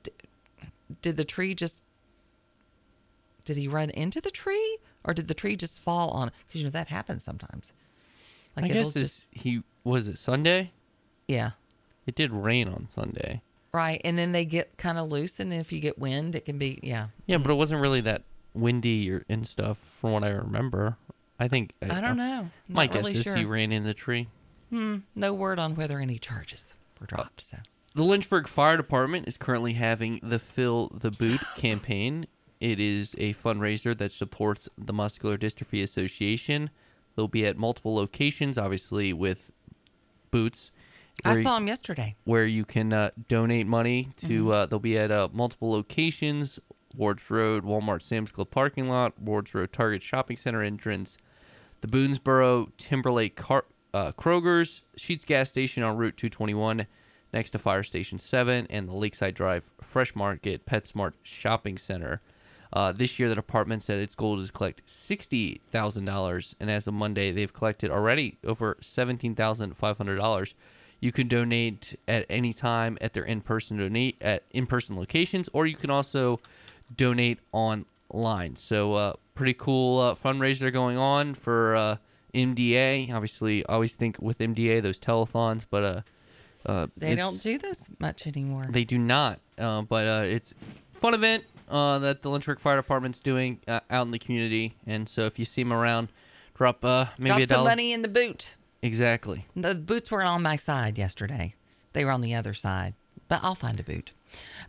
d- 0.03 0.12
did 1.01 1.17
the 1.17 1.25
tree 1.25 1.53
just. 1.53 1.83
Did 3.45 3.57
he 3.57 3.67
run 3.67 3.89
into 3.91 4.19
the 4.19 4.31
tree 4.31 4.77
or 5.05 5.13
did 5.13 5.27
the 5.27 5.33
tree 5.33 5.55
just 5.55 5.79
fall 5.79 6.10
on? 6.12 6.31
Because, 6.45 6.62
you 6.62 6.65
know, 6.65 6.71
that 6.71 6.89
happens 6.89 7.23
sometimes. 7.23 7.71
I 8.57 8.65
it'll 8.65 8.83
guess 8.83 8.95
it's, 8.95 9.25
he 9.31 9.63
was 9.83 10.07
it 10.07 10.17
Sunday. 10.17 10.71
Yeah. 11.27 11.51
It 12.05 12.15
did 12.15 12.31
rain 12.31 12.67
on 12.67 12.87
Sunday. 12.89 13.41
Right. 13.73 14.01
And 14.03 14.17
then 14.17 14.31
they 14.31 14.45
get 14.45 14.77
kind 14.77 14.97
of 14.97 15.11
loose. 15.11 15.39
And 15.39 15.53
if 15.53 15.71
you 15.71 15.79
get 15.79 15.99
wind, 15.99 16.35
it 16.35 16.45
can 16.45 16.57
be, 16.57 16.79
yeah. 16.81 17.07
Yeah, 17.25 17.37
but 17.37 17.51
it 17.51 17.55
wasn't 17.55 17.81
really 17.81 18.01
that 18.01 18.23
windy 18.53 19.09
or 19.11 19.23
and 19.29 19.45
stuff 19.45 19.77
from 20.01 20.13
what 20.13 20.23
I 20.23 20.29
remember. 20.29 20.97
I 21.39 21.47
think 21.47 21.73
I 21.83 22.01
don't 22.01 22.17
know. 22.17 22.49
My 22.67 22.85
Not 22.85 22.93
guess 22.93 23.05
really 23.05 23.13
is 23.17 23.23
sure. 23.23 23.35
he 23.35 23.45
ran 23.45 23.71
in 23.71 23.83
the 23.83 23.93
tree. 23.93 24.27
Hmm. 24.71 24.97
No 25.15 25.33
word 25.33 25.59
on 25.59 25.75
whether 25.75 25.99
any 25.99 26.17
charges 26.17 26.75
were 26.99 27.05
dropped. 27.05 27.41
So. 27.41 27.57
The 27.93 28.03
Lynchburg 28.03 28.47
Fire 28.47 28.77
Department 28.77 29.27
is 29.27 29.37
currently 29.37 29.73
having 29.73 30.19
the 30.23 30.39
Fill 30.39 30.91
the 30.93 31.11
Boot 31.11 31.41
campaign. 31.57 32.27
It 32.59 32.79
is 32.79 33.15
a 33.19 33.33
fundraiser 33.35 33.95
that 33.97 34.11
supports 34.11 34.67
the 34.77 34.93
Muscular 34.93 35.37
Dystrophy 35.37 35.83
Association. 35.83 36.71
They'll 37.17 37.27
be 37.27 37.45
at 37.47 37.58
multiple 37.58 37.95
locations, 37.95 38.58
obviously 38.60 39.12
with 39.12 39.51
boots. 40.32 40.71
I 41.25 41.34
saw 41.34 41.58
them 41.58 41.67
yesterday. 41.67 42.15
where 42.25 42.45
you 42.45 42.63
can 42.63 42.93
uh, 42.93 43.10
donate 43.27 43.65
money 43.65 44.10
to. 44.17 44.45
Mhm. 44.45 44.53
Uh, 44.53 44.65
they'll 44.67 44.77
be 44.80 44.97
at 44.99 45.10
uh, 45.12 45.27
multiple 45.34 45.71
locations: 45.71 46.60
Wards 46.95 47.30
Road, 47.32 47.63
Walmart, 47.65 48.03
Sam's 48.03 48.32
Club 48.32 48.51
parking 48.51 48.88
lot, 48.88 49.19
Wards 49.19 49.53
Road, 49.56 49.73
Target 49.73 50.03
shopping 50.03 50.38
center 50.38 50.62
entrance, 50.62 51.17
the 51.82 51.88
Boonsboro 51.88 52.69
Timberlake 52.77 53.36
Car- 53.36 53.65
uh, 53.95 54.12
Kroger's, 54.12 54.84
Sheetz 54.95 55.25
gas 55.25 55.49
station 55.49 55.82
on 55.82 55.97
Route 55.97 56.17
221, 56.17 56.86
next 57.34 57.49
to 57.49 57.58
Fire 57.58 57.82
Station 57.82 58.19
7, 58.19 58.67
and 58.69 58.88
the 58.88 58.93
Lakeside 58.95 59.34
Drive 59.34 59.71
Fresh 59.82 60.15
Market 60.15 60.67
PetSmart 60.67 61.13
shopping 61.23 61.80
center. 61.80 62.19
Uh, 62.73 62.91
this 62.91 63.17
year, 63.17 63.30
the 63.30 63.36
department 63.36 63.82
said 63.82 63.99
its 63.99 64.15
goal 64.15 64.39
is 64.39 64.47
to 64.47 64.53
collect 64.53 64.82
sixty 64.89 65.62
thousand 65.71 66.06
dollars, 66.06 66.56
and 66.60 66.69
as 66.69 66.88
of 66.88 66.93
Monday, 66.93 67.32
they've 67.32 67.53
collected 67.53 67.89
already 67.91 68.38
over 68.43 68.77
seventeen 68.82 69.36
thousand 69.36 69.75
five 69.77 69.97
hundred 69.97 70.17
dollars. 70.17 70.53
You 70.99 71.12
can 71.12 71.27
donate 71.27 71.95
at 72.08 72.25
any 72.30 72.53
time 72.53 72.97
at 73.01 73.13
their 73.13 73.23
in-person 73.23 73.77
donate 73.77 74.17
at 74.21 74.43
in-person 74.51 74.95
locations, 74.95 75.47
or 75.53 75.67
you 75.67 75.75
can 75.75 75.89
also 75.91 76.39
donate 76.95 77.39
online. 77.51 78.56
So 78.56 78.93
uh, 78.95 79.13
pretty 79.36 79.53
cool 79.53 79.99
uh, 79.99 80.15
fundraiser 80.15 80.73
going 80.73 80.97
on 80.97 81.36
for 81.36 81.75
uh, 81.75 81.97
MDA. 82.34 83.13
Obviously, 83.13 83.65
I 83.67 83.73
always 83.73 83.95
think 83.95 84.17
with 84.19 84.39
MDA 84.39 84.82
those 84.82 84.99
telethons, 84.99 85.65
but 85.69 85.84
uh, 85.84 86.01
uh, 86.65 86.88
They 86.97 87.15
don't 87.15 87.41
do 87.41 87.58
this 87.58 87.89
much 87.99 88.27
anymore. 88.27 88.67
They 88.69 88.84
do 88.84 88.97
not. 88.97 89.39
Uh, 89.58 89.84
but 89.84 90.08
uh, 90.08 90.23
it's 90.25 90.53
fun 90.93 91.13
event 91.13 91.43
uh, 91.67 91.99
that 91.99 92.21
the 92.21 92.30
Lynchburg 92.30 92.60
Fire 92.60 92.75
Department's 92.77 93.19
doing 93.19 93.60
uh, 93.67 93.80
out 93.89 94.06
in 94.06 94.12
the 94.12 94.19
community. 94.19 94.75
And 94.86 95.08
so 95.08 95.23
if 95.23 95.38
you 95.39 95.45
see 95.45 95.63
them 95.63 95.73
around, 95.73 96.10
drop 96.56 96.84
uh, 96.84 97.06
maybe 97.17 97.27
Drop 97.30 97.39
a 97.39 97.45
some 97.47 97.56
dollar. 97.58 97.69
money 97.69 97.93
in 97.93 98.01
the 98.01 98.08
boot. 98.08 98.56
Exactly. 98.82 99.45
The 99.56 99.75
boots 99.75 100.12
weren't 100.12 100.30
on 100.30 100.41
my 100.43 100.56
side 100.56 100.97
yesterday. 100.97 101.56
They 101.93 102.06
were 102.06 102.12
on 102.12 102.21
the 102.21 102.36
other 102.36 102.53
side, 102.53 102.93
but 103.27 103.39
I'll 103.43 103.56
find 103.56 103.80
a 103.80 103.84
boot. 103.84 104.12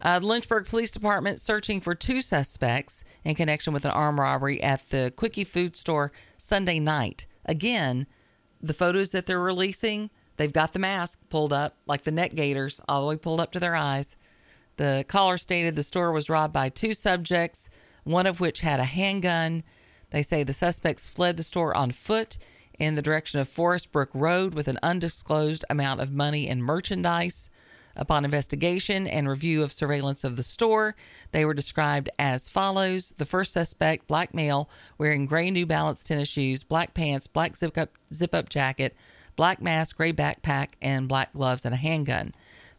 Uh, 0.01 0.19
the 0.19 0.27
Lynchburg 0.27 0.67
Police 0.67 0.93
Department 0.93 1.41
searching 1.41 1.81
for 1.81 1.95
two 1.95 2.23
suspects 2.23 3.05
in 3.25 3.35
connection 3.35 3.73
with 3.73 3.85
an 3.85 3.91
armed 3.91 4.19
robbery 4.19 4.63
at 4.63 4.89
the 4.89 5.13
Quickie 5.15 5.45
Food 5.45 5.77
Store 5.77 6.11
Sunday 6.37 6.79
night. 6.79 7.27
Again, 7.45 8.07
the 8.63 8.73
photos 8.73 9.11
that 9.11 9.27
they're 9.27 9.41
releasing, 9.41 10.11
they've 10.37 10.53
got 10.53 10.73
the 10.73 10.79
mask 10.79 11.21
pulled 11.29 11.53
up, 11.53 11.77
like 11.87 12.03
the 12.05 12.11
neck 12.13 12.35
gaiters, 12.35 12.81
all 12.89 13.03
the 13.03 13.09
way 13.09 13.17
pulled 13.17 13.41
up 13.41 13.53
to 13.53 13.61
their 13.61 13.77
eyes. 13.77 14.17
The 14.79 15.05
caller 15.09 15.39
stated 15.39 15.75
the 15.75 15.83
store 15.83 16.13
was 16.13 16.31
robbed 16.31 16.55
by 16.55 16.69
two 16.69 16.95
subjects, 16.95 17.69
one 18.05 18.27
of 18.27 18.41
which 18.41 18.61
had 18.61 18.79
a 18.81 18.85
handgun. 18.85 19.65
They 20.11 20.23
say 20.23 20.45
the 20.45 20.53
suspects 20.53 21.09
fled 21.09 21.37
the 21.37 21.43
store 21.43 21.77
on 21.77 21.91
foot 21.91 22.39
in 22.79 22.95
the 22.95 23.03
direction 23.03 23.41
of 23.41 23.49
Forest 23.49 23.91
Brook 23.91 24.11
Road 24.15 24.55
with 24.55 24.69
an 24.69 24.79
undisclosed 24.83 25.65
amount 25.69 26.01
of 26.01 26.13
money 26.13 26.49
and 26.49 26.63
merchandise. 26.63 27.51
Upon 27.97 28.25
investigation 28.25 29.09
and 29.09 29.29
review 29.29 29.65
of 29.65 29.73
surveillance 29.73 30.23
of 30.23 30.37
the 30.37 30.45
store, 30.45 30.95
they 31.33 31.45
were 31.45 31.55
described 31.55 32.09
as 32.17 32.49
follows. 32.49 33.11
The 33.19 33.27
first 33.27 33.53
suspect, 33.53 34.07
black 34.07 34.33
male, 34.33 34.71
wearing 34.97 35.27
gray 35.27 35.51
New 35.51 35.67
Balance 35.67 36.05
tennis 36.05 36.29
shoes, 36.29 36.63
black 36.63 36.95
pants, 36.95 37.27
black 37.27 37.57
zip 37.57 37.77
up, 37.77 37.91
zip 38.15 38.33
up 38.33 38.49
jacket, 38.49 38.95
black 39.35 39.61
mask, 39.61 39.97
gray 39.97 40.13
backpack, 40.13 40.75
and 40.81 41.09
black 41.09 41.33
gloves 41.33 41.65
and 41.65 41.75
a 41.75 41.79
handgun. 41.79 42.33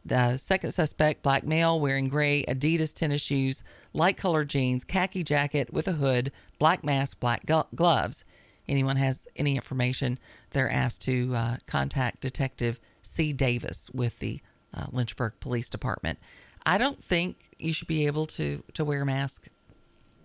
The 0.06 0.38
second 0.38 0.72
suspect, 0.72 1.22
black 1.24 1.46
male, 1.46 1.80
wearing 1.80 2.08
gray 2.08 2.44
Adidas 2.48 2.94
tennis 2.94 3.22
shoes, 3.22 3.64
light 3.94 4.18
colored 4.18 4.50
jeans, 4.50 4.86
khaki 4.86 5.24
jacket 5.24 5.74
with 5.74 5.88
a 5.88 5.94
hood, 5.94 6.32
black 6.58 6.84
mask, 6.84 7.20
black 7.20 7.46
gloves. 7.76 8.26
Anyone 8.68 8.96
has 8.98 9.28
any 9.36 9.56
information, 9.56 10.20
they're 10.52 10.72
asked 10.72 11.02
to 11.02 11.36
uh, 11.36 11.58
contact 11.66 12.22
Detective 12.22 12.80
C. 13.02 13.34
Davis 13.34 13.90
with 13.94 14.20
the 14.20 14.40
uh, 14.74 14.86
Lynchburg 14.92 15.34
Police 15.40 15.70
Department. 15.70 16.20
I 16.66 16.78
don't 16.78 17.04
think 17.04 17.38
you 17.58 17.74
should 17.74 17.88
be 17.88 18.06
able 18.06 18.26
to 18.28 18.64
to 18.74 18.86
wear 18.86 19.02
a 19.02 19.06
mask. 19.06 19.48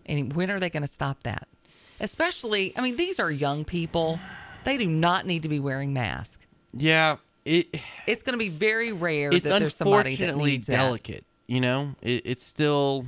And 0.06 0.34
when 0.34 0.50
are 0.50 0.60
they 0.60 0.68
going 0.68 0.82
to 0.82 0.88
stop 0.88 1.22
that? 1.22 1.48
Especially, 2.00 2.76
I 2.76 2.82
mean, 2.82 2.96
these 2.96 3.18
are 3.18 3.30
young 3.30 3.64
people. 3.64 4.20
They 4.64 4.76
do 4.76 4.86
not 4.86 5.26
need 5.26 5.42
to 5.44 5.48
be 5.48 5.60
wearing 5.60 5.92
masks. 5.92 6.46
Yeah, 6.72 7.16
it 7.44 7.80
It's 8.06 8.22
going 8.22 8.32
to 8.34 8.38
be 8.38 8.48
very 8.48 8.92
rare 8.92 9.30
that 9.30 9.58
there's 9.58 9.76
somebody 9.76 10.16
that 10.16 10.36
needs 10.36 10.66
that. 10.66 10.76
delicate. 10.76 11.24
You 11.46 11.60
know, 11.60 11.94
it, 12.00 12.22
it's 12.24 12.44
still 12.44 13.06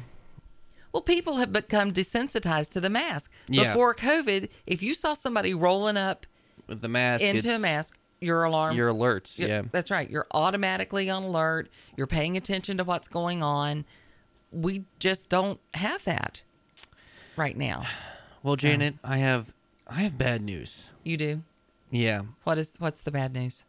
Well, 0.93 1.03
people 1.03 1.37
have 1.37 1.53
become 1.53 1.93
desensitized 1.93 2.71
to 2.71 2.81
the 2.81 2.91
mask. 2.91 3.33
Yeah. 3.49 3.65
Before 3.69 3.95
COVID, 3.95 4.51
if 4.67 4.83
you 4.83 4.95
saw 4.95 5.15
somebody 5.15 5.55
rolling 5.55 5.97
up 5.97 6.27
with 6.67 6.81
the 6.83 6.89
mask 6.89 7.23
into 7.23 7.55
a 7.55 7.59
mask, 7.59 7.99
your 8.21 8.45
alarm. 8.45 8.77
Your 8.77 8.91
you're- 8.93 9.21
yeah. 9.37 9.63
That's 9.73 9.91
right. 9.91 10.09
You're 10.09 10.27
automatically 10.33 11.09
on 11.11 11.25
alert. 11.25 11.71
You're 11.97 12.07
paying 12.07 12.37
attention 12.37 12.77
to 12.79 12.85
what's 12.85 13.09
going 13.09 13.43
on. 13.43 13.85
We 14.51 14.85
just 14.99 15.29
don't 15.29 15.61
have 15.75 16.05
that 16.05 16.43
right 17.37 17.57
now. 17.57 17.85
Well, 18.43 18.57
So- 18.57 18.61
Janet, 18.63 18.97
I 19.05 19.19
have 19.19 19.53
I 19.89 20.01
have 20.03 20.19
bad 20.19 20.43
news. 20.43 20.91
You 21.05 21.17
do? 21.17 21.43
Yeah. 21.91 22.23
What 22.45 22.59
is 22.59 22.77
what's 22.79 23.01
the 23.03 23.13
bad 23.13 23.35
news? 23.35 23.65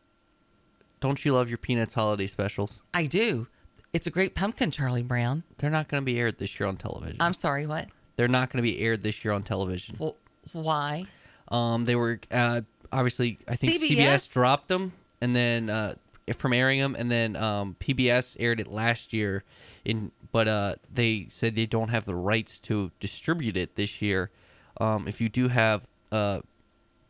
Don't 0.99 1.23
you 1.23 1.33
love 1.33 1.49
your 1.49 1.57
Peanuts 1.57 1.93
holiday 1.93 2.27
specials? 2.27 2.81
I 2.93 3.05
do. 3.05 3.47
It's 3.93 4.07
a 4.07 4.11
great 4.11 4.35
pumpkin, 4.35 4.71
Charlie 4.71 5.03
Brown. 5.03 5.43
They're 5.57 5.69
not 5.69 5.87
going 5.87 6.01
to 6.01 6.05
be 6.05 6.19
aired 6.19 6.39
this 6.39 6.59
year 6.59 6.67
on 6.67 6.77
television. 6.77 7.17
I'm 7.19 7.33
sorry, 7.33 7.65
what? 7.65 7.87
They're 8.15 8.27
not 8.27 8.49
going 8.49 8.57
to 8.57 8.63
be 8.63 8.79
aired 8.79 9.01
this 9.01 9.23
year 9.23 9.33
on 9.33 9.43
television. 9.43 9.95
Well, 9.99 10.15
why? 10.53 11.05
Um, 11.49 11.85
they 11.85 11.95
were 11.95 12.19
uh, 12.31 12.61
obviously 12.91 13.39
I 13.47 13.55
think 13.55 13.73
CBS? 13.73 13.97
CBS, 13.97 14.33
dropped 14.33 14.67
them, 14.67 14.93
and 15.21 15.35
then 15.35 15.69
uh, 15.69 15.95
from 16.35 16.53
airing 16.53 16.79
them, 16.79 16.95
and 16.95 17.09
then 17.09 17.35
um, 17.35 17.75
PBS 17.79 18.35
aired 18.39 18.59
it 18.59 18.67
last 18.67 19.13
year. 19.13 19.43
In 19.85 20.11
but 20.31 20.47
uh, 20.47 20.75
they 20.91 21.27
said 21.29 21.55
they 21.55 21.65
don't 21.65 21.89
have 21.89 22.05
the 22.05 22.15
rights 22.15 22.59
to 22.61 22.91
distribute 22.99 23.55
it 23.55 23.75
this 23.75 24.01
year. 24.01 24.31
Um, 24.81 25.07
if 25.07 25.21
you 25.21 25.29
do 25.29 25.47
have 25.47 25.87
uh, 26.11 26.41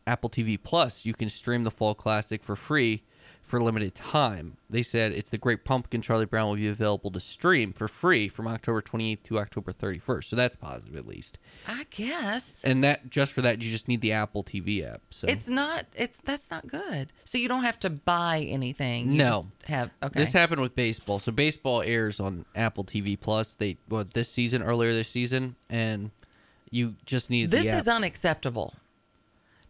Apple 0.06 0.30
TV 0.30 0.58
Plus, 0.62 1.04
you 1.04 1.14
can 1.14 1.28
stream 1.28 1.64
the 1.64 1.70
Fall 1.70 1.94
Classic 1.94 2.42
for 2.42 2.54
free 2.54 3.02
for 3.48 3.56
a 3.58 3.64
limited 3.64 3.94
time. 3.94 4.56
They 4.70 4.82
said 4.82 5.12
it's 5.12 5.30
the 5.30 5.38
Great 5.38 5.64
Pumpkin. 5.64 6.02
Charlie 6.02 6.26
Brown 6.26 6.48
will 6.48 6.56
be 6.56 6.68
available 6.68 7.10
to 7.10 7.20
stream 7.20 7.72
for 7.72 7.88
free 7.88 8.28
from 8.28 8.46
October 8.46 8.82
28th 8.82 9.22
to 9.24 9.38
October 9.38 9.72
31st. 9.72 10.24
So 10.24 10.36
that's 10.36 10.56
positive 10.56 10.94
at 10.96 11.06
least. 11.06 11.38
I 11.66 11.86
guess. 11.90 12.62
And 12.64 12.84
that 12.84 13.10
just 13.10 13.32
for 13.32 13.42
that, 13.42 13.62
you 13.62 13.70
just 13.70 13.88
need 13.88 14.00
the 14.02 14.12
Apple 14.12 14.44
TV 14.44 14.86
app. 14.86 15.00
So 15.10 15.26
It's 15.26 15.48
not 15.48 15.86
it's 15.96 16.20
that's 16.20 16.50
not 16.50 16.66
good. 16.66 17.12
So 17.24 17.38
you 17.38 17.48
don't 17.48 17.64
have 17.64 17.78
to 17.80 17.90
buy 17.90 18.46
anything. 18.48 19.10
You 19.12 19.18
No. 19.18 19.30
just 19.30 19.48
have 19.68 19.90
okay. 20.02 20.20
This 20.20 20.32
happened 20.32 20.60
with 20.60 20.74
baseball. 20.76 21.18
So 21.18 21.32
baseball 21.32 21.82
airs 21.82 22.20
on 22.20 22.44
Apple 22.54 22.84
TV 22.84 23.18
Plus. 23.18 23.54
They 23.54 23.78
well 23.88 24.04
this 24.12 24.30
season, 24.30 24.62
earlier 24.62 24.92
this 24.92 25.08
season, 25.08 25.56
and 25.70 26.10
you 26.70 26.96
just 27.06 27.30
need 27.30 27.50
This 27.50 27.72
is 27.72 27.88
unacceptable. 27.88 28.74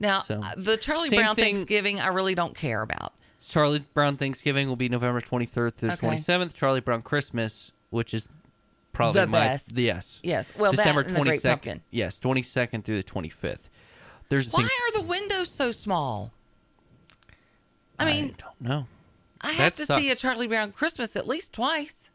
Now, 0.00 0.22
So- 0.22 0.40
the 0.56 0.76
Charlie 0.76 1.10
Brown 1.10 1.34
thing- 1.34 1.56
Thanksgiving, 1.56 1.98
I 2.00 2.08
really 2.08 2.34
don't 2.36 2.56
care 2.56 2.82
about. 2.82 3.07
Charlie 3.48 3.82
Brown 3.94 4.16
Thanksgiving 4.16 4.68
will 4.68 4.76
be 4.76 4.88
November 4.88 5.20
23rd 5.20 5.74
through 5.74 5.90
Okay. 5.92 6.06
27th. 6.08 6.54
Charlie 6.54 6.80
Brown 6.80 7.02
Christmas, 7.02 7.72
which 7.90 8.12
is 8.14 8.28
probably 8.92 9.20
The 9.22 9.26
my 9.26 9.38
best. 9.40 9.76
yes. 9.78 10.20
Yes. 10.22 10.52
Well, 10.56 10.72
that 10.72 10.78
December 10.78 11.00
and 11.02 11.16
the 11.16 11.22
Great 11.22 11.42
Pumpkin. 11.42 11.82
Yes, 11.90 12.18
22nd 12.18 12.84
through 12.84 12.96
the 12.96 13.02
25th. 13.02 13.68
There's 14.28 14.48
the 14.48 14.56
Why 14.56 14.62
thing. 14.62 14.70
are 14.88 15.00
the 15.00 15.06
windows 15.06 15.48
so 15.50 15.72
small? 15.72 16.32
I 17.98 18.04
mean, 18.04 18.34
don't 18.38 18.60
know. 18.60 18.86
I, 19.40 19.48
have 19.52 19.58
that 19.58 19.74
to 19.74 19.86
see 19.86 20.06
a 20.08 20.10
sucks. 20.10 20.22
Charlie 20.22 20.46
Brown 20.46 20.72
Christmas 20.72 21.16
at 21.16 21.26
least 21.26 21.54
twice. 21.54 22.10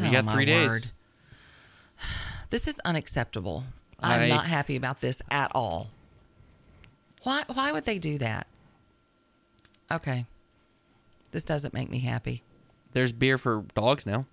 You 0.00 0.08
Oh, 0.08 0.12
got 0.12 0.24
my 0.24 0.34
three 0.34 0.44
days. 0.46 0.68
word. 0.68 0.86
This 2.50 2.68
is 2.68 2.78
unacceptable. 2.84 3.64
I'm 3.98 4.20
I- 4.22 4.28
not 4.28 4.46
happy 4.46 4.76
about 4.76 5.00
this 5.00 5.22
at 5.30 5.50
all. 5.54 5.88
Why 7.22 7.44
why 7.52 7.72
would 7.72 7.84
they 7.86 7.98
do 7.98 8.18
that? 8.18 8.46
Okay. 9.92 10.26
This 11.30 11.44
doesn't 11.44 11.74
make 11.74 11.90
me 11.90 12.00
happy. 12.00 12.42
There's 12.92 13.12
beer 13.12 13.38
for 13.38 13.64
dogs 13.74 14.06
now. 14.06 14.26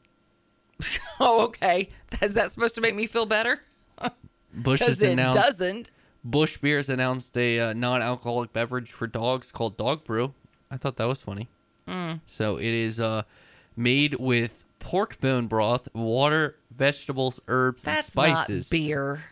Oh, 1.22 1.44
okay. 1.48 1.90
Is 2.22 2.36
that 2.36 2.50
supposed 2.50 2.76
to 2.76 2.82
make 2.82 2.96
me 2.96 3.06
feel 3.06 3.26
better? 3.26 3.60
Busch 4.54 4.80
has 4.80 5.02
it 5.02 5.12
announced 5.12 5.38
doesn't. 5.38 5.92
Busch 6.24 6.56
Beers 6.58 6.88
announced 6.88 7.36
a 7.38 7.60
uh, 7.60 7.74
non-alcoholic 7.74 8.54
beverage 8.54 8.90
for 8.90 9.06
dogs 9.06 9.52
called 9.52 9.76
Dog 9.76 10.06
Brew. 10.06 10.34
I 10.72 10.78
thought 10.78 10.96
that 10.96 11.10
was 11.10 11.20
funny. 11.20 11.50
Mm. 11.88 12.22
So 12.26 12.56
it 12.58 12.66
is 12.66 13.02
uh, 13.02 13.24
made 13.76 14.16
with 14.16 14.64
pork 14.80 15.20
bone 15.20 15.48
broth, 15.48 15.90
water, 15.94 16.56
vegetables, 16.72 17.42
herbs, 17.50 17.84
That's 17.84 18.16
and 18.16 18.36
spices. 18.36 18.72
not 18.72 18.78
beer. 18.78 19.24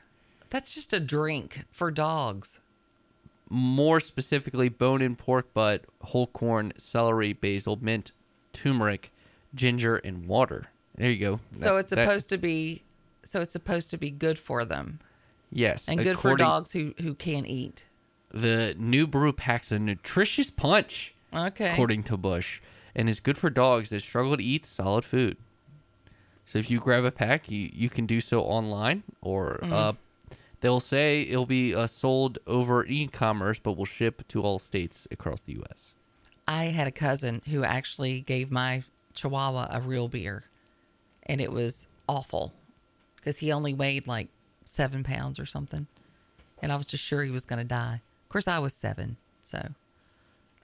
That's 0.49 0.75
just 0.75 0.91
a 0.91 0.99
drink 0.99 1.65
for 1.71 1.91
dogs. 1.91 2.61
More 3.49 3.99
specifically, 3.99 4.67
bone-in 4.69 5.15
pork 5.15 5.53
butt, 5.53 5.85
whole 6.01 6.27
corn, 6.27 6.73
celery, 6.77 7.31
basil, 7.33 7.77
mint, 7.81 8.11
turmeric, 8.53 9.11
ginger, 9.55 9.95
and 9.97 10.27
water. 10.27 10.67
There 10.95 11.11
you 11.11 11.19
go. 11.19 11.39
So 11.51 11.73
That- 11.75 11.79
it's 11.79 11.89
that- 11.91 12.05
supposed 12.05 12.29
to 12.29 12.37
be 12.37 12.83
so 13.23 13.41
it's 13.41 13.53
supposed 13.53 13.89
to 13.91 13.97
be 13.97 14.09
good 14.09 14.39
for 14.39 14.63
them 14.63 14.99
yes, 15.51 15.87
and 15.89 16.01
good 16.01 16.17
for 16.17 16.35
dogs 16.37 16.71
who 16.73 16.93
who 17.01 17.13
can't 17.13 17.45
eat. 17.47 17.85
The 18.31 18.75
new 18.77 19.05
brew 19.07 19.31
packs 19.33 19.71
a 19.71 19.79
nutritious 19.79 20.49
punch. 20.49 21.13
Okay. 21.33 21.71
According 21.73 22.03
to 22.03 22.17
Busch, 22.17 22.59
and 22.95 23.09
is 23.09 23.19
good 23.19 23.37
for 23.37 23.49
dogs 23.49 23.89
that 23.89 24.01
struggle 24.01 24.35
to 24.37 24.43
eat 24.43 24.65
solid 24.65 25.03
food. 25.05 25.37
So 26.45 26.57
if 26.57 26.71
you 26.71 26.79
grab 26.79 27.03
a 27.03 27.11
pack, 27.11 27.51
you, 27.51 27.69
you 27.73 27.89
can 27.89 28.05
do 28.05 28.21
so 28.21 28.41
online, 28.41 29.03
or 29.21 29.59
Mhm. 29.61 29.71
uh, 29.71 29.93
they'll 30.61 30.79
say 30.79 31.21
it'll 31.21 31.45
be 31.45 31.73
uh, 31.73 31.87
sold 31.87 32.39
over 32.47 32.85
e-commerce, 32.85 33.59
but 33.61 33.77
will 33.77 33.85
ship 33.85 34.27
to 34.29 34.41
all 34.41 34.59
states 34.59 35.07
across 35.11 35.41
the 35.41 35.53
U.S. 35.53 35.93
I 36.47 36.65
had 36.65 36.87
a 36.87 36.91
cousin 36.91 37.41
who 37.49 37.63
actually 37.63 38.21
gave 38.21 38.51
my 38.51 38.83
chihuahua 39.13 39.67
a 39.71 39.81
real 39.81 40.07
beer, 40.07 40.45
and 41.23 41.41
it 41.41 41.51
was 41.51 41.87
awful 42.07 42.53
because 43.17 43.39
he 43.39 43.51
only 43.51 43.73
weighed 43.73 44.07
like 44.07 44.29
seven 44.65 45.03
pounds 45.03 45.39
or 45.39 45.45
something, 45.45 45.87
and 46.61 46.71
I 46.71 46.75
was 46.75 46.87
just 46.87 47.03
sure 47.03 47.23
he 47.23 47.31
was 47.31 47.45
going 47.45 47.59
to 47.59 47.65
die. 47.65 48.01
Of 48.23 48.29
course, 48.29 48.47
I 48.47 48.59
was 48.59 48.73
seven, 48.73 49.17
so. 49.41 49.73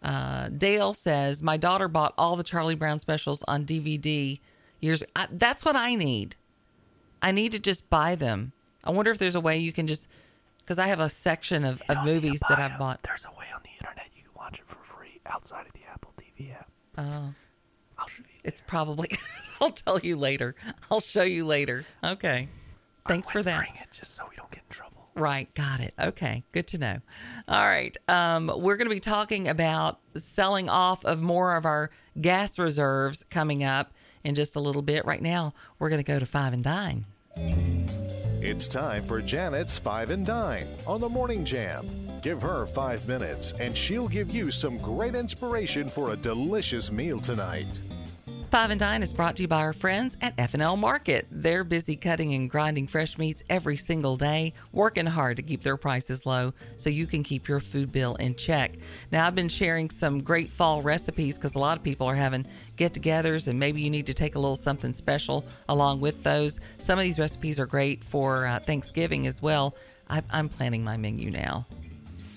Uh, 0.01 0.49
Dale 0.49 0.93
says 0.93 1.41
my 1.41 1.55
daughter 1.55 1.87
bought 1.87 2.13
all 2.17 2.35
the 2.35 2.43
Charlie 2.43 2.75
Brown 2.75 2.99
specials 2.99 3.41
on 3.43 3.63
DVD 3.63 4.37
years. 4.81 5.01
I, 5.15 5.27
that's 5.31 5.63
what 5.63 5.77
I 5.77 5.95
need. 5.95 6.35
I 7.21 7.31
need 7.31 7.53
to 7.53 7.59
just 7.59 7.89
buy 7.89 8.15
them. 8.15 8.51
I 8.83 8.91
wonder 8.91 9.11
if 9.11 9.17
there's 9.17 9.35
a 9.35 9.41
way 9.41 9.57
you 9.57 9.71
can 9.71 9.87
just 9.87 10.09
because 10.59 10.79
I 10.79 10.87
have 10.87 10.99
a 10.99 11.09
section 11.09 11.65
of, 11.65 11.81
of 11.89 12.03
movies 12.05 12.41
that 12.49 12.59
I've 12.59 12.77
bought. 12.79 13.03
There's 13.03 13.25
a 13.25 13.31
way 13.37 13.45
on 13.53 13.61
the 13.63 13.69
internet 13.71 14.07
you 14.15 14.23
can 14.23 14.31
watch 14.35 14.59
it 14.59 14.65
for 14.67 14.77
free 14.83 15.19
outside 15.25 15.65
of 15.67 15.73
the 15.73 15.81
Apple 15.91 16.13
TV 16.17 16.53
app. 16.53 16.69
Oh, 16.97 17.33
I'll 17.97 18.07
show 18.07 18.23
you. 18.27 18.39
it's 18.43 18.61
probably. 18.61 19.09
I'll 19.61 19.71
tell 19.71 19.99
you 19.99 20.17
later. 20.17 20.55
I'll 20.91 20.99
show 20.99 21.23
you 21.23 21.45
later. 21.45 21.85
Okay. 22.03 22.47
Thanks 23.07 23.29
for 23.29 23.43
that. 23.43 23.67
It 23.81 23.91
just 23.91 24.15
so 24.15 24.23
we 24.29 24.35
don't 24.35 24.49
get 24.49 24.63
in 24.63 24.69
trouble. 24.69 25.09
Right, 25.15 25.53
got 25.53 25.79
it. 25.79 25.93
Okay, 25.99 26.43
good 26.51 26.67
to 26.67 26.77
know. 26.77 26.97
All 27.47 27.65
right, 27.67 27.95
um, 28.07 28.51
we're 28.55 28.77
going 28.77 28.89
to 28.89 28.93
be 28.95 28.99
talking 28.99 29.47
about 29.47 29.99
selling 30.15 30.69
off 30.69 31.05
of 31.05 31.21
more 31.21 31.55
of 31.55 31.65
our 31.65 31.91
gas 32.19 32.57
reserves 32.57 33.23
coming 33.29 33.63
up 33.63 33.93
in 34.23 34.33
just 34.33 34.55
a 34.55 34.59
little 34.59 34.81
bit. 34.81 35.05
Right 35.05 35.21
now, 35.21 35.51
we're 35.77 35.89
going 35.89 36.03
to 36.03 36.11
go 36.11 36.17
to 36.17 36.25
Five 36.25 36.53
and 36.53 36.63
Dine. 36.63 37.05
It's 38.45 38.67
time 38.67 39.03
for 39.03 39.21
Janet's 39.21 39.77
Five 39.77 40.09
and 40.09 40.25
Dine 40.25 40.67
on 40.85 40.99
the 40.99 41.07
Morning 41.07 41.45
Jam. 41.45 41.87
Give 42.21 42.41
her 42.41 42.65
five 42.65 43.07
minutes 43.07 43.53
and 43.57 43.75
she'll 43.75 44.09
give 44.09 44.29
you 44.31 44.51
some 44.51 44.77
great 44.79 45.15
inspiration 45.15 45.87
for 45.87 46.11
a 46.11 46.17
delicious 46.17 46.91
meal 46.91 47.21
tonight. 47.21 47.81
Five 48.53 48.69
and 48.69 48.79
Dine 48.79 49.01
is 49.01 49.15
brought 49.15 49.35
to 49.37 49.41
you 49.41 49.47
by 49.47 49.61
our 49.61 49.73
friends 49.73 50.15
at 50.21 50.35
F&L 50.37 50.77
Market. 50.77 51.25
They're 51.31 51.63
busy 51.63 51.95
cutting 51.95 52.35
and 52.35 52.47
grinding 52.47 52.85
fresh 52.85 53.17
meats 53.17 53.43
every 53.49 53.77
single 53.77 54.15
day, 54.15 54.53
working 54.71 55.07
hard 55.07 55.37
to 55.37 55.41
keep 55.41 55.61
their 55.61 55.75
prices 55.75 56.27
low 56.27 56.53
so 56.77 56.91
you 56.91 57.07
can 57.07 57.23
keep 57.23 57.47
your 57.47 57.59
food 57.59 57.91
bill 57.91 58.13
in 58.13 58.35
check. 58.35 58.75
Now, 59.11 59.25
I've 59.25 59.33
been 59.33 59.49
sharing 59.49 59.89
some 59.89 60.21
great 60.21 60.51
fall 60.51 60.83
recipes 60.83 61.35
because 61.35 61.55
a 61.55 61.59
lot 61.59 61.79
of 61.79 61.83
people 61.83 62.05
are 62.05 62.13
having 62.13 62.45
get-togethers 62.75 63.47
and 63.47 63.57
maybe 63.57 63.81
you 63.81 63.89
need 63.89 64.05
to 64.05 64.13
take 64.13 64.35
a 64.35 64.39
little 64.39 64.55
something 64.55 64.93
special 64.93 65.43
along 65.67 66.01
with 66.01 66.21
those. 66.21 66.59
Some 66.77 66.99
of 66.99 67.05
these 67.05 67.17
recipes 67.17 67.59
are 67.59 67.65
great 67.65 68.03
for 68.03 68.45
uh, 68.45 68.59
Thanksgiving 68.59 69.25
as 69.25 69.41
well. 69.41 69.75
I, 70.11 70.21
I'm 70.29 70.47
planning 70.47 70.83
my 70.83 70.95
menu 70.95 71.31
now. 71.31 71.65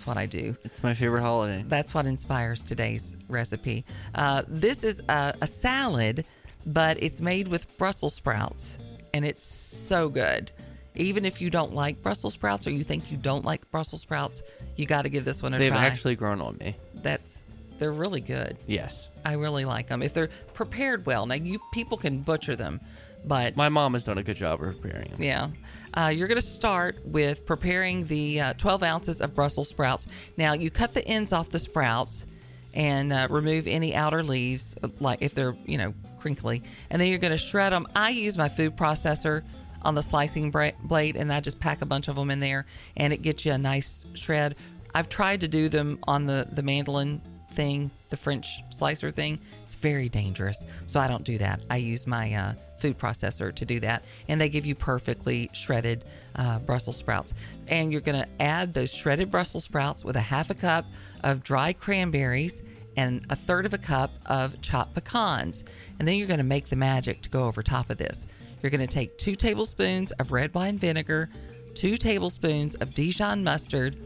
That's 0.06 0.16
what 0.16 0.22
I 0.22 0.26
do. 0.26 0.56
It's 0.62 0.84
my 0.84 0.94
favorite 0.94 1.22
holiday. 1.22 1.64
That's 1.66 1.92
what 1.92 2.06
inspires 2.06 2.62
today's 2.62 3.16
recipe. 3.28 3.84
Uh, 4.14 4.44
this 4.46 4.84
is 4.84 5.02
a, 5.08 5.34
a 5.40 5.48
salad, 5.48 6.24
but 6.64 7.02
it's 7.02 7.20
made 7.20 7.48
with 7.48 7.76
Brussels 7.76 8.14
sprouts, 8.14 8.78
and 9.12 9.24
it's 9.24 9.44
so 9.44 10.08
good. 10.08 10.52
Even 10.94 11.24
if 11.24 11.40
you 11.40 11.50
don't 11.50 11.72
like 11.72 12.02
Brussels 12.02 12.34
sprouts 12.34 12.68
or 12.68 12.70
you 12.70 12.84
think 12.84 13.10
you 13.10 13.16
don't 13.16 13.44
like 13.44 13.68
Brussels 13.72 14.02
sprouts, 14.02 14.44
you 14.76 14.86
got 14.86 15.02
to 15.02 15.08
give 15.08 15.24
this 15.24 15.42
one 15.42 15.52
a 15.54 15.56
try. 15.56 15.64
They've 15.64 15.72
try. 15.72 15.84
actually 15.84 16.14
grown 16.14 16.40
on 16.40 16.56
me. 16.58 16.76
That's 16.94 17.42
they're 17.78 17.92
really 17.92 18.20
good. 18.20 18.56
Yes. 18.68 19.08
I 19.24 19.32
really 19.32 19.64
like 19.64 19.88
them 19.88 20.02
if 20.02 20.14
they're 20.14 20.30
prepared 20.54 21.04
well. 21.04 21.26
Now 21.26 21.34
you 21.34 21.58
people 21.72 21.98
can 21.98 22.22
butcher 22.22 22.54
them, 22.54 22.80
but 23.26 23.56
My 23.56 23.68
mom 23.68 23.94
has 23.94 24.04
done 24.04 24.18
a 24.18 24.22
good 24.22 24.36
job 24.36 24.62
of 24.62 24.80
preparing 24.80 25.10
them. 25.12 25.22
yeah. 25.22 25.48
Uh, 25.94 26.08
you're 26.08 26.28
going 26.28 26.40
to 26.40 26.46
start 26.46 26.98
with 27.04 27.46
preparing 27.46 28.04
the 28.06 28.40
uh, 28.40 28.52
12 28.54 28.82
ounces 28.82 29.20
of 29.20 29.34
Brussels 29.34 29.68
sprouts. 29.68 30.06
Now, 30.36 30.52
you 30.52 30.70
cut 30.70 30.92
the 30.94 31.06
ends 31.06 31.32
off 31.32 31.48
the 31.50 31.58
sprouts 31.58 32.26
and 32.74 33.12
uh, 33.12 33.26
remove 33.30 33.66
any 33.66 33.94
outer 33.94 34.22
leaves, 34.22 34.76
like 35.00 35.22
if 35.22 35.34
they're, 35.34 35.56
you 35.64 35.78
know, 35.78 35.94
crinkly. 36.18 36.62
And 36.90 37.00
then 37.00 37.08
you're 37.08 37.18
going 37.18 37.30
to 37.30 37.38
shred 37.38 37.72
them. 37.72 37.86
I 37.96 38.10
use 38.10 38.36
my 38.36 38.48
food 38.50 38.76
processor 38.76 39.42
on 39.82 39.94
the 39.94 40.02
slicing 40.02 40.50
bra- 40.50 40.72
blade 40.82 41.16
and 41.16 41.32
I 41.32 41.40
just 41.40 41.58
pack 41.60 41.80
a 41.80 41.86
bunch 41.86 42.08
of 42.08 42.16
them 42.16 42.30
in 42.30 42.40
there 42.40 42.66
and 42.96 43.12
it 43.12 43.22
gets 43.22 43.46
you 43.46 43.52
a 43.52 43.58
nice 43.58 44.04
shred. 44.14 44.56
I've 44.94 45.08
tried 45.08 45.40
to 45.42 45.48
do 45.48 45.68
them 45.70 45.98
on 46.06 46.26
the, 46.26 46.46
the 46.50 46.62
mandolin 46.62 47.22
thing, 47.56 47.90
the 48.10 48.16
French 48.16 48.62
slicer 48.70 49.10
thing, 49.10 49.40
it's 49.64 49.74
very 49.74 50.08
dangerous. 50.08 50.64
So 50.84 51.00
I 51.00 51.08
don't 51.08 51.24
do 51.24 51.38
that. 51.38 51.64
I 51.68 51.78
use 51.78 52.06
my 52.06 52.32
uh, 52.34 52.52
food 52.78 52.98
processor 52.98 53.52
to 53.54 53.64
do 53.64 53.80
that. 53.80 54.04
And 54.28 54.40
they 54.40 54.48
give 54.48 54.66
you 54.66 54.74
perfectly 54.74 55.50
shredded 55.52 56.04
uh, 56.36 56.60
Brussels 56.60 56.96
sprouts. 56.96 57.34
And 57.68 57.90
you're 57.90 58.02
going 58.02 58.22
to 58.22 58.28
add 58.40 58.74
those 58.74 58.94
shredded 58.94 59.30
Brussels 59.30 59.64
sprouts 59.64 60.04
with 60.04 60.16
a 60.16 60.20
half 60.20 60.50
a 60.50 60.54
cup 60.54 60.84
of 61.24 61.42
dried 61.42 61.80
cranberries 61.80 62.62
and 62.96 63.26
a 63.30 63.36
third 63.36 63.66
of 63.66 63.74
a 63.74 63.78
cup 63.78 64.12
of 64.26 64.60
chopped 64.62 64.94
pecans. 64.94 65.64
And 65.98 66.06
then 66.06 66.16
you're 66.16 66.28
going 66.28 66.38
to 66.38 66.44
make 66.44 66.68
the 66.68 66.76
magic 66.76 67.22
to 67.22 67.28
go 67.30 67.44
over 67.44 67.62
top 67.62 67.90
of 67.90 67.98
this. 67.98 68.26
You're 68.62 68.70
going 68.70 68.80
to 68.80 68.86
take 68.86 69.18
two 69.18 69.34
tablespoons 69.34 70.12
of 70.12 70.32
red 70.32 70.54
wine 70.54 70.78
vinegar, 70.78 71.28
two 71.74 71.96
tablespoons 71.96 72.74
of 72.76 72.94
Dijon 72.94 73.44
mustard, 73.44 73.96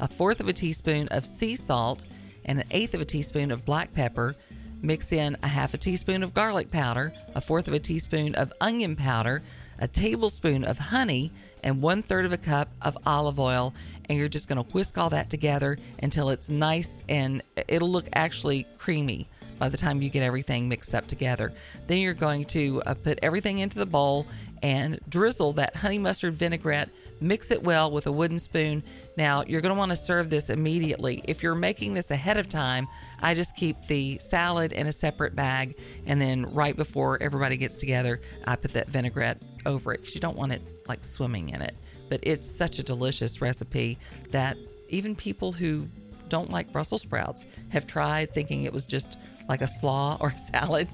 a 0.00 0.08
fourth 0.08 0.40
of 0.40 0.48
a 0.48 0.52
teaspoon 0.52 1.08
of 1.08 1.24
sea 1.26 1.54
salt, 1.54 2.04
and 2.44 2.60
an 2.60 2.66
eighth 2.70 2.94
of 2.94 3.00
a 3.00 3.04
teaspoon 3.04 3.50
of 3.50 3.64
black 3.64 3.92
pepper. 3.92 4.34
Mix 4.82 5.12
in 5.12 5.36
a 5.42 5.48
half 5.48 5.74
a 5.74 5.78
teaspoon 5.78 6.22
of 6.22 6.32
garlic 6.32 6.70
powder, 6.70 7.12
a 7.34 7.40
fourth 7.40 7.68
of 7.68 7.74
a 7.74 7.78
teaspoon 7.78 8.34
of 8.34 8.52
onion 8.60 8.96
powder, 8.96 9.42
a 9.78 9.86
tablespoon 9.86 10.64
of 10.64 10.78
honey, 10.78 11.30
and 11.62 11.82
one 11.82 12.02
third 12.02 12.24
of 12.24 12.32
a 12.32 12.38
cup 12.38 12.68
of 12.80 12.96
olive 13.06 13.38
oil. 13.38 13.74
And 14.08 14.18
you're 14.18 14.28
just 14.28 14.48
going 14.48 14.62
to 14.62 14.68
whisk 14.72 14.98
all 14.98 15.10
that 15.10 15.30
together 15.30 15.76
until 16.02 16.30
it's 16.30 16.50
nice 16.50 17.02
and 17.08 17.42
it'll 17.68 17.90
look 17.90 18.08
actually 18.14 18.66
creamy 18.78 19.28
by 19.58 19.68
the 19.68 19.76
time 19.76 20.00
you 20.00 20.08
get 20.08 20.22
everything 20.22 20.68
mixed 20.68 20.94
up 20.94 21.06
together. 21.06 21.52
Then 21.86 21.98
you're 21.98 22.14
going 22.14 22.46
to 22.46 22.82
uh, 22.86 22.94
put 22.94 23.18
everything 23.22 23.58
into 23.58 23.78
the 23.78 23.86
bowl 23.86 24.26
and 24.62 24.98
drizzle 25.08 25.52
that 25.52 25.76
honey 25.76 25.98
mustard 25.98 26.34
vinaigrette. 26.34 26.88
Mix 27.20 27.50
it 27.50 27.62
well 27.62 27.90
with 27.90 28.06
a 28.06 28.12
wooden 28.12 28.38
spoon. 28.38 28.82
Now, 29.16 29.44
you're 29.46 29.60
going 29.60 29.74
to 29.74 29.78
want 29.78 29.90
to 29.90 29.96
serve 29.96 30.30
this 30.30 30.50
immediately. 30.50 31.22
If 31.28 31.42
you're 31.42 31.54
making 31.54 31.94
this 31.94 32.10
ahead 32.10 32.36
of 32.36 32.48
time, 32.48 32.86
I 33.20 33.34
just 33.34 33.56
keep 33.56 33.76
the 33.86 34.18
salad 34.18 34.72
in 34.72 34.86
a 34.86 34.92
separate 34.92 35.34
bag, 35.34 35.76
and 36.06 36.20
then 36.20 36.52
right 36.52 36.76
before 36.76 37.22
everybody 37.22 37.56
gets 37.56 37.76
together, 37.76 38.20
I 38.46 38.56
put 38.56 38.72
that 38.72 38.88
vinaigrette 38.88 39.42
over 39.66 39.92
it 39.92 39.98
because 39.98 40.14
you 40.14 40.20
don't 40.20 40.36
want 40.36 40.52
it 40.52 40.62
like 40.88 41.04
swimming 41.04 41.50
in 41.50 41.62
it. 41.62 41.76
But 42.08 42.20
it's 42.22 42.50
such 42.50 42.78
a 42.78 42.82
delicious 42.82 43.40
recipe 43.40 43.98
that 44.30 44.56
even 44.88 45.14
people 45.14 45.52
who 45.52 45.88
don't 46.28 46.50
like 46.50 46.72
Brussels 46.72 47.02
sprouts 47.02 47.44
have 47.70 47.86
tried 47.86 48.32
thinking 48.32 48.62
it 48.62 48.72
was 48.72 48.86
just 48.86 49.18
like 49.48 49.60
a 49.60 49.66
slaw 49.66 50.16
or 50.20 50.28
a 50.28 50.38
salad. 50.52 50.88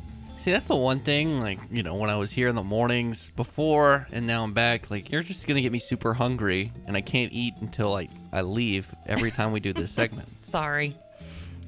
See, 0.46 0.52
that's 0.52 0.68
the 0.68 0.76
one 0.76 1.00
thing, 1.00 1.40
like, 1.40 1.58
you 1.72 1.82
know, 1.82 1.96
when 1.96 2.08
I 2.08 2.14
was 2.14 2.30
here 2.30 2.46
in 2.46 2.54
the 2.54 2.62
mornings 2.62 3.30
before 3.30 4.06
and 4.12 4.28
now 4.28 4.44
I'm 4.44 4.52
back, 4.52 4.92
like, 4.92 5.10
you're 5.10 5.24
just 5.24 5.44
going 5.48 5.56
to 5.56 5.60
get 5.60 5.72
me 5.72 5.80
super 5.80 6.14
hungry 6.14 6.70
and 6.86 6.96
I 6.96 7.00
can't 7.00 7.32
eat 7.32 7.54
until, 7.60 7.90
like, 7.90 8.10
I 8.30 8.42
leave 8.42 8.94
every 9.06 9.32
time 9.32 9.50
we 9.50 9.58
do 9.58 9.72
this 9.72 9.90
segment. 10.00 10.28
Sorry. 10.46 10.94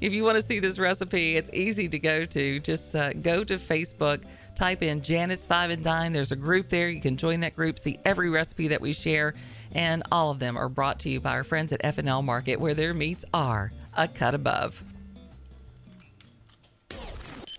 If 0.00 0.12
you 0.12 0.22
want 0.22 0.36
to 0.36 0.42
see 0.42 0.60
this 0.60 0.78
recipe, 0.78 1.34
it's 1.34 1.52
easy 1.52 1.88
to 1.88 1.98
go 1.98 2.24
to. 2.24 2.60
Just 2.60 2.94
uh, 2.94 3.14
go 3.14 3.42
to 3.42 3.54
Facebook, 3.54 4.22
type 4.54 4.84
in 4.84 5.00
Janet's 5.00 5.44
Five 5.44 5.70
and 5.70 5.82
Dine. 5.82 6.12
There's 6.12 6.30
a 6.30 6.36
group 6.36 6.68
there. 6.68 6.88
You 6.88 7.00
can 7.00 7.16
join 7.16 7.40
that 7.40 7.56
group, 7.56 7.80
see 7.80 7.98
every 8.04 8.30
recipe 8.30 8.68
that 8.68 8.80
we 8.80 8.92
share, 8.92 9.34
and 9.72 10.04
all 10.12 10.30
of 10.30 10.38
them 10.38 10.56
are 10.56 10.68
brought 10.68 11.00
to 11.00 11.10
you 11.10 11.20
by 11.20 11.32
our 11.32 11.42
friends 11.42 11.72
at 11.72 11.80
F&L 11.82 12.22
Market, 12.22 12.60
where 12.60 12.74
their 12.74 12.94
meats 12.94 13.24
are 13.34 13.72
a 13.96 14.06
cut 14.06 14.36
above. 14.36 14.84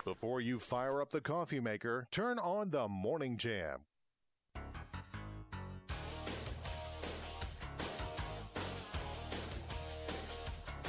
Before 0.10 0.42
you 0.42 0.58
fire 0.58 1.04
up 1.04 1.12
the 1.12 1.22
coffee 1.22 1.60
maker, 1.60 2.08
turn 2.10 2.40
on 2.40 2.72
the 2.72 2.88
Morning 2.88 3.38
Jam. 3.38 3.82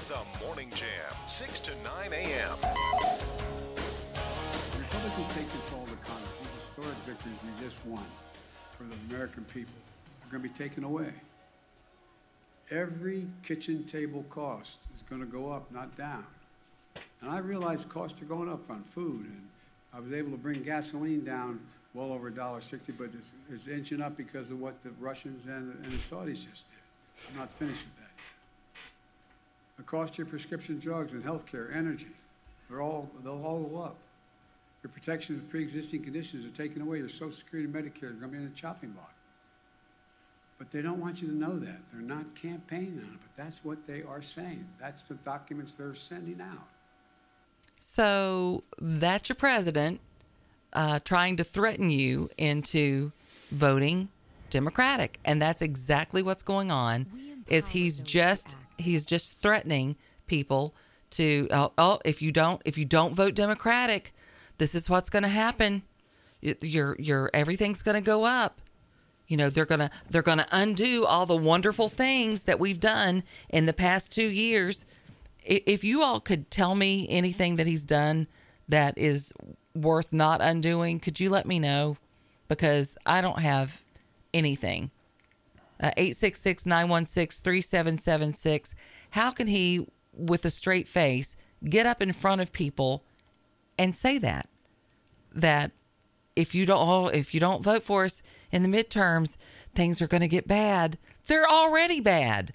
The 0.09 0.43
Morning 0.43 0.71
Jam, 0.71 1.15
6 1.27 1.61
to 1.61 1.73
9 1.83 2.13
a.m. 2.15 2.57
Republicans 4.79 5.29
take 5.35 5.51
control 5.51 5.83
of 5.83 5.91
the 5.91 5.97
Congress. 5.97 6.31
These 6.41 6.65
historic 6.65 6.97
victories 7.07 7.37
we 7.45 7.63
just 7.63 7.77
won 7.85 8.07
for 8.79 8.85
the 8.85 8.97
American 9.11 9.45
people 9.45 9.75
are 10.25 10.31
going 10.31 10.43
to 10.43 10.49
be 10.49 10.55
taken 10.55 10.83
away. 10.83 11.13
Every 12.71 13.27
kitchen 13.43 13.85
table 13.85 14.25
cost 14.31 14.81
is 14.97 15.03
going 15.11 15.21
to 15.21 15.27
go 15.27 15.53
up, 15.53 15.71
not 15.71 15.95
down. 15.95 16.25
And 17.23 17.31
I 17.31 17.39
realize 17.39 17.85
costs 17.85 18.21
are 18.23 18.27
going 18.27 18.51
up 18.51 18.71
on 18.71 18.83
food, 18.85 19.27
and 19.27 19.49
I 19.93 20.01
was 20.01 20.13
able 20.13 20.31
to 20.31 20.37
bring 20.37 20.63
gasoline 20.63 21.25
down 21.25 21.61
well 21.95 22.13
over 22.13 22.31
$1.60, 22.31 22.97
but 22.97 23.11
it's, 23.17 23.33
it's 23.53 23.67
inching 23.67 24.01
up 24.01 24.17
because 24.17 24.51
of 24.51 24.61
what 24.61 24.83
the 24.83 24.91
Russians 25.01 25.47
and, 25.47 25.75
and 25.75 25.85
the 25.85 25.97
Saudis 25.97 26.47
just 26.49 26.65
did. 26.69 27.31
I'm 27.31 27.39
not 27.39 27.53
finished 27.53 27.85
with 27.85 27.97
that 27.97 28.11
yet. 28.17 28.83
The 29.77 29.83
cost 29.83 30.15
of 30.15 30.19
your 30.19 30.27
prescription 30.27 30.79
drugs 30.79 31.13
and 31.13 31.23
health 31.23 31.47
care, 31.47 31.71
energy, 31.75 32.07
they're 32.69 32.81
all, 32.81 33.11
they'll 33.25 33.45
all 33.45 33.63
go 33.65 33.83
up. 33.83 33.97
Your 34.83 34.91
protection 34.91 35.35
of 35.37 35.51
pre-existing 35.51 36.05
conditions 36.05 36.47
are 36.47 36.57
taken 36.57 36.81
away. 36.81 36.99
Your 36.99 37.09
Social 37.09 37.33
Security 37.33 37.71
and 37.71 37.75
Medicare 37.75 38.11
are 38.11 38.13
going 38.13 38.21
to 38.21 38.29
be 38.29 38.37
in 38.39 38.45
the 38.45 38.57
chopping 38.57 38.91
block. 38.91 39.13
But 40.59 40.71
they 40.71 40.81
don't 40.81 41.01
want 41.01 41.21
you 41.21 41.29
to 41.29 41.35
know 41.35 41.59
that. 41.59 41.81
They're 41.93 42.03
not 42.03 42.35
campaigning 42.35 43.03
on 43.05 43.13
it, 43.13 43.21
but 43.21 43.45
that's 43.45 43.65
what 43.65 43.87
they 43.87 44.03
are 44.03 44.23
saying. 44.23 44.67
That's 44.79 45.03
the 45.03 45.15
documents 45.15 45.73
they're 45.73 45.95
sending 45.95 46.41
out. 46.41 46.69
So 47.81 48.63
that's 48.79 49.31
your 49.31 49.37
president 49.37 50.01
uh, 50.75 51.01
trying 51.01 51.37
to 51.39 51.45
threaten 51.45 51.91
you 51.91 52.29
into 52.37 53.11
voting 53.51 54.11
Democratic, 54.51 55.19
and 55.25 55.41
that's 55.41 55.63
exactly 55.63 56.23
what's 56.23 56.43
going 56.43 56.71
on. 56.71 57.07
Is 57.49 57.71
he's 57.71 58.01
just 58.01 58.55
he's 58.79 59.07
just 59.07 59.39
threatening 59.39 59.97
people 60.27 60.75
to 61.11 61.49
oh, 61.51 61.73
oh 61.79 61.99
if 62.05 62.21
you 62.23 62.31
don't 62.31 62.61
if 62.65 62.77
you 62.77 62.85
don't 62.85 63.17
vote 63.17 63.35
Democratic, 63.35 64.13
this 64.59 64.75
is 64.75 64.91
what's 64.91 65.09
going 65.09 65.23
to 65.23 65.29
happen. 65.29 65.83
Your 66.43 66.97
your 66.99 67.31
everything's 67.33 67.83
going 67.83 67.97
to 67.97 68.03
go 68.03 68.25
up. 68.25 68.61
You 69.27 69.37
know, 69.37 69.49
they're 69.49 69.65
going 69.65 69.81
to 69.81 69.91
they're 70.11 70.23
to 70.39 70.47
undo 70.53 71.07
all 71.07 71.25
the 71.25 71.37
wonderful 71.37 71.89
things 71.89 72.45
that 72.45 72.61
we've 72.61 72.81
done 72.81 73.23
in 73.49 73.65
the 73.67 73.73
past 73.73 74.13
2 74.13 74.27
years. 74.27 74.85
If 75.45 75.85
you 75.85 76.03
all 76.03 76.21
could 76.21 76.51
tell 76.51 76.75
me 76.75 77.07
anything 77.09 77.57
that 77.57 77.67
he's 77.67 77.85
done 77.85 78.27
that 78.69 78.97
is 78.99 79.33
worth 79.75 80.13
not 80.13 80.41
undoing, 80.43 81.01
could 81.01 81.21
you 81.21 81.31
let 81.31 81.47
me 81.47 81.59
know? 81.59 81.97
Because 82.49 82.97
I 83.07 83.21
don't 83.21 83.41
have 83.41 83.83
anything. 84.35 84.91
Uh, 85.81 85.91
866 85.97 86.67
916 86.67 87.43
3776. 87.43 88.75
How 89.11 89.31
can 89.31 89.47
he, 89.47 89.87
with 90.13 90.45
a 90.45 90.51
straight 90.51 90.89
face, 90.89 91.37
get 91.65 91.87
up 91.87 92.03
in 92.03 92.13
front 92.13 92.41
of 92.41 92.53
people 92.53 93.03
and 93.79 93.97
say 93.97 94.19
that? 94.19 94.49
That 95.33 95.71
if 96.37 96.55
you 96.55 96.67
don't 96.67 96.87
oh, 96.87 97.07
if 97.09 97.33
you 97.33 97.41
don't 97.41 97.63
vote 97.63 97.83
for 97.83 98.05
us 98.05 98.23
in 98.51 98.63
the 98.63 98.69
midterms, 98.69 99.37
things 99.75 100.03
are 100.03 100.09
going 100.09 100.21
to 100.21 100.29
get 100.29 100.47
bad. 100.47 100.99
They're 101.27 101.49
already 101.49 102.01
bad. 102.01 102.53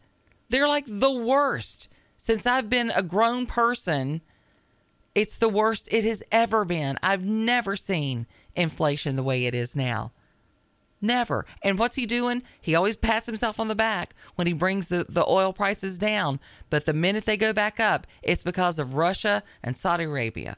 They're 0.49 0.67
like 0.67 0.85
the 0.87 1.11
worst. 1.11 1.89
Since 2.25 2.47
I've 2.47 2.71
been 2.71 2.89
a 2.89 3.03
grown 3.03 3.45
person, 3.45 4.21
it's 5.13 5.37
the 5.37 5.47
worst 5.47 5.87
it 5.91 6.03
has 6.05 6.23
ever 6.31 6.65
been. 6.65 6.97
I've 7.03 7.23
never 7.23 7.75
seen 7.75 8.25
inflation 8.55 9.15
the 9.15 9.21
way 9.21 9.45
it 9.45 9.53
is 9.53 9.75
now. 9.75 10.11
Never. 10.99 11.45
And 11.61 11.77
what's 11.77 11.97
he 11.97 12.07
doing? 12.07 12.41
He 12.59 12.73
always 12.73 12.97
pats 12.97 13.27
himself 13.27 13.59
on 13.59 13.67
the 13.67 13.75
back 13.75 14.15
when 14.33 14.47
he 14.47 14.53
brings 14.53 14.87
the, 14.87 15.05
the 15.07 15.23
oil 15.23 15.53
prices 15.53 15.99
down. 15.99 16.39
But 16.71 16.87
the 16.87 16.93
minute 16.93 17.25
they 17.25 17.37
go 17.37 17.53
back 17.53 17.79
up, 17.79 18.07
it's 18.23 18.41
because 18.41 18.79
of 18.79 18.95
Russia 18.95 19.43
and 19.61 19.77
Saudi 19.77 20.05
Arabia. 20.05 20.57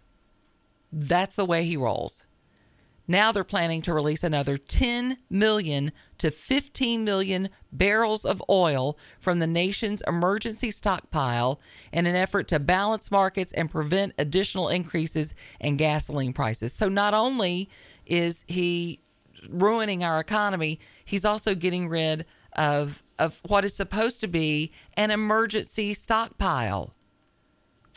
That's 0.89 1.35
the 1.35 1.43
way 1.43 1.65
he 1.65 1.75
rolls. 1.75 2.23
Now 3.07 3.31
they're 3.31 3.43
planning 3.45 3.81
to 3.83 3.93
release 3.93 4.23
another 4.23 4.57
10 4.57 5.17
million 5.29 5.91
to 6.17 6.29
15 6.29 7.05
million 7.05 7.49
barrels 7.71 8.25
of 8.25 8.43
oil 8.49 8.97
from 9.19 9.39
the 9.39 9.47
nation's 9.47 10.03
emergency 10.07 10.71
stockpile 10.71 11.61
in 11.93 12.05
an 12.05 12.15
effort 12.15 12.47
to 12.49 12.59
balance 12.59 13.09
markets 13.09 13.53
and 13.53 13.71
prevent 13.71 14.13
additional 14.17 14.67
increases 14.67 15.33
in 15.59 15.77
gasoline 15.77 16.33
prices. 16.33 16.73
So 16.73 16.89
not 16.89 17.13
only 17.13 17.69
is 18.05 18.43
he 18.47 18.99
ruining 19.49 20.03
our 20.03 20.19
economy, 20.19 20.79
he's 21.05 21.23
also 21.23 21.55
getting 21.55 21.87
rid 21.87 22.25
of 22.57 23.03
of 23.19 23.41
what 23.47 23.65
is 23.65 23.73
supposed 23.73 24.19
to 24.21 24.27
be 24.27 24.71
an 24.95 25.11
emergency 25.11 25.93
stockpile 25.93 26.93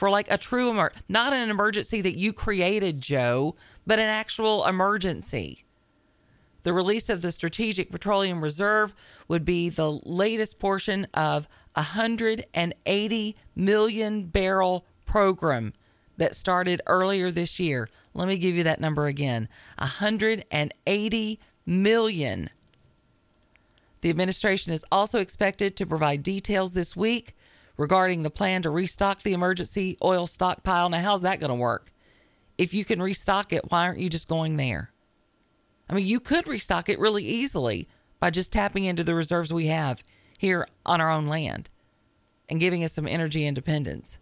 for 0.01 0.09
like 0.09 0.31
a 0.31 0.39
true 0.39 0.71
emer- 0.71 0.95
not 1.11 1.35
an 1.35 1.51
emergency 1.51 2.01
that 2.01 2.17
you 2.17 2.33
created, 2.33 3.03
Joe, 3.03 3.55
but 3.87 3.99
an 3.99 4.07
actual 4.07 4.65
emergency. 4.65 5.67
The 6.63 6.73
release 6.73 7.11
of 7.11 7.21
the 7.21 7.31
Strategic 7.31 7.91
Petroleum 7.93 8.43
Reserve 8.43 8.95
would 9.29 9.45
be 9.45 9.69
the 9.69 10.01
latest 10.07 10.59
portion 10.59 11.05
of 11.13 11.49
a 11.77 11.83
180 11.83 13.37
million 13.55 14.25
barrel 14.25 14.87
program 15.05 15.75
that 16.17 16.35
started 16.35 16.81
earlier 16.87 17.31
this 17.31 17.61
year. 17.61 17.87
Let 18.15 18.27
me 18.27 18.39
give 18.39 18.55
you 18.55 18.63
that 18.63 18.81
number 18.81 19.05
again 19.05 19.51
180 19.77 21.41
million. 21.67 22.51
The 24.01 24.09
administration 24.09 24.73
is 24.73 24.87
also 24.91 25.21
expected 25.21 25.77
to 25.77 25.85
provide 25.85 26.23
details 26.23 26.73
this 26.73 26.97
week 26.97 27.35
regarding 27.81 28.23
the 28.23 28.31
plan 28.31 28.61
to 28.61 28.69
restock 28.69 29.23
the 29.23 29.33
emergency 29.33 29.97
oil 30.05 30.27
stockpile. 30.27 30.91
Now, 30.91 31.01
how's 31.01 31.23
that 31.23 31.41
going 31.41 31.49
to 31.49 31.55
work? 31.55 31.95
If 32.59 32.75
you 32.75 32.85
can 32.85 33.01
restock 33.01 33.55
it, 33.55 33.71
why 33.71 33.87
aren't 33.87 34.01
you 34.01 34.11
just 34.11 34.29
going 34.29 34.59
there? 34.59 34.93
I 35.89 35.95
mean, 35.95 36.07
you 36.07 36.21
could 36.21 36.47
restock 36.47 36.91
it 36.91 36.99
really 36.99 37.25
easily 37.25 37.89
by 38.19 38.29
just 38.29 38.53
tapping 38.53 38.85
into 38.85 39.03
the 39.03 39.15
reserves 39.15 39.51
we 39.51 39.69
have 39.69 40.03
here 40.39 40.69
on 40.85 41.01
our 41.01 41.11
own 41.11 41.25
land 41.25 41.71
and 42.51 42.61
giving 42.61 42.85
us 42.85 42.93
some 42.93 43.09
energy 43.09 43.47
independence. 43.47 44.19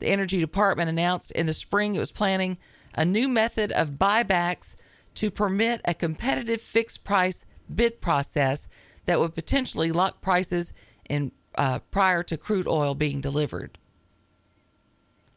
The 0.00 0.08
Energy 0.08 0.38
Department 0.38 0.90
announced 0.90 1.30
in 1.30 1.46
the 1.46 1.54
spring 1.54 1.94
it 1.94 2.00
was 2.00 2.12
planning 2.12 2.58
a 2.94 3.06
new 3.06 3.28
method 3.28 3.72
of 3.72 3.92
buybacks 3.92 4.76
to 5.14 5.30
permit 5.30 5.80
a 5.86 5.94
competitive 5.94 6.60
fixed 6.60 7.02
price 7.02 7.46
bid 7.74 8.02
process 8.02 8.68
that 9.06 9.20
would 9.20 9.34
potentially 9.34 9.90
lock 9.90 10.20
prices 10.20 10.74
in 11.08 11.32
uh, 11.56 11.80
prior 11.90 12.22
to 12.24 12.36
crude 12.36 12.66
oil 12.66 12.94
being 12.94 13.20
delivered. 13.20 13.78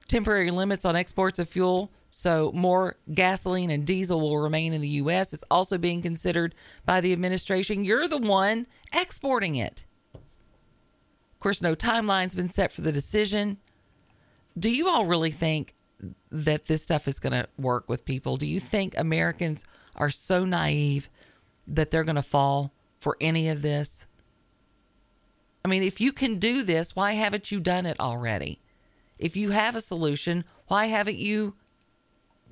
Temporary 0.07 0.51
limits 0.51 0.85
on 0.85 0.95
exports 0.95 1.39
of 1.39 1.49
fuel, 1.49 1.91
so 2.09 2.51
more 2.53 2.95
gasoline 3.13 3.71
and 3.71 3.85
diesel 3.85 4.21
will 4.21 4.37
remain 4.37 4.71
in 4.71 4.81
the 4.81 4.87
U.S., 4.87 5.33
is 5.33 5.43
also 5.49 5.77
being 5.77 6.01
considered 6.01 6.53
by 6.85 7.01
the 7.01 7.11
administration. 7.11 7.83
You're 7.83 8.07
the 8.07 8.19
one 8.19 8.67
exporting 8.93 9.55
it. 9.55 9.85
Of 10.13 11.39
course, 11.39 11.61
no 11.61 11.75
timeline's 11.75 12.35
been 12.35 12.49
set 12.49 12.71
for 12.71 12.81
the 12.81 12.91
decision. 12.91 13.57
Do 14.57 14.69
you 14.69 14.87
all 14.87 15.05
really 15.05 15.31
think 15.31 15.73
that 16.31 16.67
this 16.67 16.83
stuff 16.83 17.07
is 17.07 17.19
going 17.19 17.33
to 17.33 17.47
work 17.57 17.89
with 17.89 18.05
people? 18.05 18.37
Do 18.37 18.45
you 18.45 18.59
think 18.59 18.97
Americans 18.97 19.65
are 19.95 20.09
so 20.09 20.45
naive 20.45 21.09
that 21.67 21.91
they're 21.91 22.03
going 22.03 22.15
to 22.15 22.23
fall 22.23 22.73
for 22.99 23.17
any 23.19 23.49
of 23.49 23.61
this? 23.61 24.07
I 25.65 25.67
mean, 25.67 25.81
if 25.81 25.99
you 25.99 26.11
can 26.11 26.37
do 26.37 26.61
this, 26.61 26.95
why 26.95 27.13
haven't 27.13 27.51
you 27.51 27.59
done 27.59 27.87
it 27.87 27.99
already? 27.99 28.59
If 29.17 29.35
you 29.35 29.49
have 29.49 29.75
a 29.75 29.81
solution, 29.81 30.45
why 30.67 30.85
haven't 30.85 31.17
you 31.17 31.55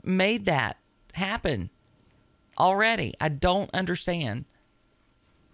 made 0.04 0.46
that 0.46 0.80
happen 1.14 1.70
already? 2.58 3.14
I 3.22 3.30
don't 3.30 3.70
understand 3.72 4.46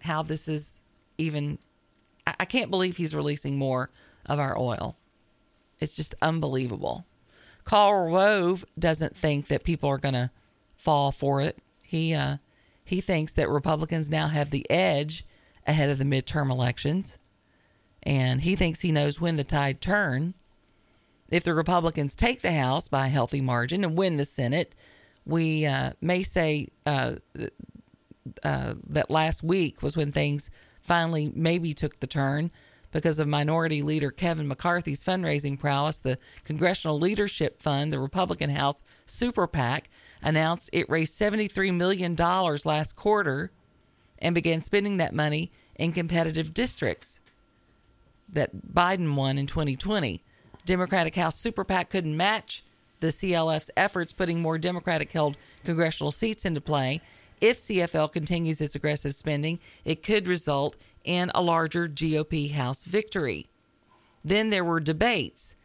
how 0.04 0.22
this 0.22 0.48
is 0.48 0.80
even. 1.18 1.58
I 2.26 2.46
can't 2.46 2.70
believe 2.70 2.96
he's 2.96 3.14
releasing 3.14 3.58
more 3.58 3.90
of 4.24 4.38
our 4.38 4.58
oil. 4.58 4.96
It's 5.80 5.94
just 5.94 6.14
unbelievable. 6.22 7.04
Karl 7.64 8.10
Rove 8.10 8.64
doesn't 8.78 9.14
think 9.14 9.48
that 9.48 9.64
people 9.64 9.90
are 9.90 9.98
going 9.98 10.14
to 10.14 10.30
fall 10.76 11.12
for 11.12 11.42
it. 11.42 11.58
He 11.82 12.14
uh, 12.14 12.38
he 12.82 13.02
thinks 13.02 13.34
that 13.34 13.50
Republicans 13.50 14.08
now 14.08 14.28
have 14.28 14.48
the 14.48 14.64
edge 14.70 15.26
ahead 15.66 15.90
of 15.90 15.98
the 15.98 16.04
midterm 16.04 16.50
elections, 16.50 17.18
and 18.02 18.40
he 18.40 18.56
thinks 18.56 18.80
he 18.80 18.92
knows 18.92 19.20
when 19.20 19.36
the 19.36 19.44
tide 19.44 19.80
turn. 19.80 20.34
If 21.30 21.44
the 21.44 21.54
Republicans 21.54 22.16
take 22.16 22.40
the 22.40 22.52
House 22.52 22.88
by 22.88 23.06
a 23.06 23.10
healthy 23.10 23.40
margin 23.40 23.84
and 23.84 23.96
win 23.96 24.16
the 24.16 24.24
Senate, 24.24 24.74
we 25.24 25.64
uh, 25.66 25.92
may 26.00 26.22
say 26.22 26.68
uh, 26.86 27.16
uh, 28.42 28.74
that 28.88 29.10
last 29.10 29.42
week 29.42 29.82
was 29.82 29.96
when 29.96 30.12
things 30.12 30.50
finally 30.80 31.30
maybe 31.34 31.72
took 31.72 32.00
the 32.00 32.06
turn 32.06 32.50
because 32.90 33.20
of 33.20 33.28
Minority 33.28 33.82
Leader 33.82 34.10
Kevin 34.10 34.48
McCarthy's 34.48 35.04
fundraising 35.04 35.58
prowess. 35.58 35.98
The 36.00 36.18
Congressional 36.44 36.98
Leadership 36.98 37.62
Fund, 37.62 37.92
the 37.92 38.00
Republican 38.00 38.50
House 38.50 38.82
Super 39.06 39.46
PAC, 39.46 39.88
announced 40.22 40.70
it 40.72 40.90
raised 40.90 41.20
$73 41.20 41.74
million 41.74 42.16
last 42.16 42.96
quarter 42.96 43.52
and 44.18 44.34
began 44.34 44.60
spending 44.60 44.96
that 44.96 45.14
money 45.14 45.52
in 45.76 45.92
competitive 45.92 46.52
districts 46.52 47.20
that 48.32 48.72
Biden 48.72 49.14
won 49.14 49.38
in 49.38 49.46
2020. 49.46 50.22
Democratic 50.64 51.16
House 51.16 51.38
Super 51.38 51.64
PAC 51.64 51.90
couldn't 51.90 52.16
match 52.16 52.62
the 53.00 53.08
CLF's 53.08 53.70
efforts, 53.76 54.12
putting 54.12 54.40
more 54.40 54.58
Democratic 54.58 55.10
held 55.12 55.36
congressional 55.64 56.12
seats 56.12 56.44
into 56.44 56.60
play. 56.60 57.00
If 57.40 57.56
CFL 57.56 58.12
continues 58.12 58.60
its 58.60 58.74
aggressive 58.74 59.14
spending, 59.14 59.58
it 59.84 60.02
could 60.02 60.28
result 60.28 60.76
in 61.04 61.30
a 61.34 61.40
larger 61.40 61.88
GOP 61.88 62.52
House 62.52 62.84
victory. 62.84 63.46
Then 64.22 64.50
there 64.50 64.64
were 64.64 64.80
debates. 64.80 65.56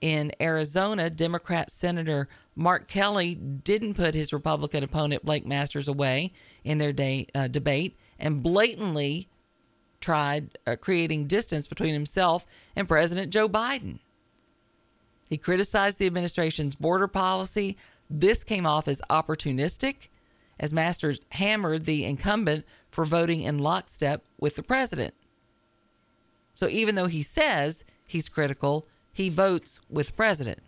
In 0.00 0.30
Arizona, 0.40 1.10
Democrat 1.10 1.70
Senator 1.70 2.28
Mark 2.54 2.86
Kelly 2.86 3.34
didn't 3.34 3.94
put 3.94 4.14
his 4.14 4.32
Republican 4.32 4.84
opponent 4.84 5.24
Blake 5.24 5.46
Masters 5.46 5.88
away 5.88 6.32
in 6.64 6.78
their 6.78 6.92
day, 6.92 7.26
uh, 7.34 7.48
debate 7.48 7.96
and 8.18 8.42
blatantly 8.42 9.28
tried 10.06 10.56
uh, 10.68 10.76
creating 10.80 11.26
distance 11.26 11.66
between 11.66 11.92
himself 11.92 12.46
and 12.76 12.86
President 12.86 13.32
Joe 13.32 13.48
Biden. 13.48 13.98
He 15.28 15.36
criticized 15.36 15.98
the 15.98 16.06
administration's 16.06 16.76
border 16.76 17.08
policy. 17.08 17.76
This 18.08 18.44
came 18.44 18.66
off 18.66 18.86
as 18.86 19.02
opportunistic, 19.10 20.06
as 20.60 20.72
Masters 20.72 21.20
hammered 21.32 21.86
the 21.86 22.04
incumbent 22.04 22.64
for 22.88 23.04
voting 23.04 23.42
in 23.42 23.58
lockstep 23.58 24.22
with 24.38 24.54
the 24.54 24.62
president. 24.62 25.12
So 26.54 26.68
even 26.68 26.94
though 26.94 27.08
he 27.08 27.22
says 27.22 27.84
he's 28.06 28.28
critical, 28.28 28.86
he 29.12 29.28
votes 29.28 29.80
with 29.90 30.14
president. 30.14 30.60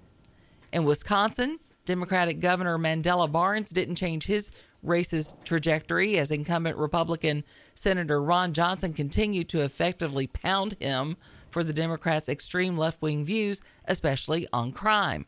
In 0.72 0.82
Wisconsin, 0.82 1.60
Democratic 1.84 2.40
Governor 2.40 2.76
Mandela 2.76 3.30
Barnes 3.30 3.70
didn't 3.70 3.94
change 3.94 4.26
his 4.26 4.50
racist 4.84 5.44
trajectory 5.44 6.18
as 6.18 6.30
incumbent 6.30 6.76
Republican 6.76 7.44
Senator 7.74 8.22
Ron 8.22 8.52
Johnson 8.52 8.92
continued 8.92 9.48
to 9.50 9.62
effectively 9.62 10.26
pound 10.26 10.76
him 10.80 11.16
for 11.50 11.64
the 11.64 11.72
Democrats' 11.72 12.28
extreme 12.28 12.76
left 12.76 13.02
wing 13.02 13.24
views, 13.24 13.60
especially 13.86 14.46
on 14.52 14.72
crime. 14.72 15.26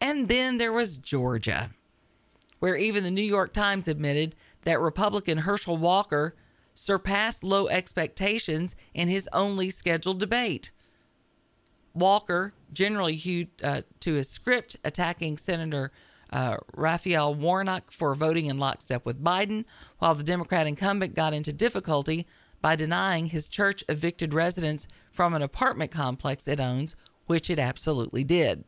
And 0.00 0.28
then 0.28 0.58
there 0.58 0.72
was 0.72 0.98
Georgia, 0.98 1.70
where 2.58 2.76
even 2.76 3.04
the 3.04 3.10
New 3.10 3.22
York 3.22 3.52
Times 3.52 3.88
admitted 3.88 4.34
that 4.62 4.80
Republican 4.80 5.38
Herschel 5.38 5.76
Walker 5.76 6.34
surpassed 6.74 7.44
low 7.44 7.68
expectations 7.68 8.74
in 8.92 9.08
his 9.08 9.28
only 9.32 9.70
scheduled 9.70 10.18
debate. 10.18 10.70
Walker 11.94 12.52
generally 12.72 13.14
hewed 13.14 13.48
uh, 13.62 13.82
to 14.00 14.14
his 14.14 14.28
script, 14.28 14.76
attacking 14.84 15.38
Senator 15.38 15.92
uh, 16.34 16.56
Raphael 16.74 17.32
Warnock 17.32 17.92
for 17.92 18.14
voting 18.16 18.46
in 18.46 18.58
lockstep 18.58 19.06
with 19.06 19.22
Biden, 19.22 19.64
while 19.98 20.16
the 20.16 20.24
Democrat 20.24 20.66
incumbent 20.66 21.14
got 21.14 21.32
into 21.32 21.52
difficulty 21.52 22.26
by 22.60 22.74
denying 22.74 23.26
his 23.26 23.48
church 23.48 23.84
evicted 23.88 24.34
residents 24.34 24.88
from 25.12 25.32
an 25.32 25.42
apartment 25.42 25.92
complex 25.92 26.48
it 26.48 26.58
owns, 26.58 26.96
which 27.26 27.48
it 27.48 27.60
absolutely 27.60 28.24
did. 28.24 28.64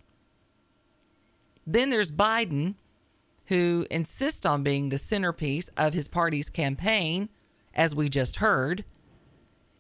Then 1.67 1.91
there's 1.91 2.13
Biden, 2.13 2.77
who 3.49 3.85
insists 3.91 4.47
on 4.47 4.63
being 4.63 4.89
the 4.89 4.99
centerpiece 4.99 5.69
of 5.77 5.93
his 5.93 6.07
party's 6.07 6.51
campaign, 6.51 7.29
as 7.75 7.97
we 7.97 8.09
just 8.09 8.37
heard. 8.37 8.85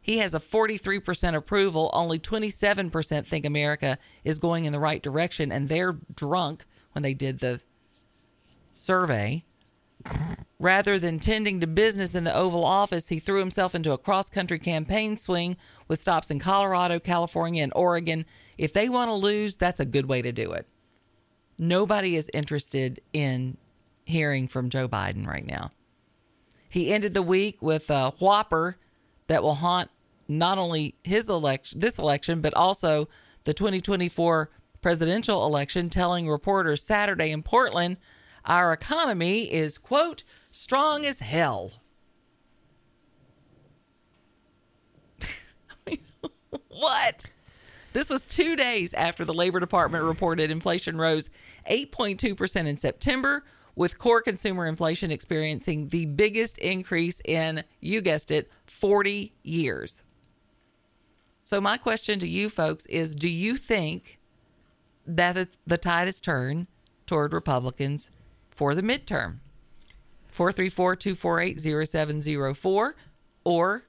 He 0.00 0.18
has 0.18 0.34
a 0.34 0.40
43% 0.40 1.34
approval. 1.34 1.90
Only 1.92 2.18
27% 2.18 3.26
think 3.26 3.46
America 3.46 3.98
is 4.24 4.40
going 4.40 4.64
in 4.64 4.72
the 4.72 4.80
right 4.80 5.02
direction, 5.02 5.52
and 5.52 5.68
they're 5.68 5.98
drunk 6.14 6.64
when 6.92 7.02
they 7.02 7.14
did 7.14 7.40
the 7.40 7.60
survey. 8.76 9.44
Rather 10.58 10.98
than 10.98 11.18
tending 11.18 11.60
to 11.60 11.66
business 11.66 12.14
in 12.14 12.24
the 12.24 12.34
Oval 12.34 12.64
Office, 12.64 13.08
he 13.08 13.18
threw 13.18 13.40
himself 13.40 13.74
into 13.74 13.92
a 13.92 13.98
cross 13.98 14.30
country 14.30 14.58
campaign 14.58 15.18
swing 15.18 15.56
with 15.88 16.00
stops 16.00 16.30
in 16.30 16.38
Colorado, 16.38 16.98
California, 16.98 17.62
and 17.62 17.72
Oregon. 17.76 18.24
If 18.56 18.72
they 18.72 18.88
want 18.88 19.08
to 19.08 19.14
lose, 19.14 19.56
that's 19.56 19.80
a 19.80 19.84
good 19.84 20.06
way 20.06 20.22
to 20.22 20.32
do 20.32 20.52
it. 20.52 20.66
Nobody 21.58 22.16
is 22.16 22.30
interested 22.32 23.00
in 23.12 23.56
hearing 24.04 24.48
from 24.48 24.70
Joe 24.70 24.88
Biden 24.88 25.26
right 25.26 25.46
now. 25.46 25.70
He 26.68 26.92
ended 26.92 27.14
the 27.14 27.22
week 27.22 27.60
with 27.60 27.90
a 27.90 28.10
whopper 28.18 28.78
that 29.26 29.42
will 29.42 29.56
haunt 29.56 29.90
not 30.28 30.58
only 30.58 30.94
his 31.04 31.28
election, 31.28 31.80
this 31.80 31.98
election, 31.98 32.40
but 32.40 32.54
also 32.54 33.08
the 33.44 33.54
2024 33.54 34.50
presidential 34.80 35.44
election, 35.46 35.88
telling 35.88 36.28
reporters 36.28 36.82
Saturday 36.82 37.30
in 37.30 37.42
Portland, 37.42 37.96
our 38.46 38.72
economy 38.72 39.52
is, 39.52 39.78
quote, 39.78 40.22
strong 40.50 41.04
as 41.04 41.20
hell. 41.20 41.82
what? 46.68 47.26
This 47.92 48.10
was 48.10 48.26
two 48.26 48.56
days 48.56 48.92
after 48.94 49.24
the 49.24 49.32
Labor 49.32 49.58
Department 49.60 50.04
reported 50.04 50.50
inflation 50.50 50.98
rose 50.98 51.30
8.2% 51.70 52.66
in 52.66 52.76
September, 52.76 53.44
with 53.74 53.98
core 53.98 54.22
consumer 54.22 54.66
inflation 54.66 55.10
experiencing 55.10 55.88
the 55.88 56.06
biggest 56.06 56.58
increase 56.58 57.20
in, 57.24 57.62
you 57.80 58.00
guessed 58.00 58.30
it, 58.30 58.50
40 58.66 59.34
years. 59.42 60.02
So, 61.44 61.60
my 61.60 61.76
question 61.76 62.18
to 62.18 62.26
you 62.26 62.48
folks 62.48 62.86
is 62.86 63.14
Do 63.14 63.28
you 63.28 63.56
think 63.56 64.18
that 65.06 65.48
the 65.66 65.76
tide 65.76 66.08
has 66.08 66.20
turned 66.20 66.66
toward 67.06 67.32
Republicans 67.32 68.10
for 68.56 68.74
the 68.74 68.82
midterm? 68.82 69.40
434 70.28 70.96
248 70.96 71.60
0704 71.86 72.96
or 73.44 73.84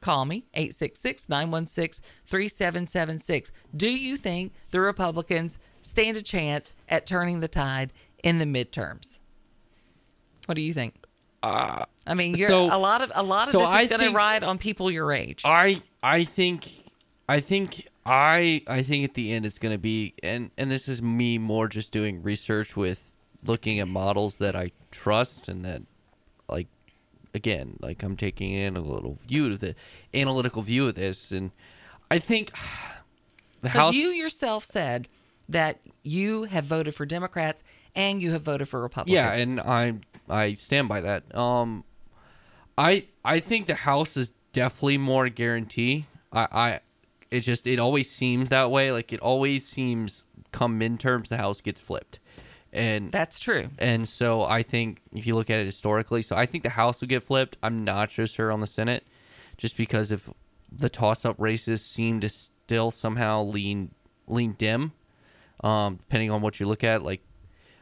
call 0.00 0.24
me 0.24 0.44
866 0.54 1.28
916 1.28 2.04
3776. 2.24 3.52
Do 3.76 3.88
you 3.88 4.16
think 4.16 4.52
the 4.70 4.80
Republicans 4.80 5.58
stand 5.82 6.16
a 6.16 6.22
chance 6.22 6.72
at 6.88 7.06
turning 7.06 7.40
the 7.40 7.48
tide 7.48 7.92
in 8.22 8.38
the 8.38 8.44
midterms? 8.44 9.18
What 10.46 10.54
do 10.54 10.60
you 10.62 10.72
think? 10.72 10.94
Uh, 11.42 11.86
I 12.06 12.14
mean, 12.14 12.34
you're, 12.34 12.48
so- 12.50 12.74
a 12.74 12.78
lot 12.78 13.00
of 13.02 13.10
a 13.14 13.22
lot 13.22 13.48
of 13.48 13.52
so 13.52 13.60
this 13.60 13.82
is 13.82 13.86
going 13.88 14.10
to 14.10 14.14
ride 14.16 14.44
on 14.44 14.58
people 14.58 14.90
your 14.90 15.12
age. 15.12 15.42
I 15.46 15.80
I 16.02 16.24
think 16.24 16.70
I 17.28 17.40
think 17.40 17.86
I 18.04 18.62
I 18.66 18.82
think 18.82 19.04
at 19.04 19.14
the 19.14 19.32
end 19.32 19.46
it's 19.46 19.58
going 19.58 19.72
to 19.72 19.78
be 19.78 20.14
and 20.22 20.50
and 20.58 20.70
this 20.70 20.88
is 20.88 21.00
me 21.00 21.38
more 21.38 21.68
just 21.68 21.92
doing 21.92 22.22
research 22.22 22.76
with 22.76 23.09
looking 23.44 23.78
at 23.78 23.88
models 23.88 24.38
that 24.38 24.54
I 24.54 24.70
trust 24.90 25.48
and 25.48 25.64
that 25.64 25.82
like 26.48 26.68
again 27.34 27.76
like 27.80 28.02
I'm 28.02 28.16
taking 28.16 28.52
in 28.52 28.76
a 28.76 28.80
little 28.80 29.18
view 29.26 29.52
of 29.52 29.60
the 29.60 29.74
analytical 30.12 30.62
view 30.62 30.88
of 30.88 30.94
this 30.94 31.30
and 31.30 31.50
I 32.10 32.18
think 32.18 32.52
the 33.60 33.68
Because 33.68 33.80
house 33.80 33.94
you 33.94 34.08
yourself 34.08 34.64
said 34.64 35.08
that 35.48 35.80
you 36.02 36.44
have 36.44 36.64
voted 36.64 36.94
for 36.94 37.04
Democrats 37.04 37.64
and 37.94 38.22
you 38.22 38.32
have 38.32 38.42
voted 38.42 38.68
for 38.68 38.80
Republicans. 38.80 39.14
Yeah, 39.14 39.32
and 39.32 39.60
I 39.60 39.94
I 40.28 40.54
stand 40.54 40.88
by 40.88 41.00
that. 41.00 41.34
Um, 41.34 41.84
I 42.78 43.06
I 43.24 43.40
think 43.40 43.66
the 43.66 43.74
House 43.74 44.16
is 44.16 44.32
definitely 44.52 44.98
more 44.98 45.28
guarantee. 45.28 46.06
I 46.32 46.46
I 46.52 46.80
it 47.30 47.40
just 47.40 47.66
it 47.66 47.78
always 47.78 48.10
seems 48.10 48.48
that 48.48 48.70
way. 48.70 48.92
Like 48.92 49.12
it 49.12 49.20
always 49.20 49.66
seems 49.66 50.24
come 50.52 50.78
midterms 50.78 51.28
the 51.28 51.36
House 51.36 51.60
gets 51.60 51.80
flipped, 51.80 52.20
and 52.72 53.10
that's 53.12 53.38
true. 53.40 53.68
And 53.78 54.06
so 54.08 54.42
I 54.44 54.62
think 54.62 55.00
if 55.14 55.26
you 55.26 55.34
look 55.34 55.50
at 55.50 55.58
it 55.58 55.66
historically, 55.66 56.22
so 56.22 56.36
I 56.36 56.46
think 56.46 56.62
the 56.64 56.70
House 56.70 57.00
will 57.00 57.08
get 57.08 57.22
flipped. 57.22 57.56
I'm 57.62 57.84
not 57.84 58.12
so 58.12 58.26
sure 58.26 58.52
on 58.52 58.60
the 58.60 58.66
Senate, 58.66 59.04
just 59.56 59.76
because 59.76 60.10
if 60.12 60.28
the 60.70 60.88
toss-up 60.88 61.36
races 61.38 61.84
seem 61.84 62.20
to 62.20 62.28
still 62.28 62.90
somehow 62.90 63.42
lean 63.42 63.92
lean 64.28 64.52
Dem, 64.58 64.92
um, 65.64 65.96
depending 65.96 66.30
on 66.30 66.40
what 66.42 66.60
you 66.60 66.66
look 66.66 66.84
at. 66.84 67.02
Like, 67.02 67.22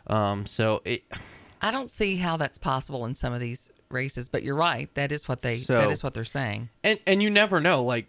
um, 0.06 0.46
so 0.46 0.80
it. 0.84 1.04
I 1.60 1.72
don't 1.72 1.90
see 1.90 2.14
how 2.16 2.36
that's 2.36 2.56
possible 2.56 3.04
in 3.04 3.16
some 3.16 3.32
of 3.32 3.40
these 3.40 3.68
races, 3.90 4.28
but 4.28 4.44
you're 4.44 4.54
right. 4.54 4.88
That 4.94 5.10
is 5.10 5.28
what 5.28 5.42
they 5.42 5.56
So- 5.56 5.74
that 5.74 5.90
is 5.90 6.02
what 6.04 6.14
they're 6.14 6.24
saying. 6.24 6.68
and 6.84 6.98
and 7.06 7.20
you 7.22 7.30
never 7.30 7.60
know 7.60 7.82
like 7.82 8.06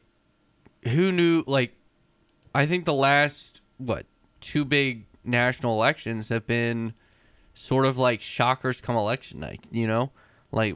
who 0.87 1.11
knew 1.11 1.43
like 1.45 1.73
i 2.55 2.65
think 2.65 2.85
the 2.85 2.93
last 2.93 3.59
what 3.77 4.05
two 4.39 4.63
big 4.63 5.05
national 5.29 5.73
elections 5.75 6.29
have 6.29 6.45
been 6.47 6.93
sort 7.53 7.85
of 7.85 7.97
like 7.97 8.21
shockers 8.21 8.81
come 8.81 8.95
election 8.95 9.39
night 9.39 9.61
you 9.71 9.87
know? 9.87 10.11
Like 10.51 10.75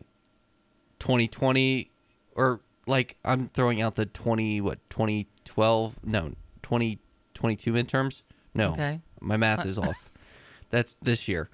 2020 0.99 1.91
or 2.36 2.62
like 2.88 3.18
i'm 3.26 3.49
throwing 3.49 3.82
out 3.82 3.95
the 3.95 4.06
20 4.06 4.62
what 4.62 4.80
2012 4.89 5.99
no 6.04 6.34
2022 6.64 7.74
midterms? 7.74 8.22
No. 8.54 8.72
Okay. 8.72 9.01
my 9.20 9.36
math 9.38 9.66
is 9.66 9.78
off. 9.78 10.14
That's 10.70 10.95
this 11.01 11.28
year. 11.28 11.49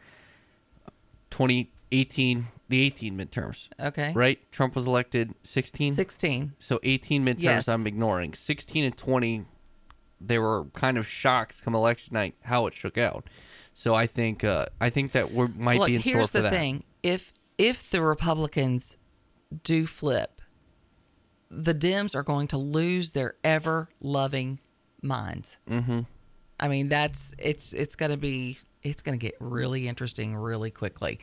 2018 1.32 2.48
the 2.70 2.82
18 2.84 3.18
midterms. 3.18 3.68
Okay. 3.80 4.12
right? 4.14 4.40
Trump 4.52 4.76
was 4.76 4.86
elected 4.86 5.34
16 5.44 5.94
16. 5.94 6.54
so 6.60 6.80
18 6.84 7.26
midterms 7.26 7.42
Yes. 7.42 7.68
i'm 7.68 7.88
ignoring. 7.88 8.34
16 8.34 8.84
and 8.84 8.96
20 8.96 9.46
they 10.22 10.40
were 10.40 10.66
kind 10.74 10.98
of 10.98 11.08
shocked 11.08 11.64
come 11.64 11.76
election 11.76 12.14
night 12.14 12.36
how 12.44 12.68
it 12.68 12.74
shook 12.74 12.98
out 12.98 13.30
so 13.74 13.96
i 13.96 14.06
think 14.06 14.44
uh 14.44 14.66
i 14.82 14.90
think 14.90 15.12
that 15.14 15.32
we 15.32 15.48
might 15.48 15.80
Look, 15.80 15.88
be 15.88 15.96
in 15.96 16.02
store 16.02 16.24
for 16.24 16.34
that. 16.34 16.42
here's 16.42 16.52
the 16.52 16.58
thing: 16.58 16.84
if 17.04 17.34
if 17.58 17.90
the 17.90 18.02
Republicans 18.02 18.98
do 19.64 19.86
flip, 19.86 20.42
the 21.50 21.74
Dems 21.74 22.16
are 22.16 22.24
going 22.24 22.48
to 22.48 22.58
lose 22.58 23.12
their 23.12 23.36
ever 23.44 23.90
loving 24.02 24.60
minds. 25.02 25.58
mm-hmm 25.70 26.02
I 26.60 26.68
mean, 26.68 26.90
that's 26.90 27.34
it's 27.40 27.74
it's 27.74 27.96
going 27.96 28.12
to 28.12 28.18
be 28.18 28.60
it's 28.84 29.02
going 29.02 29.18
to 29.18 29.22
get 29.24 29.36
really 29.40 29.88
interesting 29.88 30.36
really 30.36 30.72
quickly. 30.72 31.20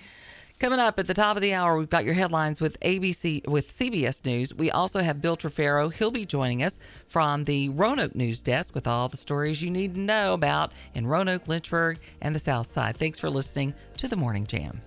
Coming 0.58 0.78
up 0.78 0.98
at 0.98 1.06
the 1.06 1.12
top 1.12 1.36
of 1.36 1.42
the 1.42 1.52
hour, 1.52 1.76
we've 1.76 1.90
got 1.90 2.06
your 2.06 2.14
headlines 2.14 2.62
with 2.62 2.80
ABC 2.80 3.46
with 3.46 3.70
CBS 3.70 4.24
News. 4.24 4.54
We 4.54 4.70
also 4.70 5.00
have 5.00 5.20
Bill 5.20 5.36
Trefero. 5.36 5.92
He'll 5.92 6.10
be 6.10 6.24
joining 6.24 6.62
us 6.62 6.78
from 7.06 7.44
the 7.44 7.68
Roanoke 7.68 8.14
News 8.14 8.42
Desk 8.42 8.74
with 8.74 8.86
all 8.86 9.08
the 9.08 9.18
stories 9.18 9.60
you 9.60 9.68
need 9.68 9.96
to 9.96 10.00
know 10.00 10.32
about 10.32 10.72
in 10.94 11.06
Roanoke, 11.06 11.46
Lynchburg, 11.46 11.98
and 12.22 12.34
the 12.34 12.38
South 12.38 12.68
Side. 12.68 12.96
Thanks 12.96 13.18
for 13.18 13.28
listening 13.28 13.74
to 13.98 14.08
the 14.08 14.16
Morning 14.16 14.46
Jam. 14.46 14.80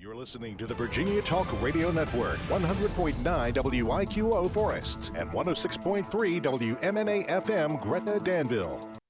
You're 0.00 0.16
listening 0.16 0.56
to 0.56 0.66
the 0.66 0.74
Virginia 0.74 1.22
Talk 1.22 1.62
Radio 1.62 1.92
Network, 1.92 2.38
100.9 2.48 3.14
WIQO 3.22 4.50
Forest 4.50 5.12
and 5.14 5.30
106.3 5.30 6.42
WMNA 6.42 7.28
FM 7.28 7.80
Gretna 7.80 8.18
Danville. 8.18 9.01